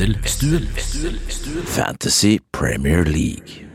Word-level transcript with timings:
Wesselstuen. 0.00 0.66
Fantasy 1.66 2.38
Premier 2.52 3.04
League. 3.04 3.66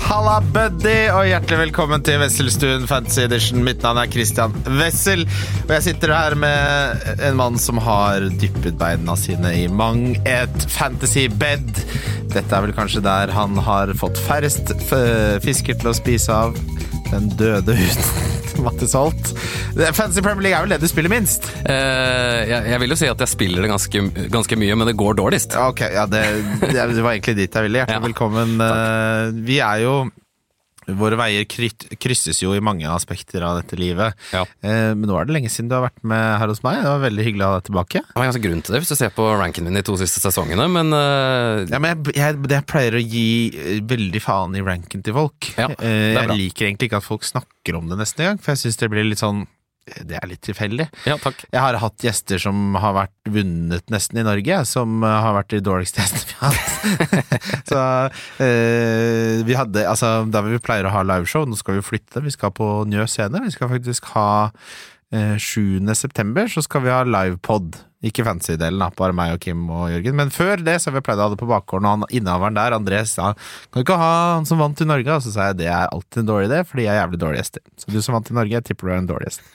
Halla, 0.00 0.38
buddy, 0.40 1.10
og 1.12 1.26
hjertelig 1.28 1.58
velkommen 1.66 2.04
til 2.06 2.16
Wesselstuen 2.22 2.86
Fantasy 2.88 3.26
Edition. 3.26 3.60
Mitt 3.66 3.84
navn 3.84 4.00
er 4.00 4.08
Christian 4.08 4.56
Wessel, 4.78 5.26
og 5.66 5.74
jeg 5.76 5.84
sitter 5.90 6.14
her 6.16 6.38
med 6.40 7.20
en 7.28 7.36
mann 7.36 7.60
som 7.60 7.76
har 7.84 8.24
dyppet 8.40 8.80
beina 8.80 9.18
sine 9.20 9.52
i 9.58 9.68
mang 9.68 10.14
et 10.24 10.66
fantasy-bed. 10.72 11.84
Dette 12.32 12.48
er 12.48 12.64
vel 12.64 12.72
kanskje 12.72 13.04
der 13.04 13.36
han 13.36 13.60
har 13.60 13.92
fått 14.00 14.16
færrest 14.30 14.72
fisker 15.44 15.76
til 15.76 15.92
å 15.92 15.98
spise 16.00 16.40
av. 16.46 16.56
Den 17.10 17.28
døde 17.38 17.74
uten 17.74 18.62
Mattis 18.64 18.92
Holt. 18.98 19.30
Fantasy 19.96 20.20
Premier 20.20 20.42
League 20.44 20.56
er 20.58 20.66
vel 20.66 20.74
det 20.74 20.80
du 20.82 20.88
spiller 20.90 21.08
minst? 21.12 21.46
Uh, 21.64 22.42
jeg, 22.44 22.66
jeg 22.74 22.80
vil 22.82 22.92
jo 22.92 22.98
si 23.00 23.08
at 23.08 23.22
jeg 23.24 23.30
spiller 23.32 23.64
det 23.64 23.70
ganske, 23.72 24.02
ganske 24.34 24.58
mye, 24.60 24.76
men 24.76 24.90
det 24.90 24.96
går 25.00 25.16
dårligst. 25.16 25.56
Ok, 25.56 25.80
ja, 25.94 26.04
det, 26.10 26.24
det 26.68 27.00
var 27.00 27.14
egentlig 27.14 27.36
dit 27.38 27.56
jeg 27.56 27.66
ville. 27.68 27.80
Hjertelig 27.80 27.96
Ja. 28.00 28.04
velkommen. 28.04 28.56
Uh, 28.60 29.32
Vi 29.46 29.60
er 29.64 29.80
jo 29.86 29.94
Våre 30.98 31.18
veier 31.20 31.44
krysses 31.50 32.40
jo 32.42 32.54
i 32.56 32.60
mange 32.64 32.88
aspekter 32.90 33.44
av 33.46 33.60
dette 33.60 33.78
livet. 33.78 34.16
Ja. 34.34 34.42
Eh, 34.64 34.92
Men 34.96 35.06
nå 35.10 35.18
er 35.20 35.28
det 35.28 35.36
lenge 35.36 35.50
siden 35.52 35.68
du 35.70 35.76
har 35.76 35.84
vært 35.88 36.02
med 36.02 36.24
her 36.42 36.48
hos 36.52 36.62
meg. 36.66 36.80
Det 36.82 36.90
var 36.90 37.04
veldig 37.04 37.26
hyggelig 37.28 37.46
å 37.46 37.50
ha 37.52 37.60
deg 37.60 37.68
tilbake. 37.70 38.02
Det 38.08 38.18
var 38.18 38.28
ganske 38.30 38.44
grunn 38.46 38.64
til 38.66 38.74
det 38.76 38.82
hvis 38.84 38.92
du 38.94 38.98
ser 38.98 39.14
på 39.16 39.28
ranken 39.40 39.68
min 39.68 39.78
de 39.80 39.84
to 39.86 39.96
siste 40.00 40.22
sesongene, 40.24 40.66
men 40.72 40.92
eh, 40.96 41.66
Ja, 41.70 41.78
men 41.82 41.92
jeg, 41.94 42.16
jeg, 42.18 42.40
jeg 42.56 42.66
pleier 42.70 42.98
å 42.98 43.04
gi 43.04 43.26
eh, 43.54 43.78
veldig 43.90 44.22
faen 44.24 44.58
i 44.58 44.64
ranken 44.66 45.04
til 45.06 45.16
folk. 45.16 45.52
Ja, 45.60 45.68
jeg 45.80 46.36
liker 46.36 46.68
egentlig 46.70 46.90
ikke 46.90 47.00
at 47.02 47.06
folk 47.06 47.24
snakker 47.28 47.78
om 47.78 47.88
det 47.90 47.98
neste 48.00 48.26
gang, 48.26 48.38
for 48.42 48.54
jeg 48.54 48.64
syns 48.66 48.80
det 48.80 48.90
blir 48.92 49.06
litt 49.08 49.22
sånn 49.22 49.46
Det 50.06 50.18
er 50.18 50.28
litt 50.30 50.42
tilfeldig. 50.46 50.86
ja, 51.08 51.16
takk. 51.20 51.42
Jeg 51.50 51.62
har 51.62 51.78
hatt 51.82 52.04
gjester 52.04 52.40
som 52.42 52.76
har 52.80 52.94
vært 52.96 53.30
vunnet 53.30 53.92
nesten 53.92 54.20
i 54.22 54.26
Norge, 54.26 54.60
som 54.68 55.04
eh, 55.06 55.18
har 55.26 55.36
vært 55.38 55.52
de 55.54 55.62
dårligste 55.66 56.02
gjestene 56.02 56.30
vi 56.30 56.38
har 56.40 56.56
hatt. 56.56 57.20
så 57.70 57.82
eh, 58.44 59.42
vi 59.46 59.58
hadde 59.58 59.86
Altså, 59.90 60.12
da 60.30 60.42
vi 60.44 60.60
pleier 60.62 60.86
å 60.86 60.94
ha 60.94 61.04
liveshow, 61.06 61.46
nå 61.48 61.58
skal 61.58 61.78
vi 61.78 61.86
flytte, 61.86 62.22
vi 62.24 62.32
skal 62.34 62.54
på 62.54 62.68
Njø 62.90 63.06
scene. 63.10 63.42
Vi 63.44 63.54
skal 63.54 63.70
faktisk 63.72 64.12
ha 64.14 64.30
eh, 65.12 65.36
7. 65.36 65.80
september, 65.98 66.50
så 66.50 66.62
skal 66.66 66.86
vi 66.86 66.94
ha 66.94 67.02
livepod. 67.06 67.80
Ikke 68.00 68.24
fancy-delen, 68.24 68.80
bare 68.96 69.12
meg 69.12 69.34
og 69.34 69.42
Kim 69.44 69.66
og 69.68 69.90
Jørgen. 69.92 70.14
Men 70.16 70.30
før 70.32 70.62
det 70.64 70.78
så 70.80 70.88
har 70.88 70.94
vi 70.96 71.02
pleid 71.04 71.20
å 71.20 71.26
ha 71.26 71.32
det 71.34 71.40
på 71.40 71.48
bakgården, 71.50 71.84
og 71.84 71.98
han 71.98 72.16
innehaveren 72.16 72.56
der, 72.56 72.72
André, 72.72 73.02
sa 73.04 73.34
kan 73.34 73.76
du 73.76 73.84
ikke 73.84 73.98
ha 74.00 74.12
han 74.38 74.46
som 74.48 74.60
vant 74.62 74.80
i 74.80 74.86
Norge? 74.88 75.18
Og 75.18 75.24
så 75.26 75.32
sa 75.34 75.50
jeg 75.50 75.58
det 75.60 75.68
er 75.68 75.90
alltid 75.92 76.22
en 76.22 76.30
dårlig 76.30 76.48
idé, 76.48 76.62
fordi 76.64 76.86
jeg 76.86 76.94
er 76.94 77.00
jævlig 77.02 77.20
dårlig 77.20 77.42
gjester. 77.42 77.64
Så 77.76 77.92
du 77.92 77.98
som 78.00 78.16
vant 78.16 78.30
i 78.32 78.36
Norge, 78.38 78.54
jeg 78.56 78.66
tipper 78.70 78.88
du 78.88 78.92
er 78.94 79.02
en 79.02 79.10
dårlig 79.10 79.28
gjest. 79.30 79.44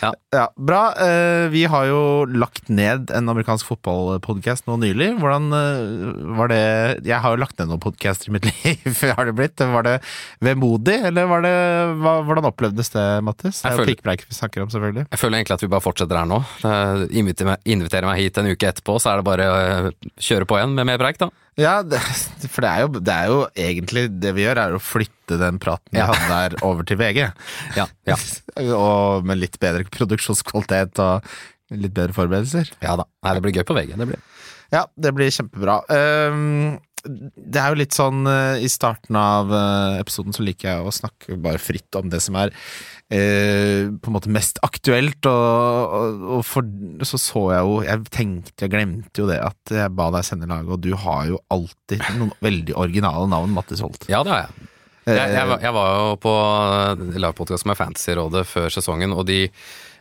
Ja. 0.00 0.12
Ja, 0.32 0.44
bra. 0.56 0.80
Eh, 1.02 1.48
Vi 1.52 1.64
har 1.68 1.84
jo 1.88 2.24
lagt 2.30 2.68
ned 2.72 3.10
en 3.12 3.28
amerikansk 3.28 3.66
fotballpodkast 3.68 4.68
nå 4.68 4.76
nylig. 4.80 5.10
Hvordan 5.20 5.48
eh, 5.56 6.20
var 6.38 6.48
det 6.52 6.60
Jeg 7.04 7.18
har 7.20 7.34
jo 7.34 7.40
lagt 7.42 7.58
ned 7.58 7.68
noen 7.72 7.82
podcaster 7.82 8.30
i 8.30 8.34
mitt 8.36 8.46
liv, 8.50 9.02
har 9.16 9.28
det 9.28 9.34
blitt. 9.36 9.60
Var 9.60 9.86
det 9.88 9.96
vemodig, 10.44 10.96
eller 11.10 11.28
var 11.30 11.44
det 11.44 11.54
Hvordan 12.00 12.48
opplevdes 12.48 12.92
det, 12.94 13.06
Mattis? 13.26 13.60
Det 13.64 13.72
er 13.72 13.82
jo 13.82 13.88
pikkpreik 13.90 14.24
vi 14.28 14.38
snakker 14.38 14.64
om, 14.64 14.70
selvfølgelig. 14.72 15.08
Jeg 15.10 15.20
føler 15.20 15.40
egentlig 15.40 15.58
at 15.58 15.66
vi 15.66 15.72
bare 15.74 15.84
fortsetter 15.84 16.20
her 16.22 16.30
nå. 16.30 16.40
Det 16.62 16.76
meg, 17.20 17.29
inviterer 17.64 18.06
meg 18.08 18.18
hit 18.20 18.38
en 18.40 18.48
uke 18.50 18.68
etterpå, 18.68 18.96
så 19.00 19.12
er 19.12 19.20
det 19.20 19.26
bare 19.28 19.46
å 19.46 19.58
eh, 19.60 19.88
kjøre 20.20 20.46
på 20.50 20.58
igjen 20.58 20.74
med 20.74 20.86
mer 20.88 20.98
preik, 20.98 21.18
da. 21.20 21.28
Ja, 21.60 21.82
det, 21.82 21.98
for 22.48 22.64
det 22.64 22.70
er, 22.70 22.80
jo, 22.86 23.00
det 23.04 23.12
er 23.12 23.26
jo 23.28 23.40
egentlig 23.58 24.04
Det 24.22 24.30
vi 24.32 24.44
gjør, 24.46 24.60
er 24.62 24.74
å 24.76 24.80
flytte 24.80 25.36
den 25.40 25.58
praten 25.60 25.90
vi 25.92 25.98
Ja. 25.98 26.06
hadde 26.08 26.28
der, 26.30 26.58
over 26.64 26.86
til 26.88 26.96
VG. 27.00 27.26
Ja, 27.78 27.86
ja. 28.08 28.16
Og 28.78 29.26
med 29.28 29.38
litt 29.42 29.58
bedre 29.60 29.84
produksjonskvalitet 29.92 30.98
og 31.04 31.26
litt 31.70 31.92
bedre 31.94 32.14
forberedelser. 32.16 32.70
ja 32.82 32.96
da. 32.98 33.04
Nei, 33.26 33.34
det 33.36 33.42
blir 33.44 33.58
gøy 33.60 33.66
på 33.68 33.76
VG. 33.76 33.92
Det 34.00 34.08
blir. 34.10 34.22
Ja, 34.70 34.86
det 34.94 35.12
blir 35.16 35.32
kjempebra. 35.34 35.80
Ehm, 35.90 36.78
det 37.00 37.60
er 37.60 37.72
jo 37.72 37.78
litt 37.80 37.96
sånn 37.96 38.26
eh, 38.28 38.60
I 38.60 38.68
starten 38.68 39.16
av 39.16 39.52
eh, 39.56 40.00
episoden 40.02 40.34
så 40.36 40.44
liker 40.44 40.68
jeg 40.68 40.84
å 40.84 40.92
snakke 40.92 41.38
bare 41.40 41.60
fritt 41.62 41.96
om 41.96 42.10
det 42.12 42.20
som 42.20 42.36
er 42.36 42.52
eh, 43.08 43.88
på 43.88 44.10
en 44.10 44.16
måte 44.16 44.32
mest 44.32 44.60
aktuelt, 44.66 45.24
og, 45.30 45.94
og, 45.96 46.26
og 46.36 46.42
for, 46.46 46.68
så 47.08 47.20
så 47.20 47.44
jeg 47.54 47.68
jo 47.68 47.78
Jeg 47.88 48.04
tenkte, 48.12 48.56
jeg 48.66 48.74
glemte 48.74 49.24
jo 49.24 49.30
det 49.30 49.40
at 49.46 49.74
jeg 49.74 49.96
ba 49.96 50.10
deg 50.14 50.26
sende 50.28 50.50
laget, 50.50 50.74
og 50.76 50.84
du 50.84 50.92
har 51.06 51.30
jo 51.30 51.40
alltid 51.52 52.04
noen 52.20 52.34
veldig 52.44 52.76
originale 52.76 53.30
navn, 53.32 53.56
Mattis 53.56 53.82
Holt. 53.84 54.04
Ja, 54.10 54.22
det 54.26 54.36
har 54.36 54.44
jeg. 54.46 54.68
Jeg, 55.10 55.30
jeg, 55.32 55.54
jeg 55.64 55.72
var 55.74 55.94
jo 55.96 56.16
på 56.20 56.32
lagpodkast 57.24 57.66
med 57.66 57.78
Fantasyrådet 57.78 58.44
før 58.46 58.68
sesongen, 58.70 59.16
og 59.16 59.24
de 59.26 59.46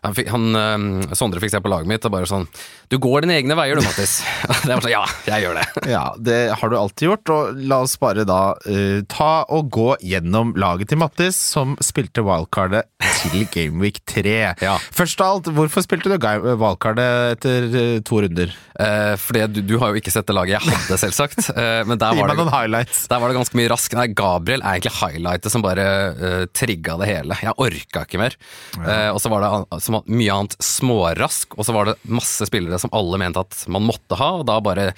han, 0.01 0.15
han, 0.31 0.47
eh, 0.55 1.15
Sondre 1.17 1.41
fikk 1.43 1.53
se 1.53 1.61
på 1.63 1.71
laget 1.71 1.89
mitt 1.89 2.05
og 2.07 2.13
bare 2.13 2.29
sånn 2.29 2.47
Du 2.91 2.97
går 3.01 3.25
dine 3.25 3.37
egne 3.39 3.57
veier 3.59 3.79
du, 3.79 3.83
Mattis. 3.85 4.19
Det 4.65 4.71
var 4.71 4.83
sånn, 4.83 4.93
ja, 4.93 5.03
jeg 5.27 5.45
gjør 5.45 5.59
det. 5.59 5.65
Ja, 5.95 6.03
det 6.21 6.37
har 6.59 6.71
du 6.71 6.75
alltid 6.77 7.07
gjort, 7.09 7.31
og 7.33 7.61
la 7.69 7.79
oss 7.85 7.95
bare 8.01 8.25
da 8.27 8.41
uh, 8.67 8.99
ta 9.09 9.31
og 9.49 9.69
gå 9.73 9.87
gjennom 10.05 10.53
laget 10.59 10.91
til 10.91 10.99
Mattis, 11.01 11.37
som 11.39 11.75
spilte 11.83 12.23
wildcardet 12.25 12.85
til 13.21 13.45
Gameweek 13.53 14.01
3. 14.09 14.35
Ja. 14.61 14.75
Først 14.95 15.21
av 15.23 15.39
alt, 15.39 15.49
hvorfor 15.55 15.85
spilte 15.85 16.11
du 16.11 16.17
wildcardet 16.19 17.37
etter 17.37 17.69
uh, 17.73 17.95
to 18.05 18.21
runder? 18.25 18.53
Uh, 18.79 19.15
fordi 19.19 19.47
du, 19.55 19.61
du 19.73 19.75
har 19.81 19.93
jo 19.93 20.01
ikke 20.01 20.13
sett 20.13 20.29
det 20.29 20.37
laget 20.37 20.57
jeg 20.59 20.67
hadde, 20.67 20.99
selvsagt. 21.01 21.51
Uh, 21.51 21.81
men 21.89 21.99
der 22.01 22.17
var, 22.19 22.35
det, 22.35 22.85
der 23.09 23.23
var 23.23 23.31
det 23.31 23.39
ganske 23.39 23.59
mye 23.59 23.71
rask 23.71 23.97
Nei, 23.97 24.09
Gabriel 24.15 24.63
er 24.63 24.77
egentlig 24.77 24.95
highlightet 24.99 25.53
som 25.53 25.65
bare 25.65 25.87
uh, 26.13 26.43
trigga 26.55 26.99
det 27.01 27.09
hele. 27.09 27.39
Jeg 27.43 27.57
orka 27.59 28.05
ikke 28.05 28.21
mer. 28.21 28.35
Eh, 28.79 29.09
og 29.11 29.19
så 29.21 29.31
var 29.31 29.43
det 29.43 29.79
som 29.89 29.97
var 29.97 30.07
mye 30.13 30.37
annet 30.37 30.55
smårask, 30.63 31.57
og 31.57 31.67
så 31.67 31.75
var 31.75 31.89
det 31.89 31.99
masse 32.07 32.47
spillere 32.47 32.79
som 32.81 32.93
alle 32.95 33.19
mente 33.21 33.41
at 33.41 33.65
man 33.71 33.87
måtte 33.89 34.17
ha, 34.19 34.31
og 34.39 34.47
da 34.47 34.59
bare 34.63 34.91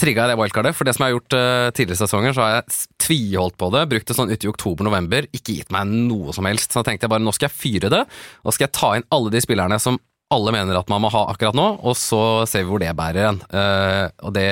trigga 0.00 0.24
jeg 0.24 0.32
det 0.32 0.38
wildcardet. 0.40 0.74
For 0.76 0.86
det 0.86 0.96
som 0.96 1.04
jeg 1.04 1.12
har 1.12 1.18
gjort 1.18 1.36
uh, 1.38 1.68
tidligere 1.76 2.02
sesonger, 2.02 2.34
så 2.34 2.42
har 2.44 2.56
jeg 2.56 2.78
tviholdt 3.04 3.58
på 3.60 3.68
det. 3.74 3.84
Brukt 3.92 4.10
det 4.10 4.16
sånn 4.18 4.32
uti 4.32 4.50
oktober-november. 4.50 5.28
Ikke 5.36 5.58
gitt 5.60 5.70
meg 5.74 5.92
noe 5.92 6.34
som 6.34 6.48
helst. 6.48 6.72
Så 6.72 6.80
da 6.80 6.88
tenkte 6.88 7.06
jeg 7.06 7.14
bare 7.14 7.24
nå 7.24 7.34
skal 7.36 7.50
jeg 7.50 7.58
fyre 7.58 7.92
det, 7.92 8.02
og 8.42 8.56
skal 8.56 8.68
jeg 8.68 8.76
ta 8.76 8.94
inn 8.98 9.06
alle 9.14 9.34
de 9.34 9.44
spillerne 9.44 9.78
som 9.82 10.00
alle 10.34 10.54
mener 10.56 10.78
at 10.78 10.90
man 10.90 11.04
må 11.04 11.12
ha 11.14 11.26
akkurat 11.30 11.54
nå, 11.54 11.66
og 11.84 11.94
så 11.98 12.22
ser 12.50 12.64
vi 12.64 12.72
hvor 12.72 12.82
det 12.82 12.94
bærer 12.98 13.20
igjen. 13.22 13.40
Uh, 13.52 14.06
og 14.26 14.34
det 14.34 14.50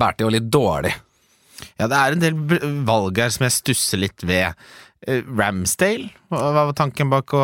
bærte 0.00 0.26
jo 0.26 0.32
litt 0.32 0.50
dårlig. 0.50 0.94
Ja, 1.78 1.86
det 1.90 1.96
er 1.98 2.14
en 2.14 2.22
del 2.22 2.84
valg 2.88 3.18
her 3.20 3.32
som 3.32 3.44
jeg 3.46 3.58
stusser 3.58 4.00
litt 4.00 4.24
ved. 4.26 4.56
Eh, 5.08 5.22
Ramsdale? 5.24 6.10
Hva 6.28 6.50
hva 6.52 6.66
var 6.68 6.76
tanken 6.76 7.08
bak 7.12 7.32
å 7.32 7.42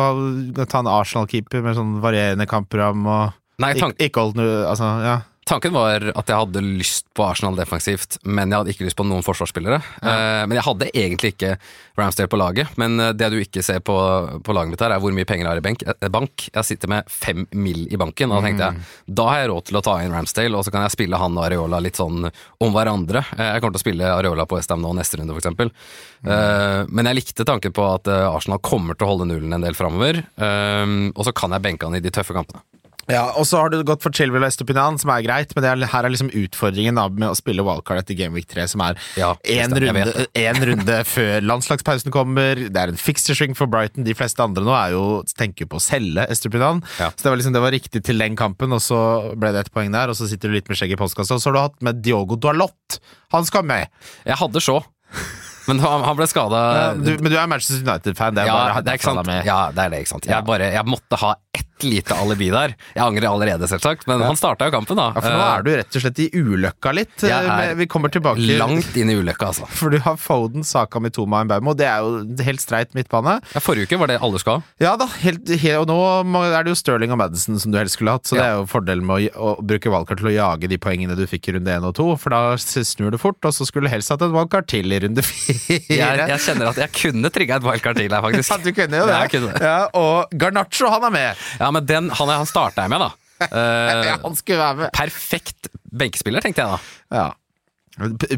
ta 0.69 0.83
en 0.83 0.89
Arsenal-keeper 0.91 1.63
med 1.65 1.77
sånn 1.77 1.95
varierende 2.03 2.45
kampprogram 2.49 3.07
og 3.09 3.35
Nei, 3.57 3.71
tank 3.73 3.95
ikke, 3.97 4.11
Ikke 4.11 4.25
holdt 4.27 4.37
noe 4.37 4.59
Altså, 4.69 4.89
ja. 5.01 5.15
Tanken 5.47 5.71
var 5.71 6.03
at 6.11 6.27
jeg 6.27 6.35
hadde 6.41 6.61
lyst 6.61 7.05
på 7.15 7.23
Arsenal 7.23 7.55
defensivt, 7.55 8.17
men 8.27 8.51
jeg 8.51 8.59
hadde 8.59 8.73
ikke 8.73 8.87
lyst 8.87 8.97
på 8.99 9.05
noen 9.07 9.23
forsvarsspillere. 9.23 9.77
Eh, 10.03 10.43
men 10.43 10.57
jeg 10.57 10.65
hadde 10.65 10.89
egentlig 10.91 11.31
ikke 11.33 11.53
Ramsdale 11.97 12.31
på 12.31 12.39
laget, 12.39 12.73
men 12.81 12.99
eh, 12.99 13.13
det 13.15 13.29
du 13.31 13.37
ikke 13.39 13.63
ser 13.63 13.79
på, 13.85 13.95
på 14.43 14.55
laget 14.55 14.73
mitt 14.73 14.83
her, 14.83 14.91
er 14.91 15.01
hvor 15.03 15.15
mye 15.15 15.27
penger 15.29 15.47
jeg 15.47 15.51
har 15.53 15.61
i 15.61 15.65
bank. 15.69 15.85
eh, 15.87 16.11
bank. 16.11 16.47
Jeg 16.51 16.67
sitter 16.67 16.91
med 16.91 17.07
fem 17.11 17.45
mill. 17.55 17.85
i 17.87 17.99
banken, 17.99 18.31
og 18.31 18.41
da 18.41 18.47
tenkte 18.47 18.67
jeg 18.67 19.15
da 19.17 19.27
har 19.29 19.39
jeg 19.39 19.49
råd 19.53 19.67
til 19.69 19.79
å 19.79 19.83
ta 19.85 19.95
inn 20.03 20.15
Ramsdale, 20.15 20.59
og 20.59 20.67
så 20.67 20.73
kan 20.73 20.83
jeg 20.83 20.95
spille 20.97 21.21
han 21.21 21.37
og 21.37 21.45
Areola 21.45 21.79
litt 21.83 21.99
sånn 21.99 22.27
om 22.27 22.73
hverandre. 22.75 23.23
Jeg 23.37 23.63
kommer 23.63 23.77
til 23.77 23.79
å 23.79 23.85
spille 23.85 24.13
Areola 24.17 24.47
på 24.49 24.59
Westham 24.59 24.83
nå 24.83 24.91
neste 24.97 25.21
runde, 25.21 25.37
eksempel. 25.37 25.71
Eh, 26.27 26.81
men 26.91 27.07
jeg 27.07 27.21
likte 27.21 27.47
tanken 27.47 27.75
på 27.75 27.87
at 27.87 28.09
Arsenal 28.11 28.59
kommer 28.59 28.97
til 28.97 29.07
å 29.07 29.13
holde 29.13 29.29
nullen 29.31 29.55
en 29.55 29.63
del 29.63 29.77
framover, 29.77 30.25
og 30.37 31.23
så 31.23 31.33
kan 31.37 31.55
jeg 31.55 31.63
benke 31.63 31.87
han 31.87 31.95
i 31.95 32.03
de 32.03 32.11
tøffe 32.13 32.35
kampene. 32.35 32.65
Ja, 33.07 33.23
og 33.39 33.45
så 33.47 33.61
har 33.61 33.71
du 33.71 33.79
gått 33.87 34.03
for 34.03 34.11
Chilwell 34.15 34.43
og 34.43 34.49
Estupinan, 34.49 34.97
som 34.99 35.11
er 35.13 35.23
greit, 35.23 35.53
men 35.55 35.63
det 35.63 35.69
er, 35.69 35.83
her 35.93 36.07
er 36.07 36.11
liksom 36.11 36.31
utfordringen 36.35 36.99
da, 36.99 37.05
med 37.07 37.29
å 37.29 37.37
spille 37.39 37.63
wildcard 37.63 38.01
etter 38.01 38.17
Gameweek 38.19 38.49
3, 38.51 38.65
som 38.73 38.83
er 38.83 38.99
én 38.99 39.21
ja, 39.21 39.31
runde, 39.85 40.25
en 40.43 40.59
runde 40.71 40.97
før 41.15 41.47
landslagspausen 41.47 42.13
kommer. 42.13 42.65
Det 42.67 42.83
er 42.83 42.91
en 42.91 42.99
fixture 42.99 43.37
swing 43.39 43.55
for 43.57 43.71
Brighton. 43.71 44.03
De 44.07 44.15
fleste 44.17 44.43
andre 44.43 44.65
nå 44.67 44.75
er 44.75 44.97
jo, 44.97 45.05
tenker 45.39 45.69
på 45.71 45.79
å 45.79 45.83
selge 45.83 46.27
Estupinan. 46.33 46.83
Ja. 46.99 47.13
Så 47.15 47.23
det 47.23 47.31
var 47.31 47.39
liksom 47.39 47.55
det 47.55 47.63
var 47.63 47.75
riktig 47.75 48.03
til 48.07 48.19
den 48.23 48.35
kampen, 48.39 48.75
og 48.75 48.83
så 48.83 48.99
ble 49.39 49.53
det 49.55 49.65
et 49.65 49.73
poeng 49.73 49.95
der, 49.95 50.11
og 50.11 50.19
så 50.19 50.27
sitter 50.27 50.51
du 50.51 50.59
litt 50.59 50.67
med 50.67 50.79
skjegget 50.79 50.99
i 50.99 51.01
postkassa. 51.01 51.39
Og 51.39 51.43
så 51.43 51.51
har 51.51 51.57
du 51.57 51.63
hatt 51.63 51.83
med 51.87 52.03
Diogo 52.03 52.35
Dualot. 52.35 52.99
Han 53.35 53.47
skal 53.47 53.63
med! 53.67 53.87
Jeg 54.27 54.39
hadde 54.43 54.63
så. 54.63 54.81
men 55.67 55.79
han, 55.83 56.03
ble 56.19 56.27
skada. 56.27 56.59
Ja, 56.75 56.91
men 56.97 57.31
du 57.31 57.35
er 57.37 57.47
Manchester 57.49 57.83
United-fan. 57.83 58.35
Det 58.35 58.47
Ja, 58.47 58.83
det 58.83 58.97
sant. 59.07 59.31
Ja, 59.47 59.61
det 59.71 59.85
er 59.85 59.95
det, 59.95 60.03
ikke 60.03 60.13
sant. 60.15 60.27
Jeg, 60.29 60.47
bare, 60.47 60.71
jeg 60.75 60.87
måtte 60.87 61.19
ha 61.23 61.33
ett 61.55 61.66
lite 61.85 62.15
alibi 62.17 62.49
der. 62.53 62.73
Jeg 62.95 63.03
angrer 63.03 63.27
allerede, 63.29 63.67
selvsagt, 63.69 64.07
men 64.09 64.21
han 64.25 64.37
starta 64.39 64.67
jo 64.69 64.73
kampen, 64.73 64.97
da. 64.99 65.09
Ja, 65.15 65.21
for 65.21 65.35
nå 65.37 65.43
er 65.47 65.65
du 65.65 65.71
rett 65.77 65.97
og 65.99 66.03
slett 66.03 66.21
i 66.23 66.29
ulykka 66.33 66.93
litt. 66.95 67.15
Jeg 67.23 67.31
eh, 67.51 67.63
er 67.71 67.75
Vi 67.79 67.87
kommer 67.91 68.09
tilbake 68.13 68.41
Eh, 68.41 68.57
Langt 68.57 68.95
inn 68.97 69.09
i 69.11 69.15
ulykka, 69.19 69.51
altså. 69.51 69.67
For 69.77 69.93
du 69.93 69.99
har 70.03 70.17
Foden, 70.21 70.63
Saka, 70.67 70.99
Mitoma 71.03 71.41
og 71.43 71.49
Mbaumo. 71.49 71.73
Det 71.77 71.85
er 71.89 72.01
jo 72.05 72.43
helt 72.47 72.61
streit 72.63 72.93
midtbane. 72.97 73.37
Ja, 73.53 73.61
forrige 73.63 73.87
uke 73.89 73.99
var 74.01 74.11
det 74.11 74.19
alle 74.23 74.39
skal 74.41 74.59
ha. 74.59 74.65
Ja 74.83 74.95
da, 74.99 75.07
helt, 75.21 75.47
helt, 75.49 75.77
og 75.83 75.87
nå 76.27 76.41
er 76.47 76.63
det 76.65 76.73
jo 76.73 76.77
Sterling 76.79 77.11
og 77.13 77.19
Madison 77.21 77.57
som 77.61 77.71
du 77.73 77.77
helst 77.79 77.97
skulle 77.97 78.13
hatt, 78.17 78.25
så 78.29 78.37
det 78.37 78.45
er 78.45 78.55
jo 78.59 78.65
fordelen 78.69 79.05
med 79.07 79.27
å, 79.35 79.53
å 79.57 79.65
bruke 79.65 79.91
valgkart 79.93 80.21
til 80.21 80.29
å 80.31 80.33
jage 80.35 80.69
de 80.71 80.77
poengene 80.81 81.15
du 81.17 81.23
fikk 81.29 81.49
i 81.51 81.55
runde 81.57 81.73
1 81.77 81.87
og 81.89 81.95
2, 81.97 82.07
for 82.21 82.33
da 82.35 82.41
snur 82.57 83.11
det 83.13 83.19
fort, 83.21 83.39
og 83.47 83.53
så 83.55 83.65
skulle 83.67 83.87
du 83.89 83.93
helst 83.93 84.11
hatt 84.13 84.23
et 84.25 84.33
valgkart 84.33 84.67
til 84.71 84.91
i 84.93 84.99
runde 85.03 85.23
4. 85.27 85.79
Jeg, 85.89 86.21
jeg 86.33 86.39
kjenner 86.47 86.71
at 86.71 86.81
jeg 86.83 86.93
kunne 86.97 87.31
trigga 87.33 87.57
et 87.61 87.65
valgkart 87.67 87.97
til 88.01 88.11
her, 88.13 88.23
faktisk. 88.25 88.51
Ja, 88.53 88.57
du 88.63 88.71
kunne 88.77 89.01
jo 89.01 89.07
det. 89.09 89.17
Ja, 89.17 89.27
kunne. 89.33 89.53
Ja, 89.67 89.77
og 89.97 90.33
Garnaccio, 90.39 90.89
han 90.93 91.07
er 91.09 91.13
med! 91.17 91.45
Ja, 91.61 91.66
men 91.71 91.85
den, 91.89 92.09
han, 92.09 92.33
han 92.41 92.49
starta 92.49 92.85
jeg 92.85 92.93
med, 92.95 93.05
da. 93.07 93.13
Eh, 93.37 94.15
han 94.23 94.33
skulle 94.33 94.57
være 94.57 94.77
med! 94.79 94.91
perfekt 94.97 95.67
benkespiller, 95.93 96.41
tenkte 96.41 96.63
jeg 96.63 96.73
da. 96.73 96.79
Ja. 97.13 97.27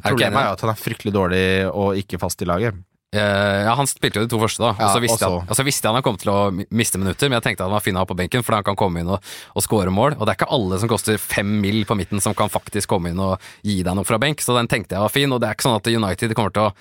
Problemet 0.03 0.39
er 0.41 0.49
jo 0.49 0.55
at 0.57 0.63
han 0.65 0.71
er 0.73 0.79
fryktelig 0.79 1.13
dårlig 1.15 1.43
og 1.71 1.97
ikke 1.99 2.19
fast 2.19 2.43
i 2.43 2.47
laget. 2.47 2.75
Eh, 3.09 3.63
ja, 3.65 3.71
Han 3.73 3.87
spilte 3.89 4.19
jo 4.21 4.27
de 4.27 4.29
to 4.29 4.37
første, 4.37 4.61
da. 4.61 4.73
Ja, 4.77 4.85
og, 4.85 4.91
så 4.93 5.01
visste 5.01 5.25
jeg, 5.25 5.45
og 5.49 5.55
så- 5.57 5.65
visste 5.65 5.87
jeg 5.87 5.95
han 5.97 6.05
kom 6.05 6.17
til 6.21 6.29
å 6.29 6.51
miste 6.69 6.99
minutter, 7.01 7.29
men 7.29 7.39
jeg 7.39 7.47
tenkte 7.47 7.63
at 7.63 7.69
han 7.69 7.73
var 7.73 7.81
fin 7.81 7.95
å 7.97 8.03
ha 8.03 8.05
på 8.05 8.15
benken, 8.19 8.43
for 8.45 8.53
han 8.53 8.63
kan 8.67 8.77
komme 8.77 9.01
inn 9.01 9.09
og, 9.09 9.23
og 9.55 9.63
score 9.65 9.89
mål. 9.89 10.19
Og 10.19 10.27
det 10.27 10.35
er 10.35 10.39
ikke 10.39 10.51
alle 10.53 10.79
som 10.79 10.91
koster 10.91 11.17
fem 11.17 11.55
mil 11.63 11.85
på 11.89 11.97
midten 11.97 12.21
som 12.21 12.35
kan 12.37 12.51
faktisk 12.53 12.87
komme 12.91 13.09
inn 13.09 13.19
og 13.23 13.39
gi 13.65 13.81
deg 13.81 13.95
noe 13.97 14.05
fra 14.05 14.19
benk, 14.21 14.43
så 14.45 14.53
den 14.59 14.69
tenkte 14.69 14.95
jeg 14.95 15.01
var 15.01 15.09
fin. 15.15 15.31
Og 15.33 15.41
det 15.41 15.49
er 15.49 15.57
ikke 15.57 15.67
sånn 15.69 15.79
at 15.79 15.89
United 15.89 16.35
kommer 16.37 16.53
til 16.53 16.69
å 16.69 16.73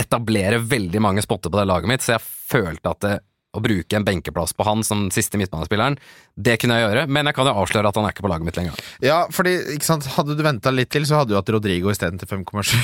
etablere 0.00 0.58
veldig 0.58 1.00
mange 1.04 1.22
spotter 1.22 1.52
på 1.52 1.60
det 1.60 1.68
laget 1.68 1.90
mitt, 1.90 2.02
så 2.02 2.16
jeg 2.16 2.24
følte 2.24 2.90
at 2.96 3.00
det, 3.04 3.18
å 3.54 3.62
bruke 3.64 3.96
en 3.98 4.04
benkeplass 4.06 4.52
på 4.58 4.66
han 4.66 4.82
som 4.86 5.06
siste 5.14 5.38
midtbanespilleren, 5.40 5.96
det 6.34 6.56
kunne 6.58 6.76
jeg 6.80 6.88
gjøre, 6.88 7.04
men 7.14 7.28
jeg 7.30 7.36
kan 7.36 7.46
jo 7.46 7.54
avsløre 7.62 7.90
at 7.92 7.98
han 7.98 8.08
er 8.08 8.14
ikke 8.14 8.24
på 8.26 8.30
laget 8.32 8.48
mitt 8.48 8.58
lenger. 8.58 8.80
Ja, 9.04 9.20
fordi, 9.30 9.52
ikke 9.76 9.86
sant, 9.86 10.08
hadde 10.16 10.34
du 10.34 10.42
venta 10.42 10.72
litt 10.74 10.90
til, 10.90 11.06
så 11.06 11.20
hadde 11.20 11.30
du 11.30 11.36
hatt 11.38 11.52
Rodrigo 11.54 11.92
isteden 11.92 12.18
til 12.18 12.30
5,7. 12.30 12.74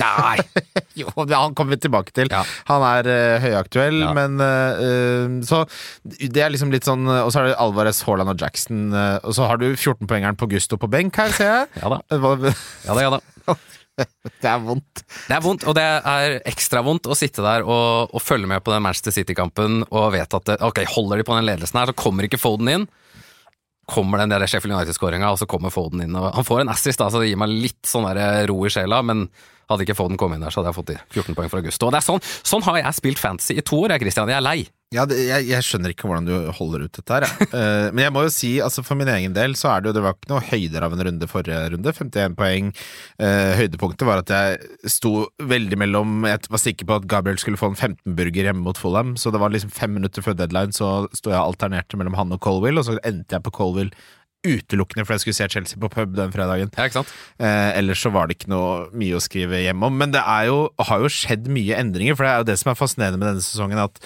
Nei! 0.00 0.38
jo, 1.02 1.12
han 1.18 1.54
kommer 1.56 1.76
vi 1.76 1.82
tilbake 1.84 2.14
til. 2.16 2.32
Ja. 2.32 2.40
Han 2.70 2.86
er 2.88 3.10
uh, 3.10 3.44
høyaktuell, 3.44 4.00
Ja. 4.04 4.12
men 4.16 4.40
eh, 4.40 5.36
Så 5.46 5.62
det 6.04 6.40
er 6.42 6.52
liksom 6.52 6.72
litt 6.72 6.86
sånn 6.86 7.04
Og 7.08 7.30
så 7.32 7.40
er 7.40 7.50
det 7.50 7.58
Alvarez, 7.62 8.00
Haaland 8.08 8.32
og 8.34 8.40
Jackson, 8.40 8.82
Uh, 8.94 9.18
og 9.26 9.32
så 9.36 9.46
har 9.48 9.58
du 9.58 9.66
14-poengeren 9.74 10.36
på 10.38 10.46
Gusto 10.50 10.76
på 10.80 10.88
benk 10.92 11.16
her, 11.18 11.32
ser 11.34 11.48
jeg. 11.50 11.68
Ja 11.82 11.90
da. 11.90 11.98
Ja 12.14 12.94
da, 12.94 13.00
ja 13.02 13.10
da. 13.16 13.20
Det 14.42 14.50
er 14.50 14.60
vondt. 14.60 15.04
Det 15.28 15.36
er 15.36 15.42
vondt, 15.44 15.64
og 15.70 15.76
det 15.78 15.84
er 15.84 16.36
ekstra 16.50 16.82
vondt 16.84 17.06
å 17.06 17.16
sitte 17.18 17.44
der 17.44 17.62
og, 17.62 18.10
og 18.14 18.22
følge 18.22 18.48
med 18.50 18.64
på 18.64 18.74
den 18.74 18.82
Manchester 18.84 19.14
City-kampen 19.14 19.84
og 19.86 20.12
vet 20.16 20.36
at 20.36 20.50
det, 20.50 20.58
ok, 20.66 20.82
holder 20.96 21.20
de 21.20 21.26
på 21.28 21.36
den 21.38 21.48
ledelsen 21.48 21.80
her, 21.80 21.92
så 21.92 21.96
kommer 22.04 22.26
ikke 22.26 22.40
Foden 22.42 22.70
inn. 22.72 22.86
Kommer 23.90 24.22
den 24.22 24.32
der 24.32 24.46
Sheffield 24.48 24.74
United-skåringa, 24.74 25.30
og 25.30 25.40
så 25.40 25.48
kommer 25.48 25.72
Foden 25.72 26.02
inn. 26.04 26.16
Og 26.18 26.30
han 26.34 26.46
får 26.46 26.64
en 26.64 26.72
assist, 26.72 27.00
da, 27.00 27.10
så 27.12 27.20
det 27.22 27.30
gir 27.30 27.40
meg 27.40 27.52
litt 27.52 27.82
sånn 27.88 28.06
der 28.08 28.48
ro 28.50 28.58
i 28.64 28.72
sjela, 28.72 29.02
men 29.04 29.26
hadde 29.70 29.86
ikke 29.86 29.96
Foden 29.96 30.18
kommet 30.20 30.40
inn 30.40 30.46
der, 30.46 30.52
så 30.52 30.60
hadde 30.60 30.72
jeg 30.72 30.78
fått 30.80 30.92
de 30.92 30.98
14 31.14 31.36
poeng 31.36 31.52
for 31.52 31.62
August. 31.62 31.84
Og 31.84 31.92
det 31.92 32.00
er 32.00 32.06
sånn, 32.08 32.24
sånn 32.44 32.64
har 32.66 32.80
jeg 32.80 32.98
spilt 32.98 33.20
fantasy 33.22 33.58
i 33.60 33.64
to 33.64 33.84
år, 33.84 33.94
jeg, 33.94 34.06
Christian. 34.06 34.32
Jeg 34.32 34.40
er 34.40 34.44
lei. 34.44 34.58
Ja, 34.94 35.04
det, 35.10 35.18
jeg, 35.26 35.48
jeg 35.50 35.66
skjønner 35.66 35.92
ikke 35.92 36.08
hvordan 36.08 36.28
du 36.28 36.34
holder 36.54 36.86
ut 36.86 36.94
dette 36.94 37.16
her. 37.16 37.26
Ja. 37.26 37.48
uh, 37.50 37.88
men 37.94 38.04
jeg 38.06 38.14
må 38.14 38.24
jo 38.26 38.32
si, 38.32 38.52
altså 38.64 38.84
for 38.86 38.98
min 38.98 39.10
egen 39.10 39.34
del, 39.36 39.56
så 39.58 39.72
er 39.72 39.82
det 39.82 39.90
jo 39.90 39.96
Det 39.98 40.04
var 40.06 40.16
ikke 40.16 40.32
noe 40.32 40.44
høyder 40.46 40.86
av 40.86 40.96
en 40.96 41.04
runde 41.08 41.30
forrige 41.30 41.60
runde. 41.74 41.94
51 41.98 42.38
poeng. 42.38 42.72
Uh, 43.18 43.52
høydepunktet 43.60 44.08
var 44.08 44.22
at 44.22 44.34
jeg 44.34 44.90
sto 44.96 45.28
veldig 45.42 45.80
mellom 45.80 46.26
Jeg 46.30 46.46
var 46.50 46.62
sikker 46.62 46.88
på 46.88 46.98
at 47.00 47.08
Gabriel 47.10 47.40
skulle 47.42 47.60
få 47.60 47.72
en 47.72 47.78
15-burger 47.78 48.50
hjemme 48.50 48.64
mot 48.64 48.78
Fulham, 48.78 49.14
så 49.20 49.34
det 49.34 49.42
var 49.42 49.54
liksom 49.54 49.72
fem 49.74 49.96
minutter 49.98 50.24
før 50.24 50.38
deadline, 50.38 50.74
så 50.74 51.08
sto 51.12 51.32
jeg 51.32 51.40
og 51.40 51.54
alternerte 51.54 51.98
mellom 52.00 52.16
han 52.18 52.34
og 52.34 52.42
Colwill, 52.44 52.78
og 52.80 52.86
så 52.88 52.98
endte 53.02 53.36
jeg 53.36 53.44
på 53.44 53.54
Colwill 53.54 53.90
utelukkende 54.44 55.04
fordi 55.04 55.16
jeg 55.16 55.24
skulle 55.24 55.38
se 55.38 55.48
Chelsea 55.54 55.80
på 55.80 55.90
pub 55.92 56.14
den 56.16 56.32
fredagen. 56.34 56.70
Ja? 56.76 57.04
Eh, 57.38 57.70
ellers 57.78 58.02
så 58.04 58.12
var 58.14 58.28
det 58.28 58.38
ikke 58.38 58.52
noe 58.52 58.90
mye 58.96 59.16
å 59.16 59.22
skrive 59.22 59.62
hjem 59.64 59.84
om. 59.86 59.96
Men 60.00 60.12
det 60.14 60.20
er 60.20 60.48
jo, 60.50 60.58
har 60.90 61.04
jo 61.04 61.12
skjedd 61.12 61.48
mye 61.52 61.78
endringer, 61.80 62.16
for 62.16 62.26
det 62.26 62.32
er 62.32 62.42
jo 62.42 62.48
det 62.52 62.58
som 62.60 62.72
er 62.72 62.80
fascinerende 62.80 63.20
med 63.20 63.30
denne 63.32 63.44
sesongen. 63.44 63.80
At 63.80 64.00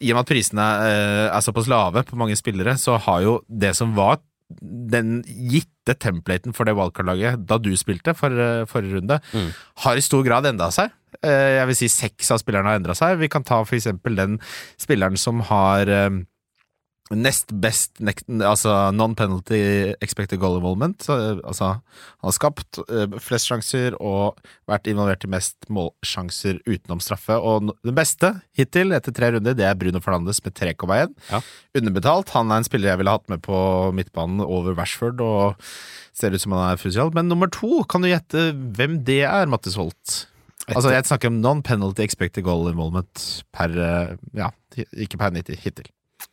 i 0.00 0.12
og 0.12 0.18
med 0.18 0.24
at 0.26 0.30
prisene 0.32 0.64
eh, 0.86 1.26
er 1.34 1.44
såpass 1.44 1.68
lave 1.70 2.04
på 2.06 2.16
mange 2.20 2.36
spillere, 2.38 2.76
så 2.78 2.98
har 3.02 3.22
jo 3.24 3.38
det 3.48 3.74
som 3.76 3.94
var 3.96 4.20
den 4.62 5.18
gitte 5.26 5.92
templaten 6.00 6.54
for 6.56 6.64
det 6.64 6.72
wildcard-laget 6.78 7.42
da 7.48 7.58
du 7.60 7.72
spilte 7.76 8.14
for, 8.16 8.32
eh, 8.32 8.64
forrige 8.70 8.96
runde, 9.00 9.20
Mm. 9.34 9.50
har 9.84 9.96
i 9.96 10.00
stor 10.00 10.22
grad 10.24 10.46
enda 10.46 10.70
seg. 10.72 10.90
Eh, 11.22 11.58
jeg 11.58 11.66
vil 11.66 11.74
si 11.76 11.88
seks 11.88 12.30
av 12.30 12.38
spillerne 12.40 12.64
har 12.70 12.78
endra 12.78 12.94
seg. 12.96 13.18
Vi 13.18 13.28
kan 13.28 13.42
ta 13.44 13.62
for 13.64 13.76
eksempel 13.76 14.14
den 14.16 14.38
spilleren 14.78 15.18
som 15.18 15.40
har 15.40 15.84
Nest 17.14 17.52
best 17.62 18.02
altså 18.04 18.72
non-penalty 18.92 19.60
expected 20.04 20.40
goal 20.42 20.58
involvement. 20.58 21.06
Eh, 21.08 21.40
altså, 21.40 21.78
han 21.80 22.28
har 22.28 22.36
skapt 22.36 22.80
eh, 22.84 23.16
flest 23.22 23.48
sjanser 23.48 23.96
og 23.96 24.36
vært 24.68 24.90
involvert 24.90 25.24
i 25.24 25.30
mest 25.32 25.68
målsjanser 25.72 26.60
utenom 26.68 27.00
straffe. 27.04 27.38
Og 27.40 27.70
den 27.72 27.96
beste 27.96 28.34
hittil, 28.58 28.92
etter 28.96 29.14
tre 29.16 29.32
runder, 29.34 29.56
det 29.56 29.64
er 29.68 29.78
Bruno 29.78 30.02
Fernandes 30.04 30.42
med 30.44 30.56
3,1. 30.58 31.16
Ja. 31.32 31.42
Underbetalt. 31.80 32.34
Han 32.36 32.52
er 32.52 32.60
en 32.60 32.68
spiller 32.68 32.92
jeg 32.92 33.00
ville 33.02 33.16
hatt 33.16 33.28
med 33.32 33.44
på 33.46 33.58
midtbanen 33.96 34.44
over 34.44 34.76
Rashford, 34.76 35.22
og 35.24 35.68
ser 36.16 36.34
ut 36.34 36.44
som 36.44 36.56
han 36.56 36.74
er 36.74 36.80
fusial. 36.80 37.12
Men 37.16 37.30
nummer 37.32 37.48
to, 37.52 37.84
kan 37.88 38.04
du 38.04 38.10
gjette 38.12 38.50
hvem 38.76 39.00
det 39.08 39.22
er, 39.24 39.48
Mattis 39.48 39.78
Holt? 39.80 40.26
Altså, 40.68 40.90
jeg 40.92 41.06
snakker 41.08 41.30
om 41.32 41.38
non-penalty 41.40 42.04
expected 42.04 42.44
goal 42.44 42.68
involvement 42.68 43.22
per 43.56 43.72
eh, 43.72 44.16
Ja, 44.36 44.50
ikke 44.76 45.16
per 45.20 45.32
90, 45.32 45.56
hittil. 45.64 45.88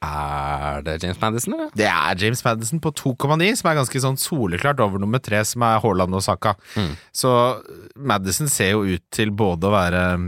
Er 0.06 0.82
det 0.86 0.98
James 1.04 1.20
Madison, 1.22 1.54
eller? 1.56 1.70
Det 1.78 1.88
er 1.90 2.18
James 2.22 2.42
Madison 2.46 2.82
på 2.82 2.92
2,9, 2.92 3.52
som 3.60 3.70
er 3.70 3.78
ganske 3.80 4.02
sånn 4.02 4.20
soleklart 4.22 4.82
over 4.84 5.02
nummer 5.02 5.22
tre, 5.24 5.44
som 5.46 5.66
er 5.66 5.82
Haaland 5.84 6.18
og 6.18 6.24
Saka. 6.26 6.56
Mm. 6.76 6.92
Så 7.14 7.32
Madison 7.96 8.50
ser 8.52 8.76
jo 8.76 8.84
ut 8.96 9.06
til 9.14 9.34
både 9.36 9.70
å 9.70 9.76
være 9.76 10.04
mm, 10.22 10.28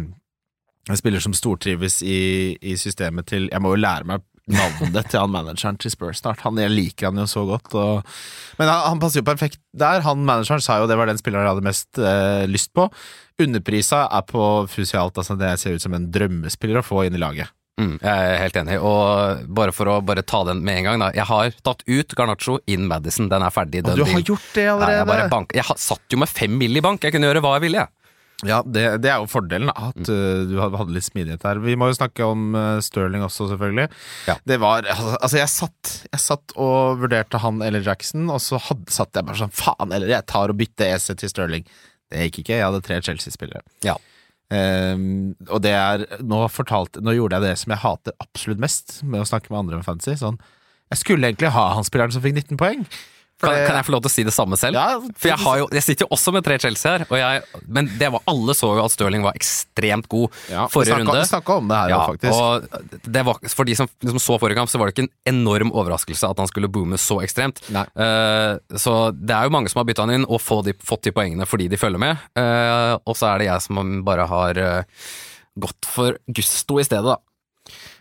en 0.88 1.00
spiller 1.00 1.24
som 1.24 1.36
stortrives 1.36 2.00
i, 2.06 2.56
i 2.62 2.78
systemet 2.80 3.28
til 3.28 3.50
Jeg 3.52 3.64
må 3.64 3.74
jo 3.74 3.82
lære 3.82 4.08
meg 4.08 4.24
navnet 4.48 5.10
til 5.12 5.20
han 5.20 5.34
manageren 5.34 5.78
til 5.82 5.92
Spurs 5.92 6.22
snart. 6.22 6.42
Han, 6.46 6.60
jeg 6.62 6.72
liker 6.72 7.10
han 7.10 7.20
jo 7.20 7.28
så 7.28 7.44
godt. 7.50 7.74
Og, 7.76 8.18
men 8.60 8.72
han, 8.72 8.86
han 8.94 9.02
passer 9.02 9.22
jo 9.22 9.28
perfekt 9.28 9.60
der. 9.76 10.04
Han 10.06 10.24
manageren 10.28 10.64
sa 10.64 10.80
jo 10.80 10.88
det 10.90 10.98
var 11.00 11.12
den 11.12 11.20
spilleren 11.20 11.48
jeg 11.48 11.56
hadde 11.56 11.68
mest 11.68 12.00
eh, 12.00 12.46
lyst 12.48 12.72
på. 12.78 12.88
Underprisa 13.44 14.06
er 14.08 14.24
på 14.30 14.44
Fusialt, 14.72 15.20
altså 15.20 15.36
det 15.38 15.52
ser 15.62 15.76
ut 15.76 15.84
som 15.84 15.94
en 15.94 16.08
drømmespiller 16.14 16.80
å 16.80 16.86
få 16.86 17.04
inn 17.06 17.18
i 17.18 17.22
laget. 17.22 17.52
Mm, 17.78 17.98
jeg 18.02 18.10
er 18.10 18.40
helt 18.42 18.56
enig, 18.58 18.80
og 18.82 19.44
bare 19.60 19.74
for 19.76 19.92
å 19.92 20.00
bare 20.02 20.24
ta 20.26 20.40
den 20.48 20.64
med 20.66 20.80
en 20.80 20.88
gang, 20.90 21.04
da. 21.04 21.12
Jeg 21.14 21.30
har 21.30 21.52
tatt 21.62 21.84
ut 21.86 22.16
Garnaccio 22.18 22.58
in 22.74 22.88
Madison, 22.90 23.30
den 23.30 23.46
er 23.46 23.54
ferdig. 23.54 23.84
Og 23.86 24.00
du 24.00 24.02
har 24.02 24.16
din. 24.16 24.26
gjort 24.26 24.48
det 24.56 24.66
allerede? 24.66 24.80
allerede! 24.82 24.98
jeg, 24.98 25.12
bare 25.12 25.30
bank, 25.36 25.54
jeg 25.54 25.84
satt 25.84 26.16
jo 26.16 26.22
med 26.24 26.32
fem 26.32 26.58
mill. 26.58 26.74
i 26.80 26.82
bank, 26.82 27.06
jeg 27.06 27.14
kunne 27.14 27.30
gjøre 27.30 27.44
hva 27.46 27.54
jeg 27.60 27.68
ville, 27.68 27.86
jeg. 27.86 27.94
Ja, 28.46 28.60
det, 28.62 28.84
det 29.02 29.10
er 29.10 29.22
jo 29.22 29.30
fordelen, 29.30 29.72
at 29.74 30.10
uh, 30.14 30.44
du 30.46 30.58
hadde 30.62 30.94
litt 30.94 31.08
smidighet 31.08 31.46
her. 31.48 31.62
Vi 31.64 31.74
må 31.80 31.88
jo 31.90 31.98
snakke 31.98 32.26
om 32.26 32.52
uh, 32.54 32.78
Sterling 32.86 33.26
også, 33.26 33.48
selvfølgelig. 33.54 33.88
Ja. 34.30 34.36
Det 34.46 34.60
var 34.62 34.86
Altså, 34.86 35.16
altså, 35.16 35.40
jeg 35.40 35.50
satt 35.50 35.94
Jeg 36.12 36.22
satt 36.22 36.54
og 36.54 37.02
vurderte 37.02 37.42
han 37.42 37.64
eller 37.66 37.86
Jackson, 37.86 38.28
og 38.30 38.42
så 38.46 38.62
hadde, 38.62 38.94
satt 38.94 39.18
jeg 39.18 39.26
bare 39.26 39.42
sånn 39.42 39.56
Faen, 39.58 39.90
eller 39.90 40.14
jeg 40.14 40.30
tar 40.30 40.54
og 40.54 40.60
bytter 40.60 40.94
EC 40.94 41.10
til 41.18 41.34
Sterling. 41.34 41.66
Det 42.14 42.28
gikk 42.28 42.44
ikke. 42.44 42.60
Jeg 42.60 42.68
hadde 42.68 42.86
tre 42.86 43.02
Chelsea-spillere. 43.10 43.66
Ja. 43.86 43.98
Ehm, 44.54 45.36
og 45.52 45.60
det 45.66 45.74
er 45.76 46.06
nå, 46.24 46.40
fortalte, 46.54 47.04
nå 47.04 47.18
gjorde 47.18 47.40
jeg 47.40 47.50
det 47.50 47.58
som 47.60 47.74
jeg 47.74 47.84
hater 47.84 48.16
absolutt 48.24 48.62
mest 48.64 49.02
med 49.04 49.22
å 49.24 49.28
snakke 49.28 49.52
med 49.52 49.66
andre 49.66 49.80
om 49.80 49.86
fantasy. 49.86 50.16
Sånn, 50.22 50.40
jeg 50.94 51.02
skulle 51.02 51.32
egentlig 51.32 51.52
ha 51.56 51.70
han 51.76 51.88
spilleren 51.88 52.16
som 52.16 52.24
fikk 52.24 52.38
19 52.38 52.60
poeng. 52.62 52.86
Kan, 53.38 53.54
kan 53.68 53.76
jeg 53.78 53.86
få 53.86 53.94
lov 53.94 54.02
til 54.02 54.10
å 54.10 54.14
si 54.16 54.24
det 54.26 54.34
samme 54.34 54.58
selv? 54.58 54.74
Ja, 54.80 54.98
For 55.14 55.30
jeg, 55.30 55.38
har 55.44 55.58
jo, 55.62 55.66
jeg 55.78 55.86
sitter 55.86 56.08
jo 56.08 56.16
også 56.16 56.32
med 56.34 56.46
tre 56.48 56.56
Chelsea 56.58 56.96
her, 56.96 57.04
og 57.06 57.20
jeg, 57.22 57.44
men 57.70 57.90
det 58.00 58.10
var, 58.16 58.24
alle 58.32 58.56
så 58.58 58.72
jo 58.80 58.82
at 58.82 58.94
Stirling 58.96 59.22
var 59.28 59.38
ekstremt 59.38 60.08
god 60.10 60.34
Ja, 60.50 60.64
forrige 60.74 60.96
snakket- 60.96 61.06
runde. 61.06 61.22
Vi 61.22 61.30
snakka 61.30 61.58
om 61.62 61.68
det 61.70 61.78
her, 61.78 61.92
Ja, 61.94 62.00
ja, 62.00 62.08
faktisk. 62.10 62.34
og 62.34 63.04
det 63.18 63.26
var, 63.30 63.38
for 63.54 63.70
de 63.70 63.76
som 63.78 63.92
liksom 64.02 64.24
så 64.26 64.40
forrige 64.42 64.58
kamp, 64.58 64.72
så 64.74 64.82
var 64.82 64.90
det 64.90 64.96
ikke 64.96 65.06
en 65.06 65.36
enorm 65.36 65.70
overraskelse 65.72 66.32
at 66.32 66.42
han 66.42 66.50
skulle 66.50 66.72
boome 66.72 66.98
så 66.98 67.20
ekstremt. 67.22 67.62
Eh, 67.70 68.58
så 68.74 68.98
det 69.14 69.38
er 69.38 69.46
jo 69.46 69.54
mange 69.54 69.70
som 69.70 69.84
har 69.84 69.90
bytta 69.92 70.08
han 70.08 70.16
inn 70.18 70.26
og 70.26 70.42
de, 70.66 70.74
fått 70.82 71.06
de 71.06 71.14
poengene 71.14 71.46
fordi 71.46 71.70
de 71.70 71.78
følger 71.78 72.02
med. 72.02 72.18
Uh, 72.38 72.98
og 73.06 73.14
så 73.18 73.30
er 73.36 73.38
det 73.44 73.48
jeg 73.52 73.62
som 73.68 74.02
bare 74.08 74.26
har 74.30 74.58
uh, 74.58 74.84
gått 75.60 75.86
for 75.86 76.18
Gusto 76.26 76.80
i 76.82 76.86
stedet, 76.88 77.06
da. 77.06 77.18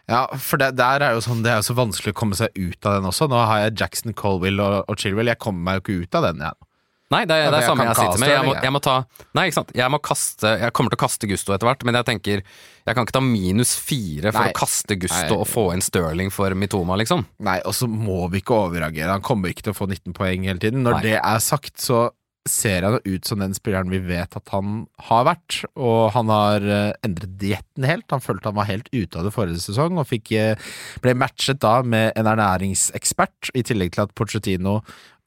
Ja, 0.06 0.22
for 0.38 0.62
det, 0.62 0.72
der 0.78 1.02
er 1.02 1.16
jo 1.16 1.24
sånn, 1.24 1.42
det 1.42 1.50
er 1.50 1.58
jo 1.58 1.66
så 1.66 1.74
vanskelig 1.78 2.14
å 2.14 2.18
komme 2.20 2.38
seg 2.38 2.54
ut 2.54 2.86
av 2.86 3.00
den 3.00 3.08
også. 3.10 3.26
Nå 3.30 3.40
har 3.42 3.64
jeg 3.64 3.76
Jackson, 3.82 4.14
Colville 4.14 4.62
og, 4.62 4.84
og 4.86 5.02
Chilwell. 5.02 5.32
Jeg 5.32 5.42
kommer 5.42 5.66
meg 5.66 5.80
jo 5.80 5.84
ikke 5.84 6.06
ut 6.06 6.18
av 6.20 6.28
den, 6.28 6.44
jeg. 6.46 6.66
Nei, 7.14 7.20
det, 7.22 7.36
er 7.38 7.52
det 7.54 7.60
jeg 7.62 7.70
samme 7.70 7.84
kan 7.84 7.92
jeg 7.92 7.98
sitter 8.00 8.18
med. 8.18 8.30
Jeg 8.32 8.42
må, 8.42 8.54
jeg. 8.56 8.62
jeg 8.66 8.74
må 8.74 8.80
ta 8.82 8.94
Nei, 9.38 9.44
ikke 9.46 9.56
sant. 9.60 9.68
Jeg 9.78 9.92
må 9.94 10.00
kaste 10.02 10.52
Jeg 10.58 10.74
kommer 10.74 10.90
til 10.90 10.98
å 10.98 11.02
kaste 11.04 11.28
Gusto 11.30 11.54
etter 11.54 11.68
hvert, 11.68 11.84
men 11.86 11.98
jeg 12.00 12.08
tenker 12.08 12.40
Jeg 12.42 12.96
kan 12.98 13.06
ikke 13.06 13.14
ta 13.14 13.22
minus 13.22 13.76
fire 13.78 14.32
for 14.34 14.42
Nei. 14.42 14.50
å 14.50 14.58
kaste 14.58 14.96
Gusto 14.98 15.36
Nei. 15.36 15.38
og 15.38 15.46
få 15.46 15.68
inn 15.76 15.84
Stirling 15.86 16.32
for 16.34 16.56
Mitoma, 16.58 16.98
liksom. 16.98 17.22
Nei, 17.46 17.60
og 17.62 17.76
så 17.78 17.86
må 17.90 18.24
vi 18.32 18.42
ikke 18.42 18.58
overreagere. 18.58 19.14
Han 19.14 19.26
kommer 19.26 19.54
ikke 19.54 19.68
til 19.68 19.76
å 19.76 19.78
få 19.78 19.86
19 19.86 20.16
poeng 20.18 20.48
hele 20.50 20.62
tiden. 20.62 20.82
Når 20.86 20.98
Nei. 20.98 21.04
det 21.06 21.14
er 21.20 21.44
sagt, 21.46 21.76
så 21.82 22.08
ser 22.48 22.86
han 22.86 22.98
ut 23.04 23.28
som 23.28 23.40
den 23.42 23.54
spilleren 23.56 23.90
vi 23.92 24.00
vet 24.02 24.36
at 24.38 24.52
han 24.54 24.86
har 25.08 25.26
vært. 25.28 25.60
Og 25.74 26.10
han 26.14 26.30
har 26.32 26.64
eh, 26.64 26.92
endret 27.06 27.36
dietten 27.40 27.86
helt. 27.88 28.08
Han 28.12 28.24
følte 28.24 28.50
han 28.50 28.58
var 28.58 28.70
helt 28.70 28.90
ute 28.94 29.18
av 29.18 29.26
det 29.26 29.34
forrige 29.34 29.62
sesong, 29.64 29.98
og 30.00 30.08
fikk, 30.10 30.32
eh, 30.36 30.72
ble 31.04 31.16
matchet 31.18 31.60
da 31.64 31.80
med 31.82 32.12
en 32.16 32.30
ernæringsekspert, 32.32 33.52
i 33.56 33.64
tillegg 33.66 33.94
til 33.94 34.06
at 34.06 34.14
Pochettino 34.18 34.80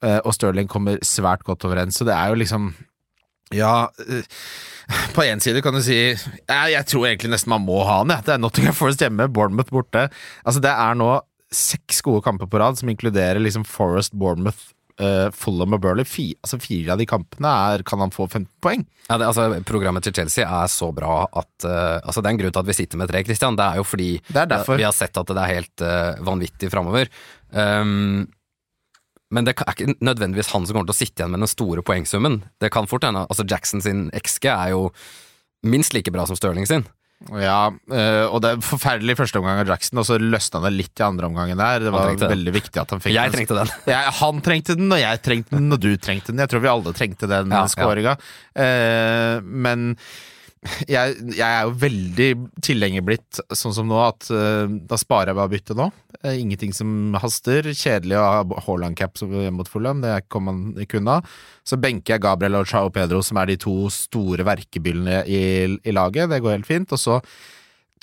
eh, 0.03 0.19
og 0.19 0.33
Stirling 0.35 0.69
kommer 0.71 1.01
svært 1.05 1.45
godt 1.47 1.67
overens. 1.67 1.99
Så 1.99 2.07
det 2.07 2.15
er 2.17 2.33
jo 2.33 2.39
liksom 2.43 2.71
Ja, 3.55 3.89
på 5.15 5.23
én 5.25 5.41
side 5.41 5.63
kan 5.65 5.73
du 5.73 5.81
si 5.81 5.95
jeg, 5.97 6.67
Jeg 6.69 6.85
tror 6.85 7.07
egentlig 7.07 7.31
nesten 7.33 7.49
man 7.49 7.65
må 7.65 7.79
ha 7.87 8.03
han. 8.03 8.13
Det 8.25 8.35
er 8.35 8.41
Nottingham 8.41 8.77
Forest 8.77 9.01
hjemme, 9.01 9.25
Bournemouth 9.33 9.73
borte. 9.73 10.09
Altså, 10.45 10.61
det 10.61 10.69
er 10.69 10.99
nå 10.99 11.15
seks 11.49 12.03
gode 12.05 12.21
kamper 12.21 12.45
på 12.45 12.59
rad, 12.61 12.77
som 12.77 12.89
inkluderer 12.91 13.41
liksom 13.41 13.65
Forest, 13.65 14.13
Bournemouth, 14.13 14.69
uh, 15.01 15.27
Fulham 15.35 15.75
og 15.77 15.83
Burley. 15.83 16.07
Fi, 16.07 16.31
altså 16.43 16.59
Fire 16.61 16.93
av 16.93 17.01
de 17.01 17.07
kampene 17.09 17.51
er, 17.71 17.83
kan 17.87 18.01
han 18.03 18.13
få 18.13 18.27
15 18.27 18.47
poeng. 18.63 18.85
Ja, 19.07 19.17
det, 19.17 19.29
altså, 19.29 19.47
programmet 19.67 20.05
til 20.05 20.15
Chelsea 20.15 20.45
er 20.45 20.71
så 20.71 20.91
bra 20.95 21.23
at 21.27 21.67
uh, 21.67 21.99
altså, 22.03 22.21
Det 22.21 22.29
er 22.29 22.35
en 22.35 22.41
grunn 22.43 22.55
til 22.55 22.63
at 22.63 22.71
vi 22.71 22.77
sitter 22.77 23.01
med 23.01 23.11
tre, 23.11 23.23
Christian. 23.27 23.59
Det 23.59 23.67
er 23.67 23.79
jo 23.81 23.87
fordi 23.87 24.11
er 24.19 24.59
vi 24.69 24.87
har 24.87 24.95
sett 24.95 25.17
at 25.19 25.31
det 25.31 25.45
er 25.45 25.55
helt 25.55 25.85
uh, 25.85 26.25
vanvittig 26.27 26.71
framover. 26.73 27.11
Um, 27.51 28.27
men 29.29 29.45
det 29.45 29.53
er 29.53 29.73
ikke 29.73 29.93
nødvendigvis 30.01 30.49
han 30.55 30.65
som 30.65 30.73
kommer 30.75 30.89
til 30.89 30.97
å 30.97 31.01
sitte 31.03 31.21
igjen 31.21 31.33
med 31.35 31.43
den 31.43 31.51
store 31.51 31.83
poengsummen. 31.85 32.41
Det 32.61 32.71
kan 32.73 32.89
fort 32.89 33.05
hende 33.05 33.27
altså 33.27 33.45
Jackson 33.45 33.83
sin 33.85 34.07
XG 34.17 34.49
er 34.49 34.71
jo 34.73 34.87
minst 35.65 35.93
like 35.93 36.09
bra 36.13 36.25
som 36.25 36.37
Stirling 36.39 36.65
sin. 36.69 36.87
Ja, 37.27 37.67
øh, 37.91 38.25
og 38.31 38.39
det 38.41 38.49
er 38.53 38.61
forferdelig 38.63 39.17
første 39.19 39.41
omgang 39.41 39.59
av 39.59 39.67
Jackson, 39.67 39.99
og 39.99 40.05
så 40.07 40.15
løsna 40.21 40.61
det 40.63 40.71
litt 40.77 41.01
i 41.01 41.03
andre 41.03 41.27
omgangen 41.27 41.59
der. 41.59 41.83
Det 41.83 41.91
var 41.91 42.13
den. 42.15 42.31
veldig 42.31 42.53
viktig 42.55 42.79
at 42.79 42.93
han 42.95 43.03
fikk 43.03 43.11
Jeg 43.17 43.33
trengte 43.35 43.57
den. 43.59 43.73
Jeg, 43.91 44.13
han 44.21 44.39
trengte 44.45 44.77
den, 44.79 44.87
og 44.95 45.01
jeg 45.01 45.21
trengte 45.25 45.57
den, 45.57 45.67
og 45.75 45.83
du 45.83 45.89
trengte 45.99 46.31
den. 46.31 46.39
Jeg 46.45 46.53
tror 46.53 46.63
vi 46.63 46.71
alle 46.71 46.95
trengte 46.95 47.27
den 47.29 47.51
Ja, 47.51 47.65
skåringa. 47.67 48.15
Ja. 48.55 49.39
men 49.43 49.89
jeg, 50.91 51.15
jeg 51.37 51.45
er 51.45 51.67
jo 51.67 51.75
veldig 51.79 52.29
tilhenger 52.65 53.03
blitt, 53.07 53.39
sånn 53.55 53.75
som 53.75 53.87
nå, 53.87 53.99
at 54.03 54.27
uh, 54.33 54.67
da 54.67 54.99
sparer 54.99 55.31
jeg 55.31 55.37
ved 55.37 55.45
å 55.45 55.53
bytte 55.53 55.77
nå. 55.79 55.87
Eh, 56.19 56.39
ingenting 56.41 56.73
som 56.75 57.15
haster. 57.21 57.69
Kjedelig 57.71 58.17
å 58.19 58.25
ha 58.25 58.59
Haaland-cap 58.65 59.21
mot 59.55 59.71
Fulham, 59.71 60.01
det 60.03 60.17
kom 60.27 60.49
man 60.49 60.65
ikke 60.81 60.99
unna. 60.99 61.19
Så 61.63 61.79
benker 61.79 62.17
jeg 62.17 62.25
Gabriel 62.25 62.59
og 62.59 62.67
Chao 62.67 62.91
Pedro, 62.91 63.21
som 63.23 63.39
er 63.39 63.53
de 63.53 63.59
to 63.61 63.77
store 63.93 64.43
verkebyllene 64.47 65.23
i, 65.31 65.41
i 65.79 65.95
laget. 65.95 66.31
Det 66.33 66.41
går 66.43 66.57
helt 66.57 66.69
fint. 66.69 66.91
Og 66.95 66.99
så 66.99 67.21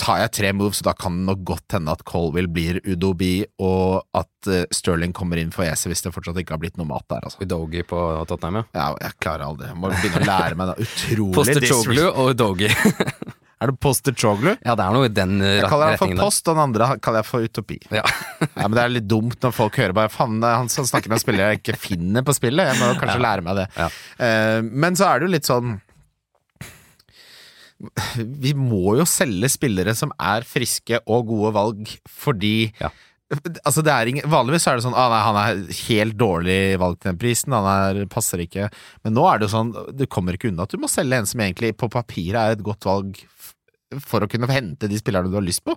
tar 0.01 0.21
jeg 0.21 0.33
tre 0.39 0.53
moves, 0.57 0.83
og 0.83 0.89
da 0.91 0.95
kan 0.99 1.17
det 1.19 1.27
nok 1.31 1.45
godt 1.49 1.77
hende 1.77 1.95
at 1.97 2.05
Colville 2.09 2.51
blir 2.53 2.81
Udobi, 2.85 3.47
og 3.63 4.05
at 4.17 4.51
uh, 4.51 4.63
Sterling 4.75 5.15
kommer 5.17 5.41
inn 5.41 5.55
for 5.55 5.67
Ese 5.69 5.91
hvis 5.91 6.05
det 6.05 6.13
fortsatt 6.15 6.39
ikke 6.43 6.57
har 6.57 6.63
blitt 6.63 6.77
noe 6.81 6.89
mat 6.89 7.07
der, 7.13 7.25
altså. 7.27 7.41
Udogi 7.45 7.85
på 7.89 8.03
Tottenham, 8.29 8.61
ja. 8.61 8.67
Ja, 8.77 8.91
jeg 9.09 9.19
klarer 9.25 9.49
aldri. 9.49 9.71
Jeg 9.73 9.81
må 9.81 9.93
begynne 9.95 10.23
å 10.23 10.29
lære 10.29 10.61
meg 10.61 10.73
det. 10.73 10.87
Utrolig 10.87 11.35
Poster-Choglu 11.41 12.05
og 12.11 12.35
Udogi. 12.35 12.71
Er 13.57 13.71
det 13.71 13.79
Poster 13.81 14.13
Choglu? 14.13 14.51
ja, 14.53 14.75
det 14.77 14.85
er 14.85 14.93
noe 14.93 15.07
i 15.09 15.13
den 15.13 15.39
retningen. 15.39 15.63
Jeg 15.63 15.69
kaller 15.73 15.95
han 15.95 16.01
for. 16.01 16.13
Post, 16.19 16.49
og 16.51 16.59
den 16.59 16.63
andre 16.67 16.89
kaller 17.01 17.23
jeg 17.23 17.29
for 17.31 17.47
Utopi. 17.47 17.79
Ja. 17.89 18.05
Ja, 18.57 18.67
men 18.69 18.77
Det 18.77 18.83
er 18.83 18.93
litt 18.93 19.07
dumt 19.09 19.41
når 19.41 19.53
folk 19.57 19.77
hører 19.81 19.95
bare 19.97 20.11
Faen, 20.13 20.37
det 20.43 20.49
er 20.49 20.59
han 20.61 20.69
som 20.73 20.85
snakker 20.85 21.13
med 21.13 21.21
spillere 21.23 21.55
jeg 21.55 21.63
ikke 21.63 21.77
finner 21.81 22.25
på 22.25 22.35
spillet. 22.37 22.69
Jeg 22.69 22.77
må 22.83 22.91
kanskje 23.01 23.23
lære 23.25 23.45
meg 23.47 23.63
det. 23.63 23.67
Ja. 23.77 23.89
Uh, 24.21 24.61
men 24.85 24.97
så 24.99 25.09
er 25.09 25.21
det 25.21 25.29
jo 25.29 25.33
litt 25.33 25.49
sånn 25.49 25.79
Vi 28.45 28.55
må 28.57 28.97
jo 29.01 29.07
selge 29.09 29.51
spillere 29.53 29.97
som 29.99 30.15
er 30.17 30.47
friske 30.49 31.03
og 31.05 31.29
gode 31.33 31.53
valg, 31.57 31.93
fordi 32.09 32.73
Ja. 32.81 32.93
Altså 33.67 33.83
er 33.91 34.07
ingen, 34.07 34.23
Vanligvis 34.31 34.69
er 34.71 34.77
det 34.79 34.85
sånn 34.85 34.95
ah, 34.95 35.09
nei, 35.11 35.23
han 35.27 35.37
er 35.41 35.79
helt 35.89 36.15
dårlig 36.15 36.77
valgt 36.79 37.01
til 37.03 37.11
den 37.11 37.17
prisen, 37.19 37.57
han 37.57 37.67
er, 37.67 38.05
passer 38.07 38.39
ikke. 38.45 38.69
Men 39.03 39.17
nå 39.19 39.25
er 39.27 39.41
det 39.41 39.49
jo 39.49 39.55
sånn, 39.57 39.73
du 39.99 40.05
kommer 40.07 40.39
ikke 40.39 40.53
unna 40.53 40.63
at 40.63 40.71
du 40.71 40.79
må 40.79 40.87
selge 40.87 41.19
en 41.19 41.27
som 41.27 41.43
egentlig 41.43 41.73
på 41.75 41.89
papiret 41.91 42.39
er 42.39 42.55
et 42.55 42.63
godt 42.63 42.87
valg 42.87 43.19
for 44.07 44.23
å 44.23 44.29
kunne 44.31 44.47
hente 44.51 44.87
de 44.87 45.01
spillerne 45.01 45.33
du 45.33 45.35
har 45.41 45.47
lyst 45.47 45.65
på. 45.67 45.75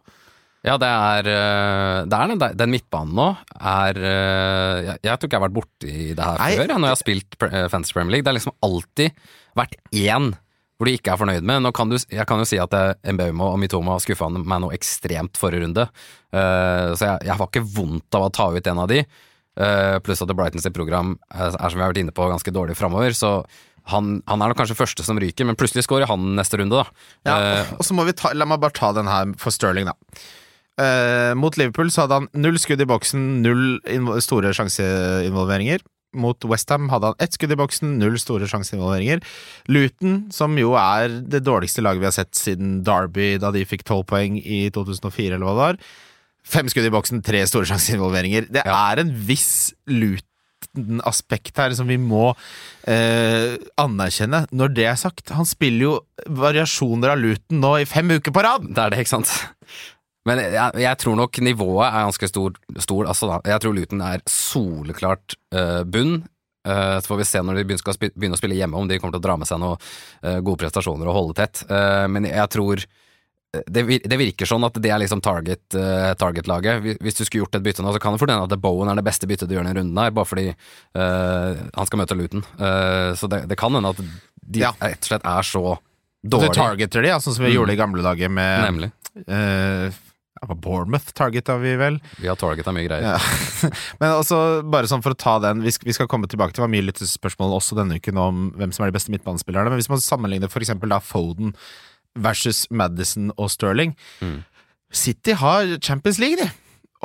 Ja, 0.66 0.76
det 0.78 0.90
er, 0.92 1.30
øh, 1.32 1.98
det 2.12 2.18
er 2.18 2.32
den, 2.34 2.42
den 2.60 2.74
midtbanen 2.74 3.16
nå 3.16 3.28
er 3.56 3.96
øh, 3.96 4.80
jeg, 4.90 4.98
jeg 5.08 5.14
tror 5.16 5.30
ikke 5.30 5.38
jeg 5.38 5.40
har 5.40 5.46
vært 5.46 5.56
borti 5.56 5.94
det 6.18 6.26
her 6.26 6.42
før, 6.42 6.64
jeg, 6.66 6.70
når 6.74 6.90
jeg 6.90 6.96
har 6.98 7.00
spilt 7.00 7.38
øh, 7.48 7.68
Fantasy 7.72 7.96
Premier 7.96 8.18
League. 8.18 8.26
Det 8.28 8.34
har 8.34 8.38
liksom 8.38 8.58
alltid 8.68 9.22
vært 9.58 9.78
én 9.96 10.34
hvor 10.80 10.88
du 10.88 10.96
ikke 10.96 11.12
er 11.12 11.20
fornøyd 11.20 11.44
med. 11.44 11.60
Nå 11.66 11.74
kan 11.76 11.92
du, 11.92 11.98
jeg 12.00 12.24
kan 12.28 12.40
jo 12.40 12.48
si 12.48 12.58
at 12.62 12.72
Mbeumo 13.04 13.52
og 13.52 13.60
Mitoma 13.60 13.98
skuffa 14.00 14.30
meg 14.32 14.62
noe 14.64 14.76
ekstremt 14.78 15.36
forrige 15.40 15.66
runde, 15.66 15.84
uh, 16.32 16.96
så 16.96 17.04
jeg, 17.04 17.26
jeg 17.28 17.36
har 17.36 17.50
ikke 17.50 17.66
vondt 17.76 18.16
av 18.16 18.30
å 18.30 18.32
ta 18.32 18.48
ut 18.56 18.70
en 18.72 18.86
av 18.86 18.88
de. 18.92 19.04
Uh, 19.60 20.00
pluss 20.06 20.24
at 20.24 20.32
Brightons 20.32 20.64
sitt 20.64 20.78
program 20.78 21.18
er, 21.34 21.52
er, 21.52 21.66
som 21.68 21.76
vi 21.76 21.84
har 21.84 21.92
vært 21.92 22.00
inne 22.06 22.16
på, 22.16 22.30
ganske 22.32 22.56
dårlig 22.56 22.78
framover. 22.80 23.12
Så 23.18 23.34
han, 23.92 24.22
han 24.30 24.40
er 24.40 24.54
nok 24.54 24.62
kanskje 24.62 24.80
første 24.80 25.04
som 25.04 25.20
ryker, 25.20 25.50
men 25.50 25.60
plutselig 25.60 25.84
scorer 25.84 26.08
han 26.08 26.32
neste 26.40 26.62
runde, 26.62 26.80
da. 26.80 27.04
Ja, 27.28 27.36
uh, 27.68 27.76
og 27.76 27.84
så 27.84 27.98
må 27.98 28.08
vi 28.08 28.16
ta, 28.16 28.32
La 28.32 28.48
meg 28.48 28.64
bare 28.64 28.78
ta 28.80 28.94
den 28.96 29.12
her 29.12 29.36
for 29.42 29.52
Sterling, 29.56 29.92
da. 29.92 29.98
Mot 31.36 31.58
Liverpool 31.60 31.90
så 31.92 32.06
hadde 32.06 32.22
han 32.22 32.28
null 32.40 32.56
skudd 32.56 32.80
i 32.80 32.86
boksen, 32.88 33.24
null 33.44 34.14
store 34.24 34.54
sjanseinvolveringer. 34.56 35.84
Mot 36.18 36.42
Westham 36.50 36.88
hadde 36.90 37.12
han 37.12 37.20
ett 37.22 37.36
skudd 37.38 37.52
i 37.54 37.58
boksen, 37.60 37.98
null 38.02 38.16
store 38.22 38.48
sjanseinvolveringer. 38.50 39.22
Luton, 39.70 40.24
som 40.34 40.56
jo 40.58 40.72
er 40.80 41.20
det 41.22 41.44
dårligste 41.46 41.84
laget 41.86 42.02
vi 42.02 42.10
har 42.10 42.16
sett 42.16 42.34
siden 42.40 42.80
Derby, 42.88 43.36
da 43.42 43.52
de 43.54 43.62
fikk 43.70 43.84
tolv 43.86 44.08
poeng 44.10 44.40
i 44.42 44.64
2004, 44.74 45.36
eller 45.36 45.46
hva 45.46 45.54
det 45.54 45.66
var. 45.68 45.78
Fem 46.50 46.70
skudd 46.72 46.88
i 46.90 46.94
boksen, 46.96 47.22
tre 47.22 47.44
store 47.46 47.68
sjanseinvolveringer. 47.70 48.48
Det 48.50 48.64
Ja. 48.66 48.92
er 48.94 49.00
en 49.04 49.12
viss 49.14 49.74
Luton-aspekt 49.86 51.58
her 51.62 51.76
som 51.78 51.88
vi 51.88 51.98
må 52.02 52.32
eh, 52.88 53.58
anerkjenne. 53.78 54.48
Når 54.52 54.74
det 54.74 54.86
er 54.90 54.96
sagt, 55.00 55.30
han 55.36 55.46
spiller 55.46 55.84
jo 55.86 55.94
variasjoner 56.26 57.14
av 57.14 57.22
Luton 57.22 57.62
nå 57.62 57.76
i 57.82 57.86
fem 57.86 58.10
uker 58.18 58.32
på 58.34 58.42
rad! 58.44 58.66
Det 58.74 58.82
er 58.82 58.90
det, 58.96 59.00
ikke 59.06 59.14
sant? 59.20 59.30
Men 60.30 60.42
jeg, 60.46 60.80
jeg 60.86 60.98
tror 61.02 61.16
nok 61.20 61.40
nivået 61.46 61.88
er 61.90 62.06
ganske 62.08 62.30
stor. 62.30 62.54
stor 62.86 63.10
altså 63.10 63.32
da, 63.34 63.40
jeg 63.56 63.64
tror 63.66 63.74
Luton 63.78 64.04
er 64.06 64.22
soleklart 64.30 65.36
uh, 65.58 65.82
bunn. 65.90 66.22
Uh, 66.68 67.00
så 67.02 67.08
får 67.14 67.22
vi 67.22 67.26
se 67.30 67.40
når 67.42 67.56
de 67.62 67.68
begynner, 67.70 68.10
begynne 68.20 68.36
å 68.38 68.42
spille 68.42 68.58
hjemme, 68.60 68.78
om 68.78 68.88
de 68.90 68.98
kommer 69.00 69.16
til 69.16 69.22
å 69.24 69.28
dra 69.30 69.38
med 69.40 69.48
seg 69.50 69.62
noen 69.64 69.80
uh, 70.28 70.40
gode 70.44 70.60
prestasjoner 70.66 71.08
og 71.10 71.16
holde 71.16 71.38
tett. 71.40 71.62
Eh, 71.72 72.06
men 72.12 72.28
jeg 72.28 72.52
tror 72.52 72.82
eh, 72.84 73.64
det, 73.66 73.84
vir- 73.88 74.04
det 74.12 74.18
virker 74.20 74.46
sånn 74.52 74.68
at 74.68 74.76
det 74.84 74.92
er 74.92 75.00
liksom 75.02 75.24
target, 75.26 75.64
eh, 75.80 76.12
target-laget. 76.20 76.82
Hvis- 76.84 77.00
Hvis 77.08 77.18
du 77.18 77.24
skulle 77.26 77.46
gjort 77.46 77.56
et 77.58 77.64
bytte 77.66 77.82
nå, 77.86 77.94
så 77.96 78.02
kan 78.04 78.14
det 78.14 78.20
fort 78.22 78.36
at 78.36 78.58
Bowen 78.62 78.92
er 78.92 79.00
det 79.00 79.08
beste 79.08 79.26
byttet 79.32 79.48
du 79.50 79.56
gjør 79.56 79.66
denne 79.66 79.80
runden 79.80 79.98
her, 80.04 80.12
bare 80.20 80.30
fordi 80.30 80.48
eh, 80.52 81.64
han 81.80 81.88
skal 81.90 82.04
møte 82.04 82.20
Luton. 82.20 82.44
Eh, 82.60 83.16
så 83.18 83.32
det, 83.32 83.46
det 83.50 83.58
kan 83.58 83.74
hende 83.80 83.96
at 83.96 84.04
de 84.04 84.60
Ja. 84.68 84.74
rett 84.84 85.00
og 85.00 85.10
slett 85.14 85.26
er 85.26 85.48
så 85.48 85.64
Du 86.28 86.38
targeter 86.52 87.02
de, 87.02 87.08
ja, 87.16 87.18
sånn 87.24 87.34
som 87.40 87.46
vi 87.48 87.54
Mm. 87.54 87.56
gjorde 87.56 87.74
i 87.74 87.80
gamle 87.80 88.04
dager 88.04 88.30
med 88.30 88.68
Nemlig. 88.68 88.92
eh, 89.32 89.90
på 90.48 90.56
Bournemouth 90.64 91.12
targeta 91.18 91.58
vi 91.60 91.76
vel. 91.80 92.00
Vi 92.22 92.30
har 92.30 92.38
targeta 92.40 92.72
mye 92.76 92.86
greier. 92.88 93.18
Ja. 93.18 93.70
Men 94.02 94.16
også, 94.16 94.40
bare 94.70 94.90
sånn 94.92 95.04
for 95.04 95.16
å 95.16 95.20
ta 95.20 95.36
den 95.44 95.64
Vi 95.66 95.74
skal, 95.76 96.08
komme 96.12 96.30
tilbake 96.32 96.54
til 96.54 96.62
det 96.62 96.68
var 96.68 96.74
mye 96.76 96.88
lyttespørsmål 96.88 97.58
også 97.58 97.78
denne 97.80 98.00
uken 98.00 98.20
om 98.22 98.46
hvem 98.60 98.72
som 98.76 98.86
er 98.86 98.94
de 98.94 98.98
beste 99.00 99.12
midtbanespillerne. 99.14 99.72
Men 99.74 99.82
hvis 99.82 99.92
man 99.92 100.04
sammenligner 100.04 100.52
eksempel 100.64 100.92
da 100.94 101.02
Foden 101.04 101.56
versus 102.20 102.66
Madison 102.72 103.34
og 103.38 103.52
Sterling 103.54 103.96
Mm. 104.24 104.40
City 104.92 105.36
har 105.38 105.76
Champions 105.86 106.18
League, 106.18 106.40
de. 106.40 106.50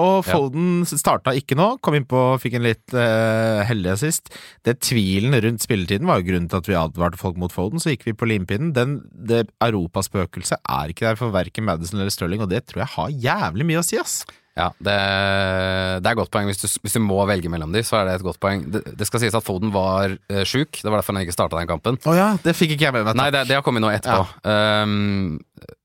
Og 0.02 0.26
Ja. 0.26 0.34
Foden 0.34 0.82
starta 0.88 1.30
ikke 1.38 1.54
nå, 1.54 1.78
kom 1.84 1.94
innpå, 1.94 2.20
fikk 2.42 2.56
en 2.58 2.66
litt 2.66 2.94
uh, 2.96 3.62
heldig 3.62 3.92
assist. 3.92 4.32
Det 4.66 4.80
Tvilen 4.82 5.36
rundt 5.38 5.62
spilletiden 5.62 6.08
var 6.08 6.18
jo 6.18 6.32
grunnen 6.32 6.48
til 6.50 6.58
at 6.58 6.70
vi 6.70 6.78
advarte 6.78 7.20
folk 7.20 7.38
mot 7.38 7.54
Foden, 7.54 7.78
så 7.78 7.92
gikk 7.92 8.08
vi 8.08 8.16
på 8.18 8.26
limpinnen. 8.26 8.72
Den, 8.74 8.96
det 9.14 9.44
europaspøkelset 9.62 10.58
er 10.58 10.90
ikke 10.90 11.06
der 11.06 11.20
for 11.20 11.34
verken 11.34 11.68
Madison 11.68 12.00
eller 12.00 12.10
Stirling, 12.10 12.42
og 12.42 12.50
det 12.50 12.64
tror 12.66 12.82
jeg 12.82 12.94
har 12.96 13.14
jævlig 13.28 13.68
mye 13.70 13.84
å 13.84 13.86
si, 13.86 14.00
ass. 14.02 14.24
Ja, 14.54 14.68
det, 14.78 14.94
det 14.94 16.06
er 16.06 16.12
et 16.12 16.18
godt 16.18 16.30
poeng. 16.34 16.46
Hvis 16.46 16.60
du, 16.62 16.68
hvis 16.82 16.94
du 16.94 17.00
må 17.02 17.18
velge 17.26 17.50
mellom 17.50 17.72
de, 17.74 17.82
så 17.86 18.00
er 18.00 18.06
det 18.06 18.18
et 18.20 18.26
godt 18.26 18.38
poeng. 18.42 18.66
Det, 18.70 18.84
det 18.98 19.06
skal 19.08 19.22
sies 19.22 19.34
at 19.34 19.46
Foden 19.46 19.72
var 19.74 20.14
uh, 20.14 20.42
sjuk, 20.46 20.78
det 20.78 20.90
var 20.90 21.00
derfor 21.00 21.14
han 21.14 21.24
ikke 21.24 21.34
starta 21.34 21.58
den 21.58 21.70
kampen. 21.70 21.98
Å 22.02 22.14
ja, 22.18 22.28
det 22.42 22.54
fikk 22.58 22.76
ikke 22.76 22.86
jeg 22.88 22.98
med 22.98 23.08
meg. 23.08 23.18
Nei, 23.18 23.30
det, 23.34 23.46
det 23.50 23.58
har 23.58 23.66
kommet 23.66 23.82
nå 23.82 23.90
etterpå. 23.94 24.26
Um, 24.46 25.40